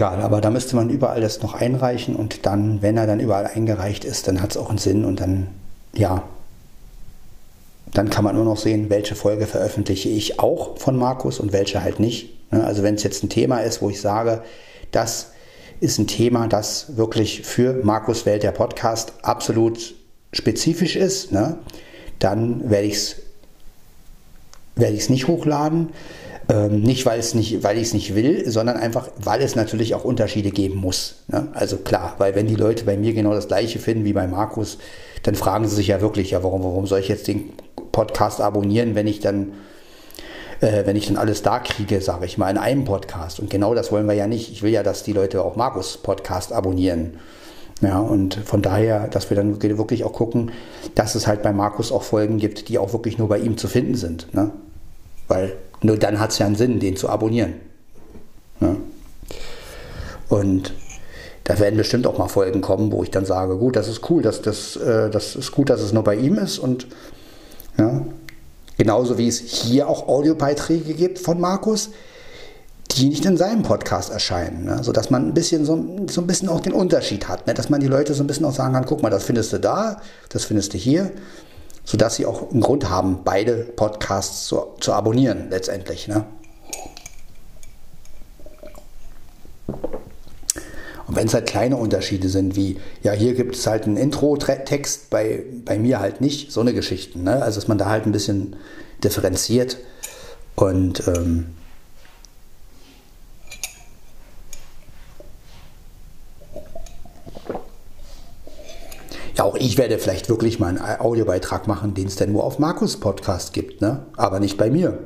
Egal, 0.00 0.22
aber 0.22 0.40
da 0.40 0.48
müsste 0.48 0.76
man 0.76 0.88
überall 0.88 1.20
das 1.20 1.42
noch 1.42 1.52
einreichen 1.52 2.16
und 2.16 2.46
dann, 2.46 2.80
wenn 2.80 2.96
er 2.96 3.06
dann 3.06 3.20
überall 3.20 3.46
eingereicht 3.46 4.06
ist, 4.06 4.26
dann 4.26 4.40
hat 4.40 4.52
es 4.52 4.56
auch 4.56 4.70
einen 4.70 4.78
Sinn 4.78 5.04
und 5.04 5.20
dann, 5.20 5.48
ja, 5.92 6.22
dann 7.92 8.08
kann 8.08 8.24
man 8.24 8.34
nur 8.34 8.46
noch 8.46 8.56
sehen, 8.56 8.88
welche 8.88 9.14
Folge 9.14 9.46
veröffentliche 9.46 10.08
ich 10.08 10.40
auch 10.40 10.78
von 10.78 10.96
Markus 10.96 11.38
und 11.38 11.52
welche 11.52 11.82
halt 11.82 12.00
nicht. 12.00 12.50
Ne, 12.50 12.64
also 12.64 12.82
wenn 12.82 12.94
es 12.94 13.02
jetzt 13.02 13.22
ein 13.22 13.28
Thema 13.28 13.58
ist, 13.58 13.82
wo 13.82 13.90
ich 13.90 14.00
sage, 14.00 14.40
das 14.90 15.32
ist 15.80 15.98
ein 15.98 16.06
Thema, 16.06 16.48
das 16.48 16.96
wirklich 16.96 17.42
für 17.42 17.84
Markus 17.84 18.24
Welt, 18.24 18.42
der 18.42 18.52
Podcast, 18.52 19.12
absolut 19.20 19.94
spezifisch 20.32 20.96
ist, 20.96 21.30
ne, 21.30 21.58
dann 22.20 22.70
werde 22.70 22.86
ich 22.86 22.94
es 22.94 23.16
werde 24.76 24.94
ich 24.94 25.02
es 25.02 25.10
nicht 25.10 25.28
hochladen. 25.28 25.90
Ähm, 26.50 26.80
nicht, 26.80 27.06
weil, 27.06 27.20
es 27.20 27.34
nicht, 27.34 27.62
weil 27.62 27.76
ich 27.76 27.88
es 27.88 27.94
nicht 27.94 28.14
will, 28.16 28.50
sondern 28.50 28.76
einfach, 28.76 29.08
weil 29.22 29.40
es 29.40 29.54
natürlich 29.54 29.94
auch 29.94 30.04
Unterschiede 30.04 30.50
geben 30.50 30.76
muss. 30.76 31.16
Ne? 31.28 31.46
Also 31.54 31.76
klar, 31.76 32.14
weil 32.18 32.34
wenn 32.34 32.48
die 32.48 32.56
Leute 32.56 32.84
bei 32.84 32.96
mir 32.96 33.12
genau 33.12 33.32
das 33.32 33.46
gleiche 33.46 33.78
finden 33.78 34.04
wie 34.04 34.12
bei 34.12 34.26
Markus, 34.26 34.78
dann 35.22 35.36
fragen 35.36 35.68
sie 35.68 35.76
sich 35.76 35.88
ja 35.88 36.00
wirklich, 36.00 36.32
ja, 36.32 36.42
warum, 36.42 36.64
warum 36.64 36.86
soll 36.86 36.98
ich 36.98 37.08
jetzt 37.08 37.28
den 37.28 37.52
Podcast 37.92 38.40
abonnieren, 38.40 38.96
wenn 38.96 39.06
ich 39.06 39.20
dann 39.20 39.52
äh, 40.60 40.84
wenn 40.86 40.96
ich 40.96 41.06
dann 41.06 41.16
alles 41.16 41.42
da 41.42 41.58
kriege, 41.60 42.00
sage 42.00 42.26
ich 42.26 42.36
mal, 42.36 42.50
in 42.50 42.58
einem 42.58 42.84
Podcast. 42.84 43.40
Und 43.40 43.48
genau 43.48 43.74
das 43.74 43.92
wollen 43.92 44.06
wir 44.06 44.14
ja 44.14 44.26
nicht. 44.26 44.50
Ich 44.50 44.62
will 44.62 44.72
ja, 44.72 44.82
dass 44.82 45.02
die 45.02 45.12
Leute 45.12 45.42
auch 45.42 45.56
Markus 45.56 45.98
Podcast 45.98 46.52
abonnieren. 46.52 47.14
Ja, 47.80 47.98
und 47.98 48.34
von 48.34 48.60
daher, 48.60 49.08
dass 49.08 49.30
wir 49.30 49.36
dann 49.36 49.62
wirklich 49.62 50.04
auch 50.04 50.12
gucken, 50.12 50.50
dass 50.94 51.14
es 51.14 51.26
halt 51.26 51.42
bei 51.42 51.52
Markus 51.52 51.92
auch 51.92 52.02
Folgen 52.02 52.36
gibt, 52.38 52.68
die 52.68 52.78
auch 52.78 52.92
wirklich 52.92 53.16
nur 53.16 53.28
bei 53.28 53.38
ihm 53.38 53.56
zu 53.56 53.68
finden 53.68 53.94
sind. 53.94 54.34
Ne? 54.34 54.50
Weil 55.28 55.54
nur 55.82 55.96
dann 55.96 56.20
hat 56.20 56.30
es 56.30 56.38
ja 56.38 56.46
einen 56.46 56.56
Sinn, 56.56 56.80
den 56.80 56.96
zu 56.96 57.08
abonnieren. 57.08 57.54
Ne? 58.60 58.76
Und 60.28 60.74
da 61.44 61.58
werden 61.58 61.76
bestimmt 61.76 62.06
auch 62.06 62.18
mal 62.18 62.28
Folgen 62.28 62.60
kommen, 62.60 62.92
wo 62.92 63.02
ich 63.02 63.10
dann 63.10 63.24
sage, 63.24 63.56
gut, 63.56 63.76
das 63.76 63.88
ist 63.88 64.08
cool, 64.10 64.22
das, 64.22 64.42
das, 64.42 64.76
äh, 64.76 65.10
das 65.10 65.34
ist 65.34 65.52
gut, 65.52 65.70
dass 65.70 65.80
es 65.80 65.92
nur 65.92 66.04
bei 66.04 66.14
ihm 66.14 66.36
ist. 66.36 66.58
Und 66.58 66.86
ja, 67.78 68.02
Genauso 68.80 69.18
wie 69.18 69.28
es 69.28 69.40
hier 69.40 69.90
auch 69.90 70.08
Audiobeiträge 70.08 70.94
gibt 70.94 71.18
von 71.18 71.38
Markus, 71.38 71.90
die 72.92 73.10
nicht 73.10 73.26
in 73.26 73.36
seinem 73.36 73.62
Podcast 73.62 74.10
erscheinen. 74.10 74.64
Ne? 74.64 74.82
Sodass 74.82 75.10
man 75.10 75.28
ein 75.28 75.34
bisschen 75.34 75.66
so, 75.66 76.06
so 76.08 76.22
ein 76.22 76.26
bisschen 76.26 76.48
auch 76.48 76.60
den 76.60 76.72
Unterschied 76.72 77.28
hat. 77.28 77.46
Ne? 77.46 77.52
Dass 77.52 77.68
man 77.68 77.82
die 77.82 77.88
Leute 77.88 78.14
so 78.14 78.24
ein 78.24 78.26
bisschen 78.26 78.46
auch 78.46 78.54
sagen 78.54 78.72
kann, 78.72 78.86
guck 78.86 79.02
mal, 79.02 79.10
das 79.10 79.24
findest 79.24 79.52
du 79.52 79.60
da, 79.60 80.00
das 80.30 80.44
findest 80.44 80.72
du 80.72 80.78
hier. 80.78 81.10
Sodass 81.84 82.16
sie 82.16 82.26
auch 82.26 82.50
einen 82.50 82.60
Grund 82.60 82.88
haben, 82.88 83.20
beide 83.24 83.54
Podcasts 83.64 84.46
zu, 84.46 84.74
zu 84.80 84.92
abonnieren 84.92 85.48
letztendlich. 85.50 86.08
Ne? 86.08 86.24
Und 91.10 91.16
wenn 91.16 91.26
es 91.26 91.34
halt 91.34 91.46
kleine 91.46 91.76
Unterschiede 91.76 92.28
sind, 92.28 92.54
wie, 92.54 92.78
ja, 93.02 93.10
hier 93.10 93.34
gibt 93.34 93.56
es 93.56 93.66
halt 93.66 93.84
einen 93.84 93.96
Intro-Text, 93.96 95.10
bei, 95.10 95.42
bei 95.64 95.76
mir 95.76 95.98
halt 95.98 96.20
nicht, 96.20 96.52
so 96.52 96.60
eine 96.60 96.72
Geschichte. 96.72 97.18
Ne? 97.18 97.42
Also, 97.42 97.58
dass 97.58 97.66
man 97.66 97.78
da 97.78 97.86
halt 97.86 98.06
ein 98.06 98.12
bisschen 98.12 98.54
differenziert 99.02 99.78
und 100.54 101.02
ähm, 101.08 101.56
auch 109.44 109.56
ich 109.56 109.78
werde 109.78 109.98
vielleicht 109.98 110.28
wirklich 110.28 110.58
mal 110.58 110.68
einen 110.68 111.00
Audiobeitrag 111.00 111.66
machen, 111.66 111.94
den 111.94 112.06
es 112.06 112.16
dann 112.16 112.32
nur 112.32 112.44
auf 112.44 112.58
Markus 112.58 112.98
Podcast 112.98 113.52
gibt, 113.52 113.80
ne? 113.80 114.06
aber 114.16 114.40
nicht 114.40 114.56
bei 114.56 114.70
mir. 114.70 114.98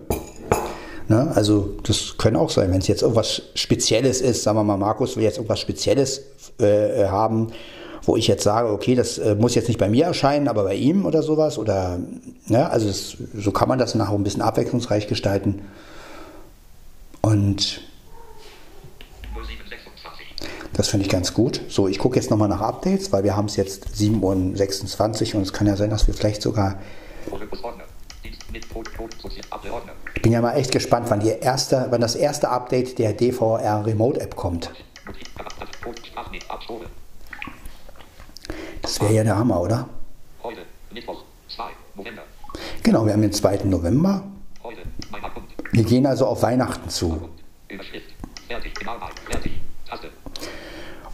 Ne? 1.09 1.31
Also 1.35 1.75
das 1.83 2.17
können 2.19 2.37
auch 2.37 2.51
sein, 2.51 2.71
wenn 2.73 2.79
es 2.79 2.89
jetzt 2.89 3.03
irgendwas 3.03 3.43
Spezielles 3.55 4.21
ist, 4.21 4.43
sagen 4.43 4.59
wir 4.59 4.65
mal, 4.65 4.77
Markus 4.77 5.17
will 5.17 5.25
jetzt 5.25 5.37
irgendwas 5.37 5.61
Spezielles 5.61 6.23
äh, 6.61 7.03
äh, 7.03 7.09
haben, 7.09 7.49
wo 8.05 8.17
ich 8.17 8.27
jetzt 8.27 8.45
sage, 8.45 8.71
okay, 8.71 8.95
das 8.95 9.19
äh, 9.19 9.35
muss 9.35 9.55
jetzt 9.55 9.69
nicht 9.69 9.79
bei 9.79 9.89
mir 9.89 10.07
erscheinen, 10.07 10.49
aber 10.49 10.65
bei 10.65 10.75
ihm 10.75 11.05
oder 11.05 11.23
sowas. 11.23 11.59
Oder, 11.59 11.99
ne? 12.47 12.71
also 12.71 12.87
das, 12.87 13.17
so 13.35 13.51
kann 13.51 13.69
man 13.69 13.79
das 13.79 13.95
nachher 13.95 14.15
ein 14.15 14.25
bisschen 14.25 14.43
abwechslungsreich 14.43 15.07
gestalten. 15.07 15.63
Und 17.23 17.81
das 20.75 20.89
finde 20.89 21.07
ich 21.07 21.11
ganz 21.11 21.33
gut. 21.35 21.63
So, 21.69 21.89
ich 21.89 21.99
gucke 21.99 22.17
jetzt 22.17 22.31
nochmal 22.31 22.49
nach 22.49 22.61
Updates, 22.61 23.13
weil 23.13 23.25
wir 23.25 23.37
haben 23.37 23.47
es 23.47 23.57
jetzt 23.57 23.87
7.26 23.97 25.31
Uhr 25.31 25.37
und 25.37 25.43
es 25.43 25.53
kann 25.53 25.67
ja 25.67 25.77
sein, 25.77 25.91
dass 25.91 26.07
wir 26.07 26.15
vielleicht 26.15 26.43
sogar 26.43 26.79
ich 30.15 30.23
bin 30.23 30.33
ja 30.33 30.41
mal 30.41 30.55
echt 30.55 30.73
gespannt, 30.73 31.07
wann, 31.11 31.21
erste, 31.21 31.87
wann 31.91 32.01
das 32.01 32.15
erste 32.15 32.49
Update 32.49 32.99
der 32.99 33.13
DVR 33.13 33.85
Remote 33.85 34.21
App 34.21 34.37
kommt. 34.37 34.71
Das 38.83 39.01
wäre 39.01 39.13
ja 39.13 39.25
der 39.25 39.37
Hammer, 39.37 39.61
oder? 39.61 39.89
Genau, 42.83 43.07
wir 43.07 43.13
haben 43.13 43.23
den 43.23 43.33
2. 43.33 43.65
November. 43.65 44.23
Wir 45.73 45.85
gehen 45.85 46.07
also 46.07 46.27
auf 46.27 46.43
Weihnachten 46.43 46.89
zu. 46.89 47.29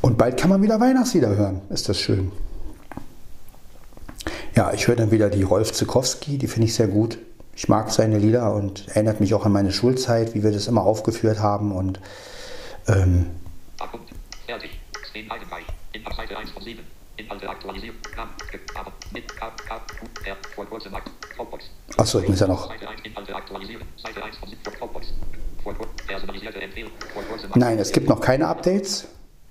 Und 0.00 0.18
bald 0.18 0.38
kann 0.38 0.50
man 0.50 0.62
wieder 0.62 0.80
Weihnachtslieder 0.80 1.36
hören. 1.36 1.60
Ist 1.70 1.88
das 1.88 1.98
schön. 1.98 2.32
Ja, 4.54 4.72
ich 4.72 4.88
höre 4.88 4.96
dann 4.96 5.10
wieder 5.10 5.30
die 5.30 5.42
Rolf 5.42 5.72
Zukowski, 5.72 6.38
die 6.38 6.46
finde 6.46 6.66
ich 6.66 6.74
sehr 6.74 6.88
gut 6.88 7.18
ich 7.60 7.68
mag 7.68 7.90
seine 7.90 8.16
Lieder 8.16 8.54
und 8.54 8.88
erinnert 8.88 9.20
mich 9.20 9.34
auch 9.34 9.44
an 9.44 9.52
meine 9.52 9.70
Schulzeit, 9.70 10.34
wie 10.34 10.42
wir 10.42 10.50
das 10.50 10.66
immer 10.66 10.82
aufgeführt 10.82 11.40
haben. 11.40 11.72
Und 11.72 12.00
ähm, 12.88 13.26
fertig. 14.46 14.80
Inhalt 15.12 16.16
Seite 16.16 16.38
1 16.38 16.50
von 16.52 16.62
7. 16.62 16.80
Inhalte 17.18 17.50
aktualisiert. 17.50 17.94
Aber 18.74 18.92
mit 19.12 19.28
K, 19.28 19.50
K, 19.68 19.80
R, 20.24 20.36
vor 20.54 20.64
kurzem 20.64 20.92
Dropbox. 21.36 21.64
Achso, 21.98 22.20
ich 22.20 22.28
muss 22.30 22.40
ja 22.40 22.46
noch. 22.46 22.70
Nein, 27.56 27.78
es 27.78 27.92
gibt 27.92 28.08
noch 28.08 28.20
keine 28.22 28.48
Updates. 28.48 29.06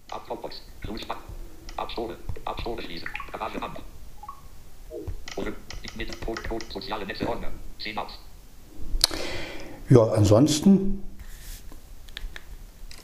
Abstore, 0.10 2.18
Abstore 2.46 2.82
schließen. 2.82 3.08
Garage 3.32 3.62
an. 3.62 3.76
Mit 5.96 6.26
Code, 6.26 6.42
Code, 6.44 6.66
soziale 6.72 7.06
Netze, 7.06 7.28
Ordner. 7.28 7.52
Ja, 9.90 10.04
ansonsten 10.12 11.04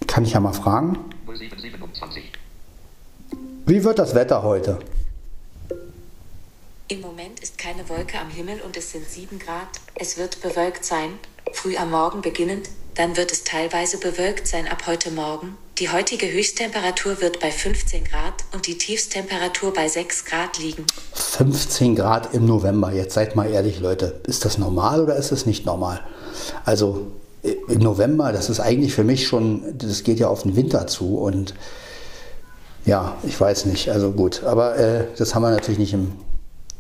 kann 0.08 0.24
ich 0.24 0.34
ja 0.34 0.40
mal 0.40 0.54
fragen. 0.54 0.98
0727. 1.26 2.32
Wie 3.66 3.84
wird 3.84 4.00
das 4.00 4.14
Wetter 4.14 4.44
heute? 4.44 4.80
Im 6.88 7.02
Moment 7.02 7.40
ist 7.40 7.58
keine 7.58 7.90
Wolke 7.90 8.20
am 8.20 8.30
Himmel 8.30 8.62
und 8.62 8.78
es 8.78 8.92
sind 8.92 9.10
7 9.10 9.40
Grad. 9.40 9.68
Es 9.96 10.18
wird 10.18 10.42
bewölkt 10.42 10.86
sein, 10.86 11.18
früh 11.54 11.76
am 11.78 11.90
Morgen 11.90 12.22
beginnend, 12.22 12.70
dann 12.94 13.18
wird 13.18 13.32
es 13.32 13.44
teilweise 13.44 13.98
bewölkt 13.98 14.48
sein 14.48 14.68
ab 14.68 14.86
heute 14.86 15.10
Morgen. 15.10 15.58
Die 15.80 15.90
heutige 15.90 16.32
Höchsttemperatur 16.32 17.20
wird 17.20 17.42
bei 17.42 17.52
15 17.52 18.06
Grad 18.06 18.46
und 18.54 18.66
die 18.66 18.78
Tiefstemperatur 18.78 19.74
bei 19.74 19.90
6 19.90 20.24
Grad 20.24 20.58
liegen. 20.58 20.86
15 21.14 21.98
Grad 21.98 22.34
im 22.34 22.46
November. 22.46 22.94
Jetzt 22.94 23.16
seid 23.16 23.36
mal 23.36 23.52
ehrlich, 23.52 23.82
Leute. 23.82 24.22
Ist 24.26 24.46
das 24.46 24.58
normal 24.58 25.02
oder 25.02 25.18
ist 25.18 25.34
es 25.34 25.46
nicht 25.46 25.66
normal? 25.66 26.00
Also 26.64 27.08
äh, 27.44 27.56
im 27.68 27.80
November, 27.80 28.32
das 28.32 28.50
ist 28.50 28.62
eigentlich 28.62 28.94
für 28.94 29.04
mich 29.04 29.28
schon, 29.28 29.78
das 29.78 30.04
geht 30.04 30.18
ja 30.18 30.30
auf 30.30 30.44
den 30.44 30.56
Winter 30.56 30.88
zu 30.88 31.18
und 31.18 31.54
ja, 32.86 33.18
ich 33.24 33.38
weiß 33.38 33.66
nicht. 33.66 33.90
Also 33.90 34.12
gut, 34.12 34.44
aber 34.46 34.78
äh, 34.78 35.08
das 35.18 35.36
haben 35.36 35.42
wir 35.42 35.52
natürlich 35.52 35.80
nicht 35.80 35.94
im, 35.94 36.14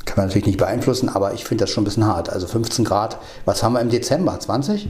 kann 0.06 0.16
man 0.16 0.28
natürlich 0.28 0.48
nicht 0.48 0.58
beeinflussen, 0.58 1.10
aber 1.10 1.34
ich 1.34 1.44
finde 1.44 1.66
das 1.66 1.70
schon 1.70 1.82
ein 1.82 1.86
bisschen 1.86 2.06
hart. 2.06 2.30
Also 2.30 2.48
15 2.48 2.86
Grad, 2.86 3.18
was 3.44 3.62
haben 3.62 3.74
wir 3.74 3.82
im 3.82 3.90
Dezember? 3.90 4.40
20? 4.40 4.88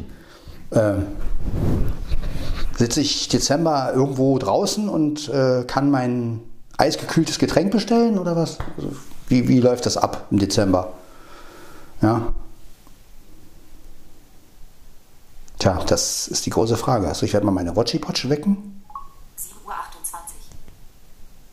Ähm, 0.73 1.07
sitze 2.77 3.01
ich 3.01 3.27
Dezember 3.29 3.93
irgendwo 3.93 4.37
draußen 4.37 4.89
und 4.89 5.29
äh, 5.29 5.63
kann 5.65 5.89
mein 5.89 6.41
eisgekühltes 6.77 7.39
Getränk 7.39 7.71
bestellen 7.71 8.17
oder 8.17 8.35
was? 8.35 8.57
Also, 8.77 8.91
wie, 9.27 9.47
wie 9.47 9.59
läuft 9.59 9.85
das 9.85 9.97
ab 9.97 10.27
im 10.31 10.39
Dezember? 10.39 10.93
Ja. 12.01 12.33
Tja, 15.57 15.81
das 15.87 16.27
ist 16.27 16.45
die 16.45 16.49
große 16.49 16.75
Frage. 16.75 17.07
Also 17.07 17.25
ich 17.25 17.33
werde 17.33 17.45
mal 17.45 17.51
meine 17.51 17.75
Watchy 17.75 17.97
Potch 17.97 18.29
wecken. 18.29 18.83
7.28 19.37 19.65
Uhr. 19.65 19.71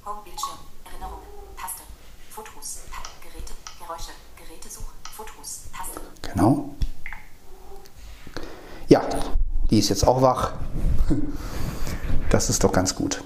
Homebildschirm. 0.05 0.59
Erinnerungen. 0.85 1.23
Taste. 1.57 1.83
Fotos. 2.31 2.81
Geräte. 3.23 3.53
Geräusche. 3.79 4.11
Geräte 4.37 4.69
suchen. 4.69 4.93
Fotos. 5.17 5.63
Taste. 5.73 6.01
Genau. 6.21 6.75
Ja, 8.89 9.01
die 9.73 9.79
ist 9.79 9.89
jetzt 9.89 10.07
auch 10.07 10.21
wach. 10.21 10.53
Das 12.29 12.51
ist 12.51 12.63
doch 12.63 12.73
ganz 12.73 12.95
gut. 12.95 13.25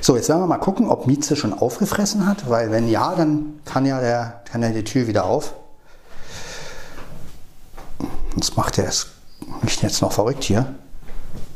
So, 0.00 0.14
jetzt 0.14 0.28
werden 0.28 0.40
wir 0.40 0.46
mal 0.46 0.58
gucken, 0.58 0.88
ob 0.88 1.08
Mieze 1.08 1.34
schon 1.34 1.52
aufgefressen 1.52 2.26
hat, 2.26 2.48
weil 2.48 2.70
wenn 2.70 2.88
ja, 2.88 3.16
dann 3.16 3.58
kann 3.64 3.86
ja, 3.86 4.00
der, 4.00 4.42
kann 4.44 4.62
ja 4.62 4.68
die 4.68 4.84
Tür 4.84 5.08
wieder 5.08 5.24
auf. 5.24 5.54
Sonst 8.34 8.56
macht 8.56 8.78
er 8.78 8.86
es 8.86 9.08
mich 9.62 9.82
jetzt 9.82 10.00
noch 10.00 10.12
verrückt 10.12 10.44
hier, 10.44 10.72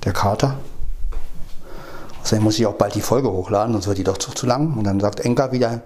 der 0.05 0.13
Kater. 0.13 0.57
Außerdem 2.23 2.43
muss 2.43 2.59
ich 2.59 2.67
auch 2.67 2.75
bald 2.75 2.97
die 2.97 3.03
Folge 3.03 3.31
hochladen, 3.31 3.73
sonst 3.73 3.87
wird 3.87 3.99
die 3.99 4.05
doch 4.05 4.19
zu, 4.19 4.33
zu 4.33 4.47
lang. 4.47 4.77
Und 4.77 4.83
dann 4.83 4.99
sagt 4.99 5.21
Enka 5.21 5.53
wieder, 5.53 5.83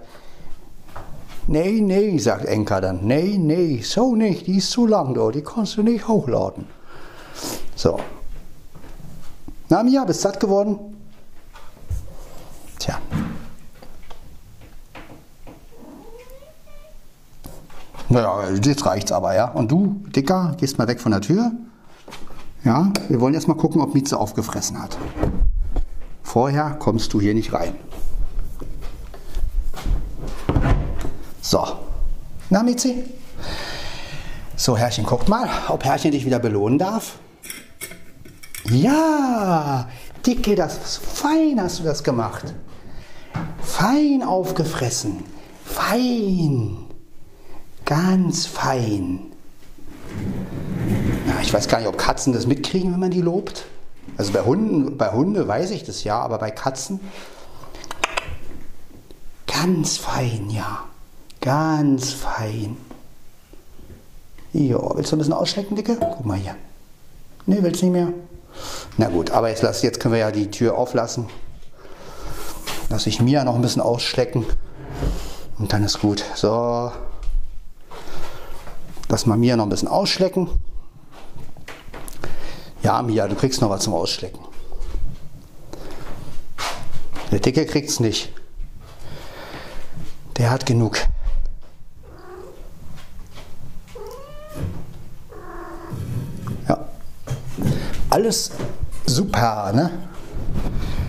nee, 1.47 1.81
nee, 1.81 2.17
sagt 2.17 2.45
Enka 2.45 2.81
dann, 2.81 3.05
nee, 3.05 3.37
nee, 3.37 3.81
so 3.81 4.15
nicht, 4.15 4.47
die 4.47 4.57
ist 4.57 4.71
zu 4.71 4.87
lang, 4.87 5.13
du, 5.13 5.31
die 5.31 5.43
kannst 5.43 5.77
du 5.77 5.83
nicht 5.83 6.07
hochladen. 6.07 6.65
So. 7.75 7.99
Na, 9.69 9.83
Mia, 9.83 10.05
bist 10.05 10.21
satt 10.21 10.39
geworden? 10.39 10.77
Tja. 12.79 12.99
Naja, 18.09 18.51
jetzt 18.63 18.85
reicht's 18.85 19.11
aber, 19.11 19.35
ja. 19.35 19.49
Und 19.49 19.71
du, 19.71 20.01
Dicker, 20.15 20.55
gehst 20.59 20.77
mal 20.77 20.87
weg 20.87 20.99
von 20.99 21.11
der 21.11 21.21
Tür. 21.21 21.51
Ja, 22.63 22.91
wir 23.09 23.19
wollen 23.19 23.33
erst 23.33 23.47
mal 23.47 23.55
gucken, 23.55 23.81
ob 23.81 23.93
Mieze 23.93 24.17
aufgefressen 24.19 24.81
hat. 24.81 24.97
Vorher 26.21 26.75
kommst 26.79 27.13
du 27.13 27.19
hier 27.19 27.33
nicht 27.33 27.53
rein. 27.53 27.75
So. 31.43 31.61
Na, 32.49 32.63
Miezi? 32.63 33.03
So, 34.55 34.77
Herrchen, 34.77 35.05
guckt 35.05 35.27
mal, 35.27 35.49
ob 35.67 35.83
Herrchen 35.83 36.11
dich 36.11 36.25
wieder 36.25 36.39
belohnen 36.39 36.79
darf. 36.79 37.17
Ja, 38.69 39.89
Dicke, 40.25 40.55
das 40.55 40.97
fein 40.97 41.59
hast 41.59 41.79
du 41.79 41.83
das 41.83 42.05
gemacht. 42.05 42.53
Fein 43.61 44.23
aufgefressen. 44.23 45.25
Fein. 45.65 46.77
Ganz 47.83 48.45
fein. 48.45 49.19
Na, 51.27 51.41
ich 51.41 51.53
weiß 51.53 51.67
gar 51.67 51.79
nicht, 51.79 51.89
ob 51.89 51.97
Katzen 51.97 52.31
das 52.31 52.47
mitkriegen, 52.47 52.93
wenn 52.93 53.01
man 53.01 53.11
die 53.11 53.21
lobt. 53.21 53.65
Also 54.15 54.31
bei 54.31 54.43
Hunden, 54.43 54.97
bei 54.97 55.11
Hunde 55.11 55.45
weiß 55.45 55.71
ich 55.71 55.83
das 55.83 56.05
ja, 56.05 56.21
aber 56.21 56.37
bei 56.37 56.51
Katzen 56.51 57.01
ganz 59.45 59.97
fein, 59.97 60.49
ja. 60.49 60.85
Ganz 61.43 62.13
fein. 62.13 62.77
Ja, 64.53 64.79
willst 64.95 65.11
du 65.11 65.17
ein 65.17 65.19
bisschen 65.19 65.33
ausschlecken, 65.33 65.75
Dicke? 65.75 65.97
Guck 65.99 66.25
mal 66.25 66.37
hier. 66.37 66.55
Ne, 67.45 67.57
willst 67.61 67.81
du 67.81 67.87
nicht 67.87 67.95
mehr? 67.95 68.13
Na 68.95 69.09
gut, 69.09 69.31
aber 69.31 69.49
jetzt, 69.49 69.61
lass, 69.61 69.81
jetzt 69.81 69.99
können 69.99 70.13
wir 70.13 70.21
ja 70.21 70.31
die 70.31 70.49
Tür 70.49 70.77
auflassen. 70.77 71.27
Lass 72.87 73.07
ich 73.07 73.21
Mia 73.21 73.43
noch 73.43 73.55
ein 73.55 73.61
bisschen 73.61 73.81
ausschlecken. 73.81 74.45
Und 75.59 75.73
dann 75.73 75.83
ist 75.83 75.99
gut. 75.99 76.23
So. 76.33 76.93
Lass 79.09 79.25
mal 79.25 79.37
Mia 79.37 79.57
noch 79.57 79.65
ein 79.65 79.69
bisschen 79.69 79.89
ausschlecken. 79.89 80.49
Ja, 82.83 83.01
Mia, 83.01 83.27
du 83.27 83.35
kriegst 83.35 83.59
noch 83.59 83.69
was 83.69 83.83
zum 83.83 83.93
Ausschlecken. 83.93 84.39
Der 87.31 87.41
Dicke 87.41 87.65
kriegt's 87.65 87.99
nicht. 87.99 88.31
Der 90.37 90.49
hat 90.49 90.65
genug. 90.65 90.99
Alles 98.13 98.51
super, 99.07 99.73
ne? 99.73 99.89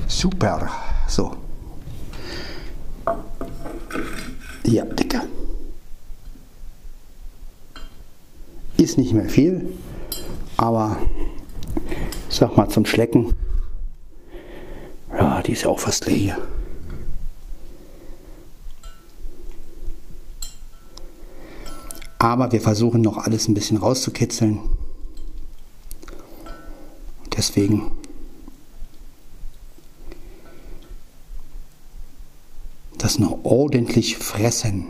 Super. 0.08 0.70
So. 1.06 1.36
Ja, 4.64 4.86
Dicke. 4.86 5.20
Ist 8.78 8.96
nicht 8.96 9.12
mehr 9.12 9.28
viel, 9.28 9.68
aber 10.56 10.96
ich 12.30 12.36
sag 12.36 12.56
mal 12.56 12.70
zum 12.70 12.86
Schlecken. 12.86 13.36
Ja, 15.12 15.42
die 15.42 15.52
ist 15.52 15.64
ja 15.64 15.68
auch 15.68 15.80
fast 15.80 16.06
leer 16.06 16.16
hier. 16.16 16.38
Aber 22.18 22.50
wir 22.50 22.62
versuchen 22.62 23.02
noch 23.02 23.18
alles 23.18 23.46
ein 23.46 23.52
bisschen 23.52 23.76
rauszukitzeln. 23.76 24.60
Deswegen 27.46 27.90
das 32.96 33.18
noch 33.18 33.44
ordentlich 33.44 34.16
fressen. 34.16 34.86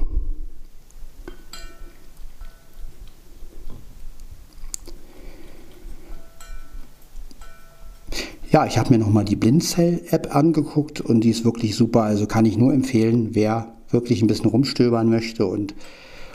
Ja, 8.52 8.66
ich 8.66 8.78
habe 8.78 8.90
mir 8.90 8.98
nochmal 8.98 9.24
die 9.24 9.34
Blindzell-App 9.34 10.36
angeguckt 10.36 11.00
und 11.00 11.22
die 11.22 11.30
ist 11.30 11.44
wirklich 11.44 11.74
super. 11.74 12.02
Also 12.02 12.28
kann 12.28 12.44
ich 12.44 12.56
nur 12.56 12.72
empfehlen, 12.72 13.30
wer 13.32 13.74
wirklich 13.90 14.22
ein 14.22 14.28
bisschen 14.28 14.46
rumstöbern 14.46 15.10
möchte 15.10 15.46
und 15.46 15.74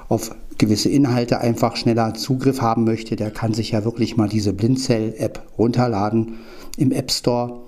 auf 0.10 0.36
gewisse 0.60 0.90
Inhalte 0.90 1.40
einfach 1.40 1.76
schneller 1.76 2.14
Zugriff 2.14 2.62
haben 2.62 2.84
möchte, 2.84 3.16
der 3.16 3.32
kann 3.32 3.56
sich 3.56 3.72
ja 3.72 3.84
wirklich 3.84 4.16
mal 4.18 4.30
diese 4.30 4.54
Blindzell-App 4.54 5.42
runterladen 5.58 6.36
im 6.78 6.92
App 6.92 7.12
Store. 7.12 7.62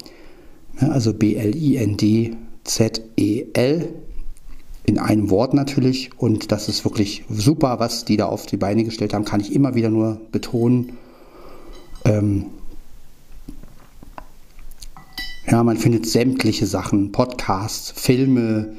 Also 0.77 1.13
B-L-I-N-D-Z-E-L 1.13 2.33
in 4.85 4.99
einem 4.99 5.29
Wort 5.29 5.53
natürlich. 5.53 6.09
Und 6.17 6.51
das 6.51 6.67
ist 6.69 6.83
wirklich 6.85 7.23
super, 7.29 7.79
was 7.79 8.05
die 8.05 8.17
da 8.17 8.25
auf 8.25 8.45
die 8.45 8.57
Beine 8.57 8.83
gestellt 8.83 9.13
haben, 9.13 9.25
kann 9.25 9.39
ich 9.41 9.53
immer 9.53 9.73
wieder 9.75 9.89
nur 9.89 10.19
betonen. 10.31 10.97
Ähm, 12.03 12.47
ja, 15.47 15.63
man 15.63 15.77
findet 15.77 16.07
sämtliche 16.07 16.65
Sachen, 16.65 17.11
Podcasts, 17.11 17.91
Filme, 17.91 18.73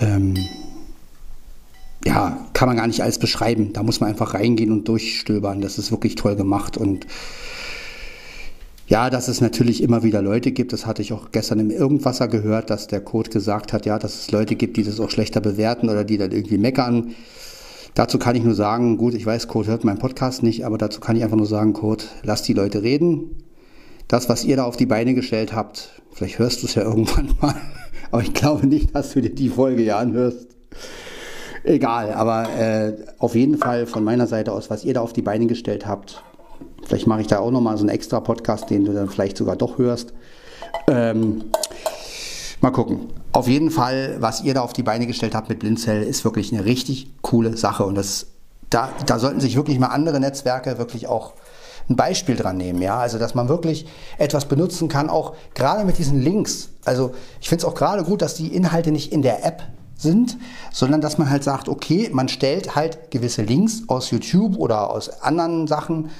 ähm, 0.00 0.36
ja, 2.04 2.46
kann 2.52 2.68
man 2.68 2.76
gar 2.76 2.86
nicht 2.86 3.02
alles 3.02 3.18
beschreiben. 3.18 3.72
Da 3.72 3.82
muss 3.82 4.00
man 4.00 4.10
einfach 4.10 4.34
reingehen 4.34 4.72
und 4.72 4.88
durchstöbern. 4.88 5.60
Das 5.60 5.78
ist 5.78 5.90
wirklich 5.90 6.14
toll 6.14 6.36
gemacht 6.36 6.76
und 6.76 7.06
ja, 8.88 9.08
dass 9.08 9.28
es 9.28 9.40
natürlich 9.40 9.82
immer 9.82 10.02
wieder 10.02 10.20
Leute 10.20 10.52
gibt, 10.52 10.74
das 10.74 10.84
hatte 10.84 11.00
ich 11.00 11.14
auch 11.14 11.30
gestern 11.30 11.60
im 11.60 11.70
Irgendwasser 11.70 12.28
gehört, 12.28 12.68
dass 12.68 12.88
der 12.88 13.00
Code 13.00 13.30
gesagt 13.30 13.72
hat, 13.72 13.86
ja, 13.86 13.98
dass 13.98 14.20
es 14.20 14.30
Leute 14.32 14.54
gibt, 14.54 14.76
die 14.76 14.82
das 14.82 15.00
auch 15.00 15.08
schlechter 15.08 15.40
bewerten 15.40 15.88
oder 15.88 16.04
die 16.04 16.18
dann 16.18 16.30
irgendwie 16.30 16.58
meckern. 16.58 17.14
Dazu 17.94 18.18
kann 18.18 18.36
ich 18.36 18.42
nur 18.42 18.54
sagen, 18.54 18.98
gut, 18.98 19.14
ich 19.14 19.24
weiß, 19.24 19.48
Kurt 19.48 19.66
hört 19.66 19.84
meinen 19.84 19.98
Podcast 19.98 20.42
nicht, 20.42 20.66
aber 20.66 20.76
dazu 20.76 21.00
kann 21.00 21.16
ich 21.16 21.24
einfach 21.24 21.38
nur 21.38 21.46
sagen, 21.46 21.72
Kurt, 21.72 22.08
lass 22.22 22.42
die 22.42 22.52
Leute 22.52 22.82
reden. 22.82 23.36
Das, 24.08 24.28
was 24.28 24.44
ihr 24.44 24.56
da 24.56 24.64
auf 24.64 24.76
die 24.76 24.84
Beine 24.84 25.14
gestellt 25.14 25.54
habt, 25.54 26.02
vielleicht 26.12 26.38
hörst 26.38 26.62
du 26.62 26.66
es 26.66 26.74
ja 26.74 26.82
irgendwann 26.84 27.30
mal, 27.40 27.54
aber 28.10 28.20
ich 28.20 28.34
glaube 28.34 28.66
nicht, 28.66 28.94
dass 28.94 29.12
du 29.12 29.22
dir 29.22 29.34
die 29.34 29.48
Folge 29.48 29.82
ja 29.82 29.98
anhörst. 29.98 30.48
Egal, 31.64 32.12
aber 32.12 32.48
äh, 32.58 32.92
auf 33.18 33.34
jeden 33.34 33.56
Fall 33.56 33.86
von 33.86 34.02
meiner 34.02 34.26
Seite 34.26 34.52
aus, 34.52 34.68
was 34.68 34.84
ihr 34.84 34.94
da 34.94 35.00
auf 35.00 35.12
die 35.12 35.22
Beine 35.22 35.46
gestellt 35.46 35.86
habt, 35.86 36.22
vielleicht 36.84 37.06
mache 37.06 37.20
ich 37.20 37.28
da 37.28 37.38
auch 37.38 37.50
nochmal 37.50 37.76
so 37.76 37.82
einen 37.82 37.90
extra 37.90 38.20
Podcast, 38.20 38.68
den 38.70 38.84
du 38.84 38.92
dann 38.92 39.08
vielleicht 39.08 39.36
sogar 39.36 39.54
doch 39.54 39.78
hörst. 39.78 40.12
Ähm, 40.88 41.44
mal 42.60 42.70
gucken. 42.70 43.08
Auf 43.30 43.46
jeden 43.48 43.70
Fall, 43.70 44.16
was 44.18 44.42
ihr 44.42 44.54
da 44.54 44.62
auf 44.62 44.72
die 44.72 44.82
Beine 44.82 45.06
gestellt 45.06 45.34
habt 45.34 45.48
mit 45.48 45.60
Blindzell, 45.60 46.02
ist 46.02 46.24
wirklich 46.24 46.52
eine 46.52 46.64
richtig 46.64 47.12
coole 47.22 47.56
Sache. 47.56 47.84
Und 47.84 47.94
das, 47.94 48.26
da, 48.68 48.90
da 49.06 49.18
sollten 49.18 49.40
sich 49.40 49.56
wirklich 49.56 49.78
mal 49.78 49.86
andere 49.86 50.18
Netzwerke 50.20 50.78
wirklich 50.78 51.06
auch 51.06 51.32
ein 51.88 51.96
Beispiel 51.96 52.36
dran 52.36 52.56
nehmen. 52.56 52.82
Ja? 52.82 52.98
Also, 52.98 53.18
dass 53.18 53.34
man 53.34 53.48
wirklich 53.48 53.86
etwas 54.18 54.46
benutzen 54.46 54.88
kann, 54.88 55.08
auch 55.08 55.34
gerade 55.54 55.84
mit 55.84 55.98
diesen 55.98 56.20
Links. 56.20 56.70
Also, 56.84 57.12
ich 57.40 57.48
finde 57.48 57.64
es 57.64 57.70
auch 57.70 57.74
gerade 57.74 58.02
gut, 58.02 58.20
dass 58.20 58.34
die 58.34 58.48
Inhalte 58.48 58.90
nicht 58.90 59.12
in 59.12 59.22
der 59.22 59.46
App 59.46 59.62
sind, 60.02 60.36
sondern 60.72 61.00
dass 61.00 61.18
man 61.18 61.30
halt 61.30 61.44
sagt, 61.44 61.68
okay, 61.68 62.10
man 62.12 62.28
stellt 62.28 62.74
halt 62.76 63.10
gewisse 63.10 63.42
Links 63.42 63.84
aus 63.86 64.10
YouTube 64.10 64.56
oder 64.58 64.90
aus 64.90 65.22
anderen 65.22 65.66
Sachen 65.66 66.10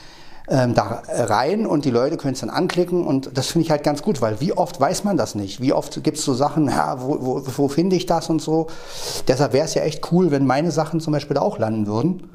ähm, 0.49 0.75
da 0.75 1.03
rein 1.09 1.67
und 1.67 1.85
die 1.85 1.91
Leute 1.91 2.17
können 2.17 2.35
es 2.35 2.41
dann 2.41 2.51
anklicken 2.51 3.07
und 3.07 3.31
das 3.37 3.49
finde 3.49 3.67
ich 3.67 3.71
halt 3.71 3.85
ganz 3.85 4.03
gut, 4.03 4.21
weil 4.21 4.41
wie 4.41 4.53
oft 4.53 4.81
weiß 4.81 5.05
man 5.05 5.17
das 5.17 5.35
nicht? 5.35 5.61
Wie 5.61 5.73
oft 5.73 6.03
gibt 6.03 6.19
es 6.19 6.25
so 6.25 6.35
Sachen, 6.35 6.69
ja, 6.69 7.01
wo, 7.01 7.19
wo, 7.21 7.43
wo 7.57 7.69
finde 7.69 7.97
ich 7.97 8.07
das 8.07 8.29
und 8.29 8.43
so? 8.43 8.67
Deshalb 9.29 9.53
wäre 9.53 9.65
es 9.65 9.75
ja 9.75 9.83
echt 9.83 10.13
cool, 10.13 10.31
wenn 10.31 10.45
meine 10.47 10.71
Sachen 10.71 11.01
zum 11.01 11.13
Beispiel 11.13 11.35
da 11.35 11.43
auch 11.43 11.59
landen 11.59 11.87
würden. 11.87 12.29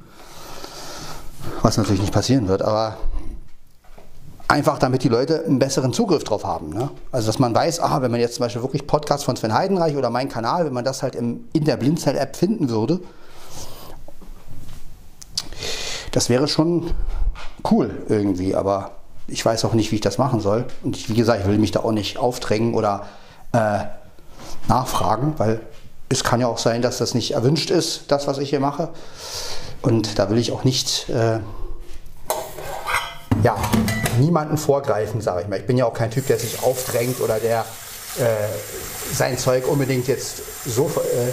Was 1.61 1.77
natürlich 1.77 2.01
nicht 2.01 2.13
passieren 2.13 2.47
wird, 2.47 2.61
aber 2.61 2.97
einfach 4.47 4.79
damit 4.79 5.03
die 5.03 5.09
Leute 5.09 5.43
einen 5.45 5.59
besseren 5.59 5.93
Zugriff 5.93 6.23
drauf 6.23 6.45
haben. 6.45 6.69
Ne? 6.69 6.89
Also 7.11 7.27
dass 7.27 7.39
man 7.39 7.53
weiß, 7.53 7.79
ah, 7.81 8.01
wenn 8.01 8.11
man 8.11 8.19
jetzt 8.19 8.35
zum 8.35 8.45
Beispiel 8.45 8.61
wirklich 8.61 8.87
Podcast 8.87 9.25
von 9.25 9.35
Sven 9.35 9.53
Heidenreich 9.53 9.95
oder 9.95 10.09
mein 10.09 10.29
Kanal, 10.29 10.65
wenn 10.65 10.73
man 10.73 10.85
das 10.85 11.03
halt 11.03 11.15
im, 11.15 11.45
in 11.53 11.65
der 11.65 11.77
Blindzell-App 11.77 12.35
finden 12.35 12.69
würde, 12.69 12.99
das 16.11 16.29
wäre 16.29 16.47
schon 16.47 16.91
cool 17.69 18.03
irgendwie, 18.07 18.55
aber 18.55 18.91
ich 19.27 19.45
weiß 19.45 19.65
auch 19.65 19.73
nicht, 19.73 19.91
wie 19.91 19.95
ich 19.95 20.01
das 20.01 20.17
machen 20.17 20.39
soll. 20.39 20.65
Und 20.83 20.95
ich, 20.95 21.09
wie 21.09 21.13
gesagt, 21.15 21.41
ich 21.41 21.47
will 21.47 21.57
mich 21.57 21.71
da 21.71 21.81
auch 21.81 21.91
nicht 21.91 22.17
aufdrängen 22.17 22.73
oder 22.73 23.05
äh, 23.51 23.79
nachfragen, 24.67 25.33
weil 25.37 25.59
es 26.09 26.23
kann 26.23 26.39
ja 26.39 26.47
auch 26.47 26.57
sein, 26.57 26.81
dass 26.81 26.97
das 26.97 27.13
nicht 27.13 27.31
erwünscht 27.31 27.69
ist, 27.69 28.05
das, 28.07 28.27
was 28.27 28.37
ich 28.37 28.49
hier 28.49 28.61
mache. 28.61 28.89
Und 29.81 30.17
da 30.17 30.29
will 30.29 30.37
ich 30.37 30.51
auch 30.51 30.63
nicht, 30.63 31.09
äh, 31.09 31.39
ja, 33.47 33.55
niemanden 34.19 34.57
vorgreifen, 34.57 35.21
sage 35.21 35.43
ich 35.43 35.47
mal. 35.47 35.57
Ich 35.57 35.65
bin 35.65 35.77
ja 35.77 35.85
auch 35.85 35.93
kein 35.93 36.11
Typ, 36.11 36.27
der 36.27 36.37
sich 36.37 36.61
aufdrängt 36.63 37.21
oder 37.21 37.39
der 37.39 37.61
äh, 38.19 38.23
sein 39.13 39.37
Zeug 39.37 39.65
unbedingt 39.67 40.07
jetzt 40.07 40.41
so. 40.65 40.87
Äh, 40.87 41.31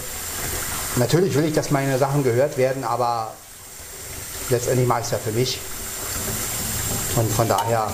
natürlich 1.00 1.34
will 1.34 1.44
ich, 1.44 1.54
dass 1.54 1.72
meine 1.72 1.98
Sachen 1.98 2.22
gehört 2.22 2.56
werden, 2.56 2.84
aber 2.84 3.32
letztendlich 4.48 4.86
mache 4.86 5.00
ich 5.00 5.06
es 5.06 5.10
ja 5.10 5.18
für 5.18 5.32
mich. 5.32 5.58
Und 7.16 7.32
von 7.32 7.48
daher 7.48 7.90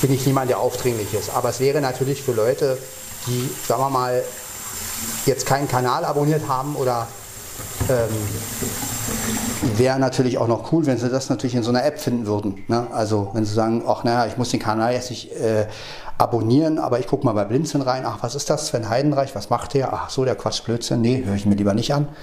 bin 0.00 0.14
ich 0.14 0.24
niemand, 0.24 0.48
der 0.48 0.58
aufdringlich 0.58 1.12
ist. 1.12 1.28
Aber 1.34 1.50
es 1.50 1.60
wäre 1.60 1.82
natürlich 1.82 2.22
für 2.22 2.32
Leute, 2.32 2.78
die, 3.26 3.50
sagen 3.68 3.82
wir 3.82 3.90
mal, 3.90 4.24
jetzt 5.26 5.44
keinen 5.44 5.68
Kanal 5.68 6.06
abonniert 6.06 6.48
haben 6.48 6.76
oder 6.76 7.08
ähm, 7.90 8.08
wäre 9.76 9.98
natürlich 9.98 10.38
auch 10.38 10.48
noch 10.48 10.72
cool, 10.72 10.86
wenn 10.86 10.98
sie 10.98 11.08
das 11.08 11.28
natürlich 11.28 11.54
in 11.54 11.62
so 11.62 11.70
einer 11.70 11.84
App 11.84 11.98
finden 11.98 12.26
würden. 12.26 12.64
Ne? 12.68 12.86
Also 12.92 13.30
wenn 13.32 13.44
sie 13.44 13.54
sagen, 13.54 13.82
ach 13.86 14.04
naja, 14.04 14.26
ich 14.26 14.36
muss 14.36 14.50
den 14.50 14.60
Kanal 14.60 14.92
jetzt 14.92 15.10
nicht 15.10 15.32
äh, 15.32 15.66
abonnieren, 16.18 16.78
aber 16.78 16.98
ich 16.98 17.06
gucke 17.06 17.24
mal 17.24 17.32
bei 17.32 17.44
Blinzeln 17.44 17.82
rein, 17.82 18.04
ach 18.06 18.18
was 18.22 18.34
ist 18.34 18.48
das, 18.50 18.68
Sven 18.68 18.88
Heidenreich, 18.88 19.34
was 19.34 19.50
macht 19.50 19.74
der? 19.74 19.92
Ach 19.92 20.10
so, 20.10 20.24
der 20.24 20.34
Quatsch 20.34 20.62
Blödsinn, 20.62 21.00
nee, 21.00 21.22
höre 21.24 21.34
ich 21.34 21.46
mir 21.46 21.54
lieber 21.54 21.74
nicht 21.74 21.92
an. 21.92 22.08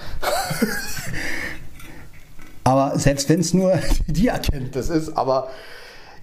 Aber 2.64 2.98
selbst 2.98 3.28
wenn 3.28 3.40
es 3.40 3.52
nur 3.54 3.78
die 4.06 4.28
Erkenntnis 4.28 4.88
ist, 4.88 5.16
aber 5.16 5.48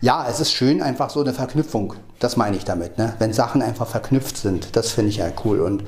ja, 0.02 0.28
es 0.28 0.40
ist 0.40 0.52
schön, 0.52 0.82
einfach 0.82 1.12
so 1.12 1.22
eine 1.22 1.34
Verknüpfung. 1.34 1.94
Das 2.18 2.36
meine 2.36 2.58
ich 2.58 2.66
damit. 2.66 2.98
Ne? 2.98 3.14
Wenn 3.20 3.34
Sachen 3.34 3.62
einfach 3.62 3.88
verknüpft 3.88 4.36
sind, 4.38 4.76
das 4.76 4.92
finde 4.92 5.12
ich 5.12 5.18
ja 5.18 5.28
cool. 5.46 5.62
Und 5.62 5.84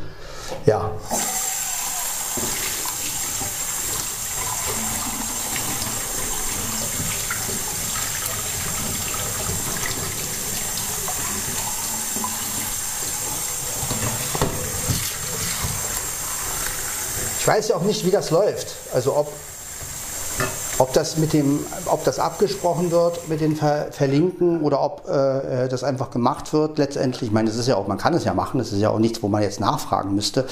ja. 0.67 0.91
Ich 17.43 17.47
weiß 17.49 17.67
ja 17.67 17.75
auch 17.75 17.81
nicht, 17.81 18.05
wie 18.05 18.09
das 18.09 18.31
läuft. 18.31 18.67
Also 18.93 19.17
ob 19.17 19.27
ob 20.77 20.93
das 20.93 21.17
mit 21.17 21.33
dem, 21.33 21.59
ob 21.87 22.01
das 22.05 22.17
abgesprochen 22.17 22.89
wird 22.89 23.27
mit 23.27 23.41
den 23.41 23.57
Ver 23.57 23.89
Verlinken 23.91 24.61
oder 24.61 24.81
ob 24.81 25.09
äh, 25.09 25.67
das 25.67 25.83
einfach 25.83 26.09
gemacht 26.09 26.53
wird 26.53 26.77
letztendlich. 26.77 27.23
Ich 27.23 27.33
meine, 27.33 27.49
das 27.49 27.57
ist 27.57 27.67
ja 27.67 27.75
auch, 27.75 27.85
man 27.85 27.97
kann 27.97 28.13
es 28.13 28.23
ja 28.23 28.33
machen, 28.33 28.59
das 28.59 28.71
ist 28.71 28.79
ja 28.79 28.89
auch 28.91 28.97
nichts, 28.97 29.21
wo 29.21 29.27
man 29.27 29.41
jetzt 29.41 29.59
nachfragen 29.59 30.15
müsste. 30.15 30.47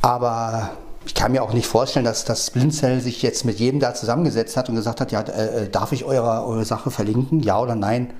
Aber 0.00 0.70
ich 1.06 1.14
kann 1.14 1.32
mir 1.32 1.42
auch 1.42 1.52
nicht 1.52 1.66
vorstellen, 1.66 2.04
dass 2.04 2.24
das 2.24 2.52
Blindzell 2.52 3.00
sich 3.00 3.20
jetzt 3.22 3.44
mit 3.44 3.58
jedem 3.58 3.80
da 3.80 3.92
zusammengesetzt 3.92 4.56
hat 4.56 4.68
und 4.68 4.76
gesagt 4.76 5.00
hat, 5.00 5.10
ja, 5.10 5.22
äh, 5.22 5.68
darf 5.68 5.90
ich 5.90 6.04
eure, 6.04 6.46
eure 6.46 6.64
Sache 6.64 6.92
verlinken, 6.92 7.40
ja 7.40 7.58
oder 7.58 7.74
nein? 7.74 8.12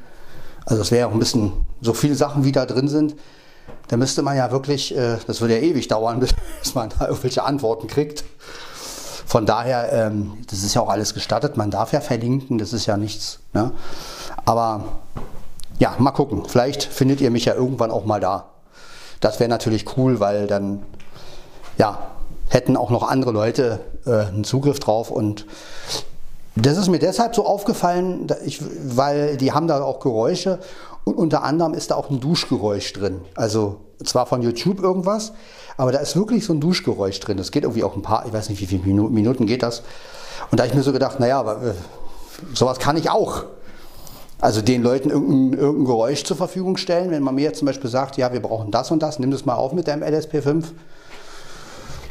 Also 0.67 0.83
es 0.83 0.91
wäre 0.91 1.03
ja 1.03 1.07
auch 1.07 1.13
ein 1.13 1.21
bisschen, 1.21 1.53
so 1.81 1.95
viele 1.95 2.17
Sachen 2.17 2.43
wie 2.43 2.51
da 2.51 2.67
drin 2.67 2.89
sind, 2.89 3.15
da 3.89 3.97
müsste 3.97 4.23
man 4.23 4.37
ja 4.37 4.51
wirklich, 4.51 4.97
äh, 4.97 5.17
das 5.27 5.41
würde 5.41 5.59
ja 5.59 5.63
ewig 5.63 5.89
dauern, 5.89 6.21
bis 6.63 6.75
man 6.75 6.91
da 6.99 7.09
irgendwelche 7.09 7.45
Antworten 7.45 7.87
kriegt. 7.87 8.25
Von 9.27 9.47
daher, 9.47 9.93
ähm, 9.93 10.39
das 10.51 10.65
ist 10.65 10.75
ja 10.75 10.81
auch 10.81 10.89
alles 10.89 11.15
gestattet. 11.15 11.57
Man 11.57 11.71
darf 11.71 11.93
ja 11.93 12.01
verlinken, 12.01 12.59
das 12.59 12.73
ist 12.73 12.87
ja 12.87 12.97
nichts. 12.97 13.39
Ne? 13.53 13.71
Aber 14.45 14.85
ja, 15.79 15.95
mal 15.99 16.11
gucken. 16.11 16.45
Vielleicht 16.47 16.83
findet 16.83 17.21
ihr 17.21 17.31
mich 17.31 17.45
ja 17.45 17.55
irgendwann 17.55 17.91
auch 17.91 18.05
mal 18.05 18.21
da. 18.21 18.47
Das 19.21 19.39
wäre 19.39 19.49
natürlich 19.49 19.97
cool, 19.97 20.19
weil 20.19 20.47
dann 20.47 20.83
ja, 21.79 21.99
hätten 22.49 22.77
auch 22.77 22.91
noch 22.91 23.09
andere 23.09 23.31
Leute 23.31 23.81
äh, 24.07 24.27
einen 24.27 24.45
Zugriff 24.45 24.81
drauf 24.81 25.11
und 25.11 25.47
das 26.57 26.77
ist 26.77 26.89
mir 26.89 26.99
deshalb 26.99 27.35
so 27.35 27.47
aufgefallen, 27.47 28.27
ich, 28.45 28.61
weil 28.85 29.37
die 29.37 29.53
haben 29.53 29.69
da 29.69 29.83
auch 29.83 30.01
Geräusche 30.01 30.59
und 31.05 31.15
unter 31.15 31.43
anderem 31.43 31.75
ist 31.75 31.91
da 31.91 31.95
auch 31.97 32.11
ein 32.11 32.21
Duschgeräusch 32.21 32.93
drin. 32.93 33.23
Also 33.35 33.77
zwar 34.05 34.27
von 34.27 34.43
YouTube 34.43 34.81
irgendwas, 34.81 35.33
aber 35.77 35.93
da 35.93 35.99
ist 35.99 36.17
wirklich 36.17 36.45
so 36.45 36.53
ein 36.53 36.61
Duschgeräusch 36.61 37.21
drin. 37.21 37.37
Das 37.37 37.51
geht 37.51 37.65
irgendwie 37.65 37.85
auch 37.85 37.97
ein 37.97 38.03
paar, 38.03 38.27
ich 38.27 38.33
weiß 38.33 38.49
nicht, 38.49 38.61
wie 38.61 38.67
viele 38.67 38.83
Minuten 38.83 39.47
geht 39.47 39.63
das. 39.63 39.83
Und 40.51 40.59
da 40.59 40.65
habe 40.65 40.69
ich 40.69 40.75
mir 40.75 40.83
so 40.83 40.93
gedacht, 40.93 41.21
naja, 41.21 41.41
aber, 41.41 41.63
äh, 41.63 41.75
sowas 42.55 42.79
kann 42.79 42.97
ich 42.97 43.11
auch. 43.11 43.45
Also 44.41 44.63
den 44.63 44.83
Leuten 44.83 45.11
irgendein, 45.11 45.59
irgendein, 45.59 45.85
Geräusch 45.85 46.25
zur 46.25 46.37
Verfügung 46.37 46.79
stellen. 46.79 47.11
Wenn 47.11 47.23
man 47.23 47.35
mir 47.35 47.43
jetzt 47.43 47.59
zum 47.59 47.67
Beispiel 47.67 47.91
sagt, 47.91 48.17
ja, 48.17 48.33
wir 48.33 48.41
brauchen 48.41 48.71
das 48.71 48.91
und 48.91 49.03
das, 49.03 49.19
nimm 49.19 49.31
das 49.31 49.45
mal 49.45 49.55
auf 49.55 49.73
mit 49.73 49.87
deinem 49.87 50.03
LSP5, 50.03 50.65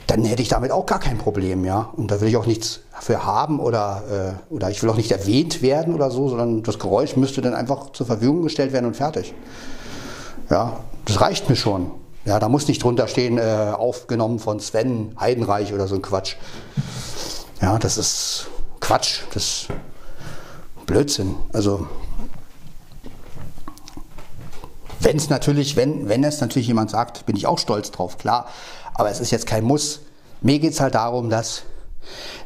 dann 0.10 0.26
hätte 0.26 0.42
ich 0.42 0.48
damit 0.48 0.72
auch 0.72 0.88
gar 0.88 1.00
kein 1.00 1.20
Problem, 1.20 1.64
ja. 1.66 1.92
Und 1.96 2.10
da 2.10 2.20
will 2.20 2.30
ich 2.30 2.38
auch 2.38 2.48
nichts 2.48 2.80
dafür 2.94 3.26
haben 3.26 3.60
oder, 3.60 4.38
äh, 4.50 4.54
oder 4.54 4.72
ich 4.72 4.82
will 4.82 4.90
auch 4.90 4.96
nicht 4.96 5.12
erwähnt 5.12 5.62
werden 5.62 5.94
oder 5.94 6.10
so, 6.10 6.30
sondern 6.30 6.64
das 6.64 6.80
Geräusch 6.80 7.16
müsste 7.16 7.42
dann 7.42 7.54
einfach 7.54 7.92
zur 7.92 8.08
Verfügung 8.08 8.42
gestellt 8.42 8.74
werden 8.74 8.88
und 8.88 8.96
fertig. 8.96 9.36
Ja, 10.50 10.80
das 11.06 11.22
reicht 11.22 11.48
mir 11.48 11.56
schon. 11.56 11.92
Ja, 12.26 12.40
da 12.40 12.50
muss 12.50 12.68
nicht 12.68 12.84
drunter 12.84 13.08
stehen, 13.08 13.38
äh, 13.38 13.72
aufgenommen 13.72 14.40
von 14.40 14.60
Sven 14.60 15.16
Heidenreich 15.20 15.74
oder 15.74 15.88
so 15.88 15.94
ein 15.94 16.02
Quatsch. 16.02 16.38
Ja, 17.62 17.78
das 17.78 18.00
ist 18.00 18.48
Quatsch, 18.80 19.22
das 19.36 19.44
ist 19.44 19.68
Blödsinn. 20.88 21.36
Also, 21.54 21.86
wenn 25.02 25.18
es 25.18 25.30
natürlich, 25.30 25.76
wenn, 25.76 26.10
wenn 26.10 26.24
es 26.24 26.42
natürlich 26.42 26.68
jemand 26.68 26.90
sagt, 26.90 27.28
bin 27.28 27.36
ich 27.36 27.46
auch 27.46 27.60
stolz 27.60 27.92
drauf, 27.92 28.18
klar. 28.18 28.48
Aber 28.94 29.10
es 29.10 29.20
ist 29.20 29.32
jetzt 29.32 29.46
kein 29.46 29.64
Muss. 29.64 30.02
Mir 30.42 30.60
geht 30.60 30.74
es 30.74 30.80
halt 30.80 30.96
darum, 30.96 31.30
dass 31.30 31.64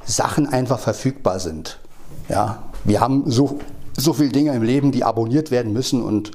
Sachen 0.06 0.48
einfach 0.48 0.80
verfügbar 0.80 1.39
sind. 1.39 1.80
Ja, 2.30 2.64
wir 2.84 3.00
haben 3.00 3.30
so, 3.30 3.60
so 3.98 4.14
viele 4.14 4.30
Dinge 4.30 4.54
im 4.54 4.64
Leben, 4.64 4.91
die 4.91 5.04
abonniert 5.04 5.52
werden 5.52 5.74
müssen 5.74 6.02
und 6.04 6.32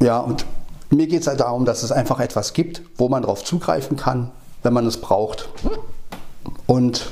ja, 0.00 0.18
und 0.18 0.44
mir 0.90 1.06
geht 1.06 1.22
es 1.22 1.26
halt 1.26 1.40
darum, 1.40 1.64
dass 1.64 1.82
es 1.82 1.92
einfach 1.92 2.20
etwas 2.20 2.52
gibt, 2.52 2.82
wo 2.96 3.08
man 3.08 3.22
darauf 3.22 3.44
zugreifen 3.44 3.96
kann, 3.96 4.30
wenn 4.62 4.72
man 4.72 4.86
es 4.86 5.00
braucht. 5.00 5.48
Und 6.66 7.06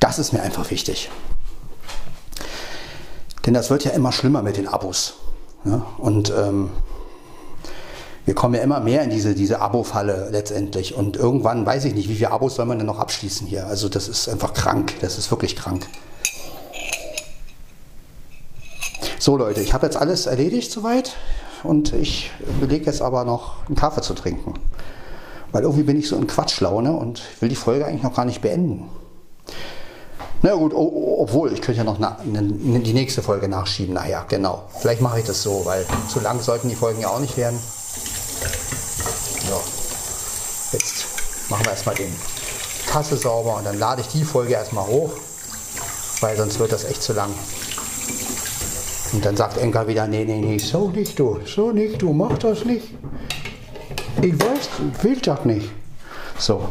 das 0.00 0.18
ist 0.18 0.32
mir 0.32 0.42
einfach 0.42 0.70
wichtig. 0.70 1.10
Denn 3.46 3.54
das 3.54 3.70
wird 3.70 3.84
ja 3.84 3.92
immer 3.92 4.12
schlimmer 4.12 4.42
mit 4.42 4.56
den 4.56 4.68
Abos. 4.68 5.14
Ja? 5.64 5.86
Und 5.98 6.32
ähm, 6.36 6.70
wir 8.26 8.34
kommen 8.34 8.54
ja 8.56 8.60
immer 8.60 8.80
mehr 8.80 9.04
in 9.04 9.10
diese, 9.10 9.34
diese 9.34 9.60
Abo-Falle 9.60 10.28
letztendlich. 10.32 10.94
Und 10.96 11.16
irgendwann 11.16 11.64
weiß 11.64 11.84
ich 11.84 11.94
nicht, 11.94 12.08
wie 12.08 12.16
viele 12.16 12.32
Abos 12.32 12.56
soll 12.56 12.66
man 12.66 12.76
denn 12.76 12.86
noch 12.86 12.98
abschließen 12.98 13.46
hier. 13.46 13.66
Also 13.68 13.88
das 13.88 14.08
ist 14.08 14.28
einfach 14.28 14.52
krank. 14.52 14.94
Das 15.00 15.16
ist 15.16 15.30
wirklich 15.30 15.54
krank. 15.54 15.86
So 19.20 19.36
Leute, 19.36 19.60
ich 19.60 19.72
habe 19.72 19.86
jetzt 19.86 19.96
alles 19.96 20.26
erledigt 20.26 20.72
soweit 20.72 21.12
und 21.62 21.92
ich 21.92 22.32
belege 22.60 22.86
jetzt 22.86 23.00
aber 23.00 23.24
noch 23.24 23.64
einen 23.68 23.76
Kaffee 23.76 24.02
zu 24.02 24.14
trinken. 24.14 24.54
Weil 25.52 25.62
irgendwie 25.62 25.84
bin 25.84 25.96
ich 25.96 26.08
so 26.08 26.16
in 26.16 26.26
Quatschlaune 26.26 26.92
und 26.92 27.22
will 27.38 27.48
die 27.48 27.56
Folge 27.56 27.86
eigentlich 27.86 28.02
noch 28.02 28.14
gar 28.14 28.24
nicht 28.24 28.42
beenden. 28.42 28.88
Na 30.42 30.54
gut, 30.54 30.72
obwohl, 30.74 31.52
ich 31.52 31.62
könnte 31.62 31.78
ja 31.78 31.84
noch 31.84 31.98
na, 31.98 32.18
die 32.24 32.92
nächste 32.92 33.22
Folge 33.22 33.48
nachschieben 33.48 33.94
nachher, 33.94 34.26
genau. 34.28 34.64
Vielleicht 34.80 35.00
mache 35.00 35.20
ich 35.20 35.26
das 35.26 35.42
so, 35.42 35.62
weil 35.64 35.86
zu 36.08 36.20
lang 36.20 36.40
sollten 36.40 36.68
die 36.68 36.74
Folgen 36.74 37.00
ja 37.00 37.08
auch 37.08 37.20
nicht 37.20 37.36
werden. 37.36 37.58
So, 39.48 39.62
jetzt 40.72 41.06
machen 41.48 41.64
wir 41.64 41.70
erstmal 41.70 41.94
den 41.94 42.12
Tasse 42.86 43.16
sauber 43.16 43.56
und 43.56 43.64
dann 43.64 43.78
lade 43.78 44.00
ich 44.00 44.08
die 44.08 44.24
Folge 44.24 44.54
erstmal 44.54 44.86
hoch, 44.86 45.12
weil 46.20 46.36
sonst 46.36 46.58
wird 46.58 46.72
das 46.72 46.84
echt 46.84 47.02
zu 47.02 47.12
lang. 47.12 47.30
Und 49.12 49.24
dann 49.24 49.36
sagt 49.36 49.56
Enka 49.56 49.86
wieder, 49.86 50.06
nee, 50.06 50.24
nee, 50.24 50.40
nee, 50.40 50.58
so 50.58 50.90
nicht 50.90 51.18
du, 51.18 51.40
so 51.44 51.70
nicht 51.70 52.02
du, 52.02 52.12
mach 52.12 52.36
das 52.38 52.64
nicht. 52.64 52.94
Ich 54.20 54.32
weiß, 54.32 54.68
will 55.02 55.16
das 55.20 55.44
nicht. 55.44 55.70
So, 56.38 56.68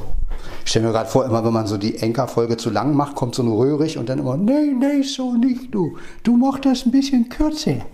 ich 0.63 0.71
stelle 0.71 0.87
mir 0.87 0.91
gerade 0.91 1.09
vor, 1.09 1.25
immer 1.25 1.45
wenn 1.45 1.53
man 1.53 1.67
so 1.67 1.77
die 1.77 1.97
Enka-Folge 1.97 2.57
zu 2.57 2.69
lang 2.71 2.95
macht, 2.95 3.15
kommt 3.15 3.35
so 3.35 3.43
nur 3.43 3.63
röhrig 3.63 3.97
und 3.97 4.09
dann 4.09 4.19
immer, 4.19 4.35
nee, 4.35 4.73
nee, 4.77 5.03
so 5.03 5.33
nicht 5.33 5.73
du. 5.73 5.97
Du 6.23 6.35
machst 6.37 6.65
das 6.65 6.85
ein 6.85 6.91
bisschen 6.91 7.29
kürzer. 7.29 7.85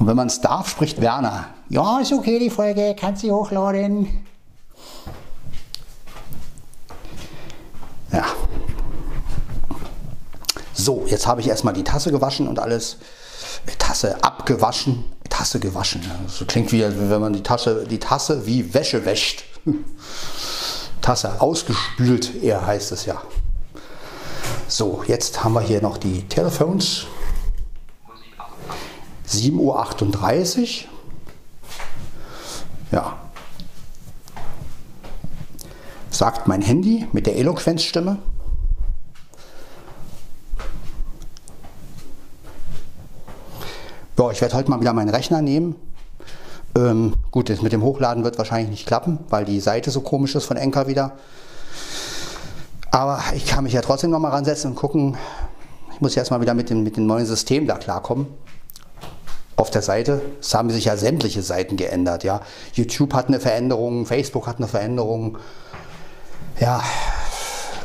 Und 0.00 0.06
wenn 0.06 0.16
man 0.16 0.28
es 0.28 0.40
darf, 0.40 0.70
spricht 0.70 1.02
Werner. 1.02 1.48
Ja, 1.68 2.00
ist 2.00 2.10
okay, 2.10 2.38
die 2.38 2.48
Folge, 2.48 2.96
kannst 2.98 3.20
sie 3.20 3.30
hochladen. 3.30 4.24
Ja. 8.10 8.24
So, 10.72 11.04
jetzt 11.06 11.26
habe 11.26 11.42
ich 11.42 11.48
erstmal 11.48 11.74
die 11.74 11.84
Tasse 11.84 12.10
gewaschen 12.10 12.48
und 12.48 12.58
alles. 12.58 12.96
Tasse 13.78 14.24
abgewaschen. 14.24 15.04
Tasse 15.28 15.60
gewaschen. 15.60 16.02
So 16.28 16.46
klingt 16.46 16.72
wie, 16.72 16.82
wenn 16.82 17.20
man 17.20 17.34
die 17.34 17.42
Tasse, 17.42 17.86
die 17.86 17.98
Tasse 17.98 18.46
wie 18.46 18.72
Wäsche 18.72 19.04
wäscht. 19.04 19.44
Tasse 21.02 21.42
ausgespült, 21.42 22.42
eher 22.42 22.66
heißt 22.66 22.92
es 22.92 23.04
ja. 23.04 23.20
So, 24.66 25.04
jetzt 25.06 25.44
haben 25.44 25.52
wir 25.52 25.60
hier 25.60 25.82
noch 25.82 25.98
die 25.98 26.26
Telefons. 26.26 27.06
7.38 29.30 30.84
Uhr. 30.84 30.90
Ja. 32.90 33.16
Sagt 36.10 36.48
mein 36.48 36.62
Handy 36.62 37.06
mit 37.12 37.26
der 37.26 37.36
Eloquenzstimme. 37.36 38.18
Ja, 44.18 44.30
ich 44.30 44.40
werde 44.40 44.56
heute 44.56 44.68
mal 44.68 44.80
wieder 44.80 44.92
meinen 44.92 45.08
Rechner 45.08 45.40
nehmen. 45.40 45.76
Ähm, 46.76 47.14
gut, 47.30 47.48
das 47.48 47.62
mit 47.62 47.72
dem 47.72 47.82
Hochladen 47.82 48.22
wird 48.24 48.36
wahrscheinlich 48.36 48.70
nicht 48.70 48.86
klappen, 48.86 49.20
weil 49.28 49.44
die 49.44 49.60
Seite 49.60 49.90
so 49.90 50.00
komisch 50.02 50.34
ist 50.34 50.44
von 50.44 50.56
Enker 50.56 50.88
wieder. 50.88 51.12
Aber 52.90 53.22
ich 53.34 53.46
kann 53.46 53.64
mich 53.64 53.72
ja 53.72 53.80
trotzdem 53.80 54.10
noch 54.10 54.18
mal 54.18 54.30
ransetzen 54.30 54.72
und 54.72 54.76
gucken. 54.76 55.16
Ich 55.94 56.00
muss 56.00 56.16
jetzt 56.16 56.30
mal 56.30 56.40
wieder 56.40 56.54
mit 56.54 56.68
dem, 56.68 56.82
mit 56.82 56.96
dem 56.96 57.06
neuen 57.06 57.26
System 57.26 57.66
da 57.66 57.76
klarkommen 57.76 58.26
auf 59.60 59.70
der 59.70 59.82
Seite. 59.82 60.22
Es 60.40 60.54
haben 60.54 60.70
sich 60.70 60.86
ja 60.86 60.96
sämtliche 60.96 61.42
Seiten 61.42 61.76
geändert. 61.76 62.24
Ja. 62.24 62.40
YouTube 62.72 63.14
hat 63.14 63.28
eine 63.28 63.40
Veränderung, 63.40 64.06
Facebook 64.06 64.46
hat 64.46 64.56
eine 64.56 64.68
Veränderung. 64.68 65.38
Ja, 66.58 66.82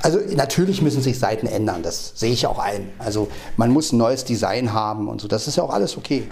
also 0.02 0.20
natürlich 0.36 0.84
müssen 0.84 1.02
sich 1.02 1.18
Seiten 1.18 1.48
ändern, 1.48 1.82
das 1.82 2.12
sehe 2.14 2.32
ich 2.32 2.46
auch 2.46 2.60
ein. 2.60 2.92
Also 3.00 3.28
man 3.58 3.72
muss 3.72 3.92
ein 3.92 3.98
neues 3.98 4.24
Design 4.24 4.72
haben 4.72 5.08
und 5.08 5.20
so, 5.20 5.28
das 5.28 5.48
ist 5.48 5.56
ja 5.56 5.64
auch 5.64 5.74
alles 5.74 5.98
okay. 5.98 6.28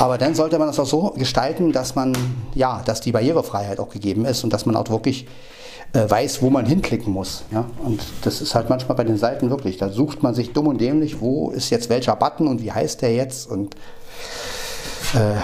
Aber 0.00 0.18
dann 0.18 0.34
sollte 0.34 0.58
man 0.58 0.66
das 0.66 0.80
auch 0.80 0.86
so 0.86 1.10
gestalten, 1.16 1.72
dass 1.72 1.94
man, 1.94 2.16
ja, 2.54 2.82
dass 2.84 3.00
die 3.00 3.12
Barrierefreiheit 3.12 3.78
auch 3.78 3.90
gegeben 3.90 4.24
ist 4.24 4.42
und 4.42 4.52
dass 4.52 4.66
man 4.66 4.74
auch 4.74 4.88
wirklich 4.88 5.28
weiß, 5.92 6.42
wo 6.42 6.50
man 6.50 6.66
hinklicken 6.66 7.12
muss. 7.12 7.44
Ja? 7.50 7.64
Und 7.84 8.00
das 8.22 8.40
ist 8.40 8.54
halt 8.54 8.70
manchmal 8.70 8.96
bei 8.96 9.04
den 9.04 9.16
Seiten 9.16 9.50
wirklich. 9.50 9.76
Da 9.76 9.90
sucht 9.90 10.22
man 10.22 10.34
sich 10.34 10.52
dumm 10.52 10.68
und 10.68 10.80
dämlich, 10.80 11.20
wo 11.20 11.50
ist 11.50 11.70
jetzt 11.70 11.88
welcher 11.90 12.16
Button 12.16 12.46
und 12.46 12.62
wie 12.62 12.72
heißt 12.72 13.02
der 13.02 13.14
jetzt 13.14 13.50
und 13.50 13.74
äh, 15.14 15.40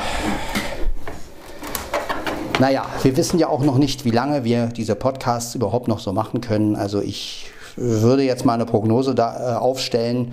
naja, 2.59 2.86
wir 3.02 3.16
wissen 3.16 3.39
ja 3.39 3.48
auch 3.48 3.62
noch 3.62 3.77
nicht, 3.77 4.05
wie 4.05 4.10
lange 4.10 4.44
wir 4.44 4.68
diese 4.68 4.94
Podcasts 4.94 5.55
überhaupt 5.55 5.89
noch 5.89 5.98
so 5.98 6.12
machen 6.12 6.40
können. 6.40 6.74
Also 6.74 7.02
ich 7.02 7.51
würde 7.77 8.23
jetzt 8.23 8.44
mal 8.44 8.55
eine 8.55 8.64
Prognose 8.64 9.14
da 9.14 9.56
äh, 9.56 9.56
aufstellen. 9.56 10.32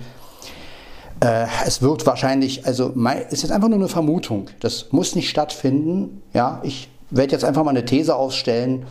Äh, 1.20 1.46
es 1.66 1.82
wird 1.82 2.06
wahrscheinlich, 2.06 2.66
also 2.66 2.92
mein, 2.94 3.24
es 3.30 3.44
ist 3.44 3.50
einfach 3.50 3.68
nur 3.68 3.78
eine 3.78 3.88
Vermutung. 3.88 4.46
Das 4.60 4.92
muss 4.92 5.14
nicht 5.14 5.28
stattfinden. 5.28 6.22
Ja, 6.32 6.60
ich 6.62 6.88
werde 7.10 7.32
jetzt 7.32 7.44
einfach 7.44 7.62
mal 7.64 7.70
eine 7.70 7.84
These 7.84 8.16
aufstellen. 8.16 8.86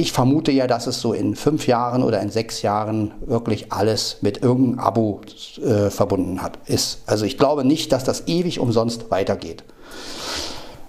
Ich 0.00 0.12
vermute 0.12 0.50
ja, 0.50 0.66
dass 0.66 0.86
es 0.86 0.98
so 1.02 1.12
in 1.12 1.36
fünf 1.36 1.66
Jahren 1.66 2.02
oder 2.02 2.22
in 2.22 2.30
sechs 2.30 2.62
Jahren 2.62 3.12
wirklich 3.20 3.70
alles 3.70 4.16
mit 4.22 4.42
irgendeinem 4.42 4.78
Abo 4.78 5.20
äh, 5.62 5.90
verbunden 5.90 6.42
hat, 6.42 6.58
ist. 6.64 7.02
Also 7.04 7.26
ich 7.26 7.36
glaube 7.36 7.66
nicht, 7.66 7.92
dass 7.92 8.02
das 8.02 8.26
ewig 8.26 8.60
umsonst 8.60 9.10
weitergeht. 9.10 9.62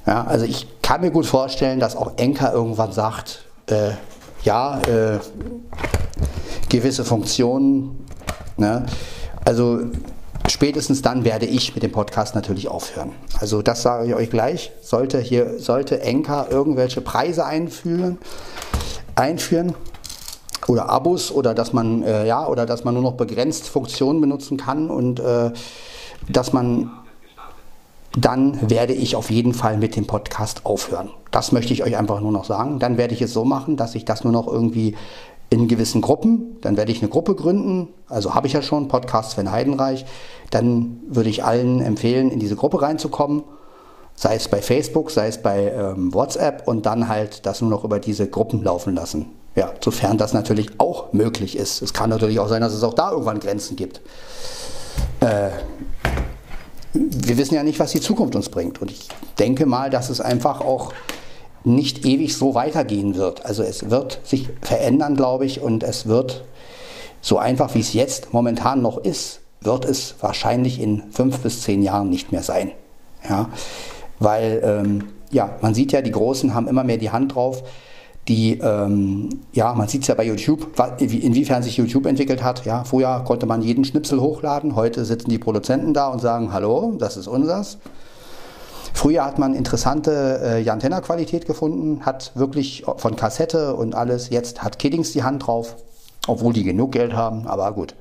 Ja, 0.08 0.24
also 0.24 0.46
ich 0.46 0.66
kann 0.82 1.02
mir 1.02 1.12
gut 1.12 1.26
vorstellen, 1.26 1.82
dass 1.82 1.98
auch 1.98 2.14
Enker 2.16 2.54
irgendwann 2.54 2.94
sagt, 2.94 3.44
äh, 3.66 3.92
ja, 4.46 4.80
äh, 4.84 5.20
gewisse 6.70 7.04
Funktionen, 7.04 8.06
ne? 8.56 8.86
also 9.44 9.82
spätestens 10.48 11.02
dann 11.02 11.26
werde 11.26 11.48
ich 11.48 11.74
mit 11.76 11.84
dem 11.84 11.92
Podcast 11.92 12.34
natürlich 12.34 12.70
aufhören. 12.70 13.12
Also 13.42 13.62
das 13.62 13.82
sage 13.82 14.08
ich 14.08 14.16
euch 14.16 14.30
gleich. 14.30 14.72
Sollte 14.82 15.20
hier 15.20 15.60
sollte 15.60 16.02
Enker 16.02 16.48
irgendwelche 16.50 17.02
Preise 17.02 17.46
einführen, 17.46 18.18
einführen 19.16 19.74
oder 20.68 20.90
Abos 20.90 21.32
oder 21.32 21.54
dass 21.54 21.74
man 21.74 22.04
äh, 22.04 22.28
ja 22.28 22.48
oder 22.48 22.66
dass 22.66 22.84
man 22.84 22.94
nur 22.94 23.04
noch 23.04 23.14
begrenzt 23.14 23.68
Funktionen 23.68 24.22
benutzen 24.22 24.58
kann 24.58 24.90
und 24.90 25.20
äh, 25.20 25.52
dass 26.30 26.54
man 26.54 26.92
dann 28.18 28.70
werde 28.70 28.94
ich 28.94 29.16
auf 29.16 29.32
jeden 29.32 29.54
Fall 29.54 29.78
mit 29.78 29.96
dem 29.96 30.06
Podcast 30.06 30.66
aufhören. 30.66 31.10
Das 31.32 31.54
möchte 31.54 31.72
ich 31.72 31.84
euch 31.84 31.96
einfach 31.96 32.20
nur 32.20 32.34
noch 32.34 32.44
sagen. 32.44 32.78
Dann 32.78 32.98
werde 32.98 33.14
ich 33.14 33.22
es 33.22 33.32
so 33.32 33.46
machen, 33.46 33.78
dass 33.78 33.96
ich 33.96 34.04
das 34.04 34.26
nur 34.26 34.34
noch 34.34 34.48
irgendwie 34.48 34.96
in 35.50 35.68
gewissen 35.68 36.02
Gruppen, 36.02 36.58
dann 36.62 36.78
werde 36.78 36.94
ich 36.94 37.02
eine 37.02 37.10
Gruppe 37.10 37.36
gründen, 37.36 37.90
also 38.08 38.34
habe 38.34 38.48
ich 38.48 38.54
ja 38.54 38.62
schon, 38.62 38.88
Podcast 38.88 39.32
Sven 39.32 39.52
Heidenreich, 39.52 40.06
dann 40.50 41.02
würde 41.10 41.30
ich 41.30 41.44
allen 41.44 41.82
empfehlen, 41.82 42.32
in 42.32 42.40
diese 42.40 42.56
Gruppe 42.56 42.82
reinzukommen 42.82 43.44
sei 44.22 44.36
es 44.36 44.48
bei 44.48 44.62
Facebook, 44.62 45.10
sei 45.10 45.30
es 45.30 45.40
bei 45.40 45.72
ähm, 45.72 46.14
WhatsApp 46.14 46.68
und 46.68 46.86
dann 46.86 47.08
halt 47.08 47.44
das 47.48 47.60
nur 47.60 47.72
noch 47.72 47.84
über 47.84 47.98
diese 47.98 48.28
Gruppen 48.28 48.64
laufen 48.64 48.94
lassen. 48.94 49.26
Ja, 49.56 49.74
sofern 49.84 50.20
das 50.20 50.32
natürlich 50.32 50.80
auch 50.80 51.12
möglich 51.12 51.58
ist. 51.58 51.82
Es 51.82 51.92
kann 51.92 52.12
natürlich 52.12 52.40
auch 52.40 52.48
sein, 52.48 52.62
dass 52.62 52.72
es 52.74 52.84
auch 52.84 52.94
da 52.94 53.10
irgendwann 53.10 53.40
Grenzen 53.40 53.76
gibt. 53.76 54.00
Äh, 55.22 55.50
wir 56.94 57.38
wissen 57.40 57.56
ja 57.56 57.64
nicht, 57.64 57.80
was 57.80 57.94
die 57.94 58.00
Zukunft 58.00 58.36
uns 58.36 58.50
bringt. 58.50 58.80
Und 58.80 58.92
ich 58.92 59.08
denke 59.40 59.66
mal, 59.66 59.90
dass 59.90 60.12
es 60.12 60.22
einfach 60.22 60.62
auch 60.62 60.94
nicht 61.64 62.06
ewig 62.06 62.38
so 62.38 62.54
weitergehen 62.54 63.16
wird. 63.16 63.44
Also 63.48 63.64
es 63.64 63.90
wird 63.90 64.20
sich 64.24 64.50
verändern, 64.62 65.16
glaube 65.16 65.48
ich, 65.48 65.62
und 65.62 65.82
es 65.82 66.06
wird 66.06 66.44
so 67.22 67.40
einfach, 67.40 67.74
wie 67.74 67.80
es 67.80 67.94
jetzt 67.94 68.34
momentan 68.34 68.84
noch 68.84 69.00
ist, 69.00 69.40
wird 69.62 69.84
es 69.84 70.14
wahrscheinlich 70.20 70.80
in 70.80 71.12
fünf 71.12 71.40
bis 71.40 71.64
zehn 71.64 71.82
Jahren 71.82 72.12
nicht 72.12 72.32
mehr 72.32 72.44
sein. 72.44 72.72
Ja, 73.28 73.50
weil 74.22 74.62
ähm, 74.64 75.04
ja, 75.32 75.58
man 75.62 75.74
sieht 75.74 75.92
ja, 75.92 76.02
die 76.02 76.12
Großen 76.12 76.54
haben 76.54 76.68
immer 76.68 76.84
mehr 76.84 76.98
die 76.98 77.10
Hand 77.10 77.36
drauf. 77.36 77.64
Die, 78.28 78.60
ähm, 78.60 79.30
ja, 79.52 79.74
man 79.74 79.88
sieht 79.88 80.04
es 80.04 80.08
ja 80.08 80.14
bei 80.14 80.26
YouTube, 80.26 80.68
inwiefern 81.00 81.64
sich 81.64 81.78
YouTube 81.78 82.06
entwickelt 82.06 82.44
hat. 82.44 82.64
Ja, 82.66 82.84
früher 82.84 83.24
konnte 83.26 83.48
man 83.48 83.64
jeden 83.64 83.84
Schnipsel 83.84 84.22
hochladen, 84.22 84.76
heute 84.76 85.06
sitzen 85.06 85.32
die 85.32 85.40
Produzenten 85.40 85.94
da 85.94 86.08
und 86.08 86.20
sagen, 86.20 86.54
hallo, 86.54 86.94
das 87.00 87.18
ist 87.18 87.28
unsers. 87.28 87.80
Früher 88.94 89.26
hat 89.26 89.40
man 89.40 89.56
interessante 89.56 90.62
äh, 90.64 90.70
Antenna-Qualität 90.70 91.48
gefunden, 91.48 92.06
hat 92.06 92.32
wirklich 92.36 92.84
von 92.98 93.16
Kassette 93.16 93.74
und 93.74 93.96
alles. 93.96 94.30
Jetzt 94.30 94.62
hat 94.62 94.78
Kiddings 94.78 95.14
die 95.14 95.24
Hand 95.24 95.48
drauf, 95.48 95.76
obwohl 96.28 96.54
die 96.54 96.64
genug 96.64 96.92
Geld 96.92 97.14
haben, 97.14 97.48
aber 97.48 97.72
gut. 97.72 97.96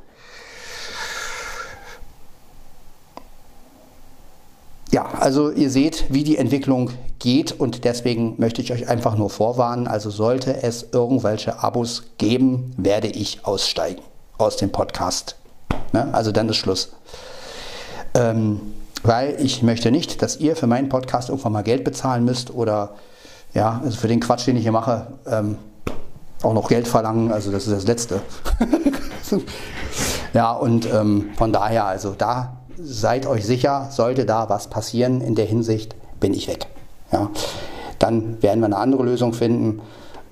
Ja, 4.91 5.07
also 5.21 5.51
ihr 5.51 5.71
seht, 5.71 6.07
wie 6.09 6.25
die 6.25 6.37
Entwicklung 6.37 6.91
geht 7.21 7.53
und 7.53 7.85
deswegen 7.85 8.35
möchte 8.39 8.61
ich 8.61 8.73
euch 8.73 8.89
einfach 8.89 9.17
nur 9.17 9.31
vorwarnen. 9.31 9.87
Also 9.87 10.11
sollte 10.11 10.65
es 10.65 10.87
irgendwelche 10.91 11.63
Abos 11.63 12.03
geben, 12.19 12.75
werde 12.77 13.07
ich 13.07 13.45
aussteigen 13.45 14.03
aus 14.37 14.57
dem 14.57 14.73
Podcast. 14.73 15.37
Ne? 15.93 16.13
Also 16.13 16.33
dann 16.33 16.49
ist 16.49 16.57
Schluss. 16.57 16.93
Ähm, 18.15 18.61
weil 19.05 19.37
ich 19.41 19.63
möchte 19.63 19.93
nicht, 19.93 20.23
dass 20.23 20.39
ihr 20.39 20.57
für 20.57 20.67
meinen 20.67 20.89
Podcast 20.89 21.29
irgendwann 21.29 21.53
mal 21.53 21.63
Geld 21.63 21.85
bezahlen 21.85 22.25
müsst 22.25 22.53
oder 22.53 22.95
ja, 23.55 23.81
also 23.85 23.97
für 23.97 24.09
den 24.09 24.19
Quatsch, 24.19 24.47
den 24.47 24.57
ich 24.57 24.63
hier 24.63 24.73
mache, 24.73 25.07
ähm, 25.27 25.57
auch 26.43 26.53
noch 26.53 26.69
Geld 26.69 26.89
verlangen. 26.89 27.31
Also 27.31 27.53
das 27.53 27.69
ist 27.69 27.73
das 27.73 27.87
Letzte. 27.87 28.21
ja, 30.33 30.53
und 30.53 30.93
ähm, 30.93 31.31
von 31.37 31.53
daher, 31.53 31.87
also 31.87 32.15
da 32.17 32.60
seid 32.83 33.27
euch 33.27 33.47
sicher, 33.47 33.89
sollte 33.91 34.27
da 34.27 34.49
was 34.49 34.69
passieren 34.69 35.21
in 35.21 35.35
der 35.35 35.47
Hinsicht, 35.47 35.95
bin 36.21 36.35
ich 36.35 36.49
weg. 36.49 36.67
Ja, 37.13 37.31
dann 37.99 38.43
werden 38.43 38.61
wir 38.61 38.67
eine 38.67 38.77
andere 38.77 39.03
Lösung 39.05 39.33
finden. 39.33 39.83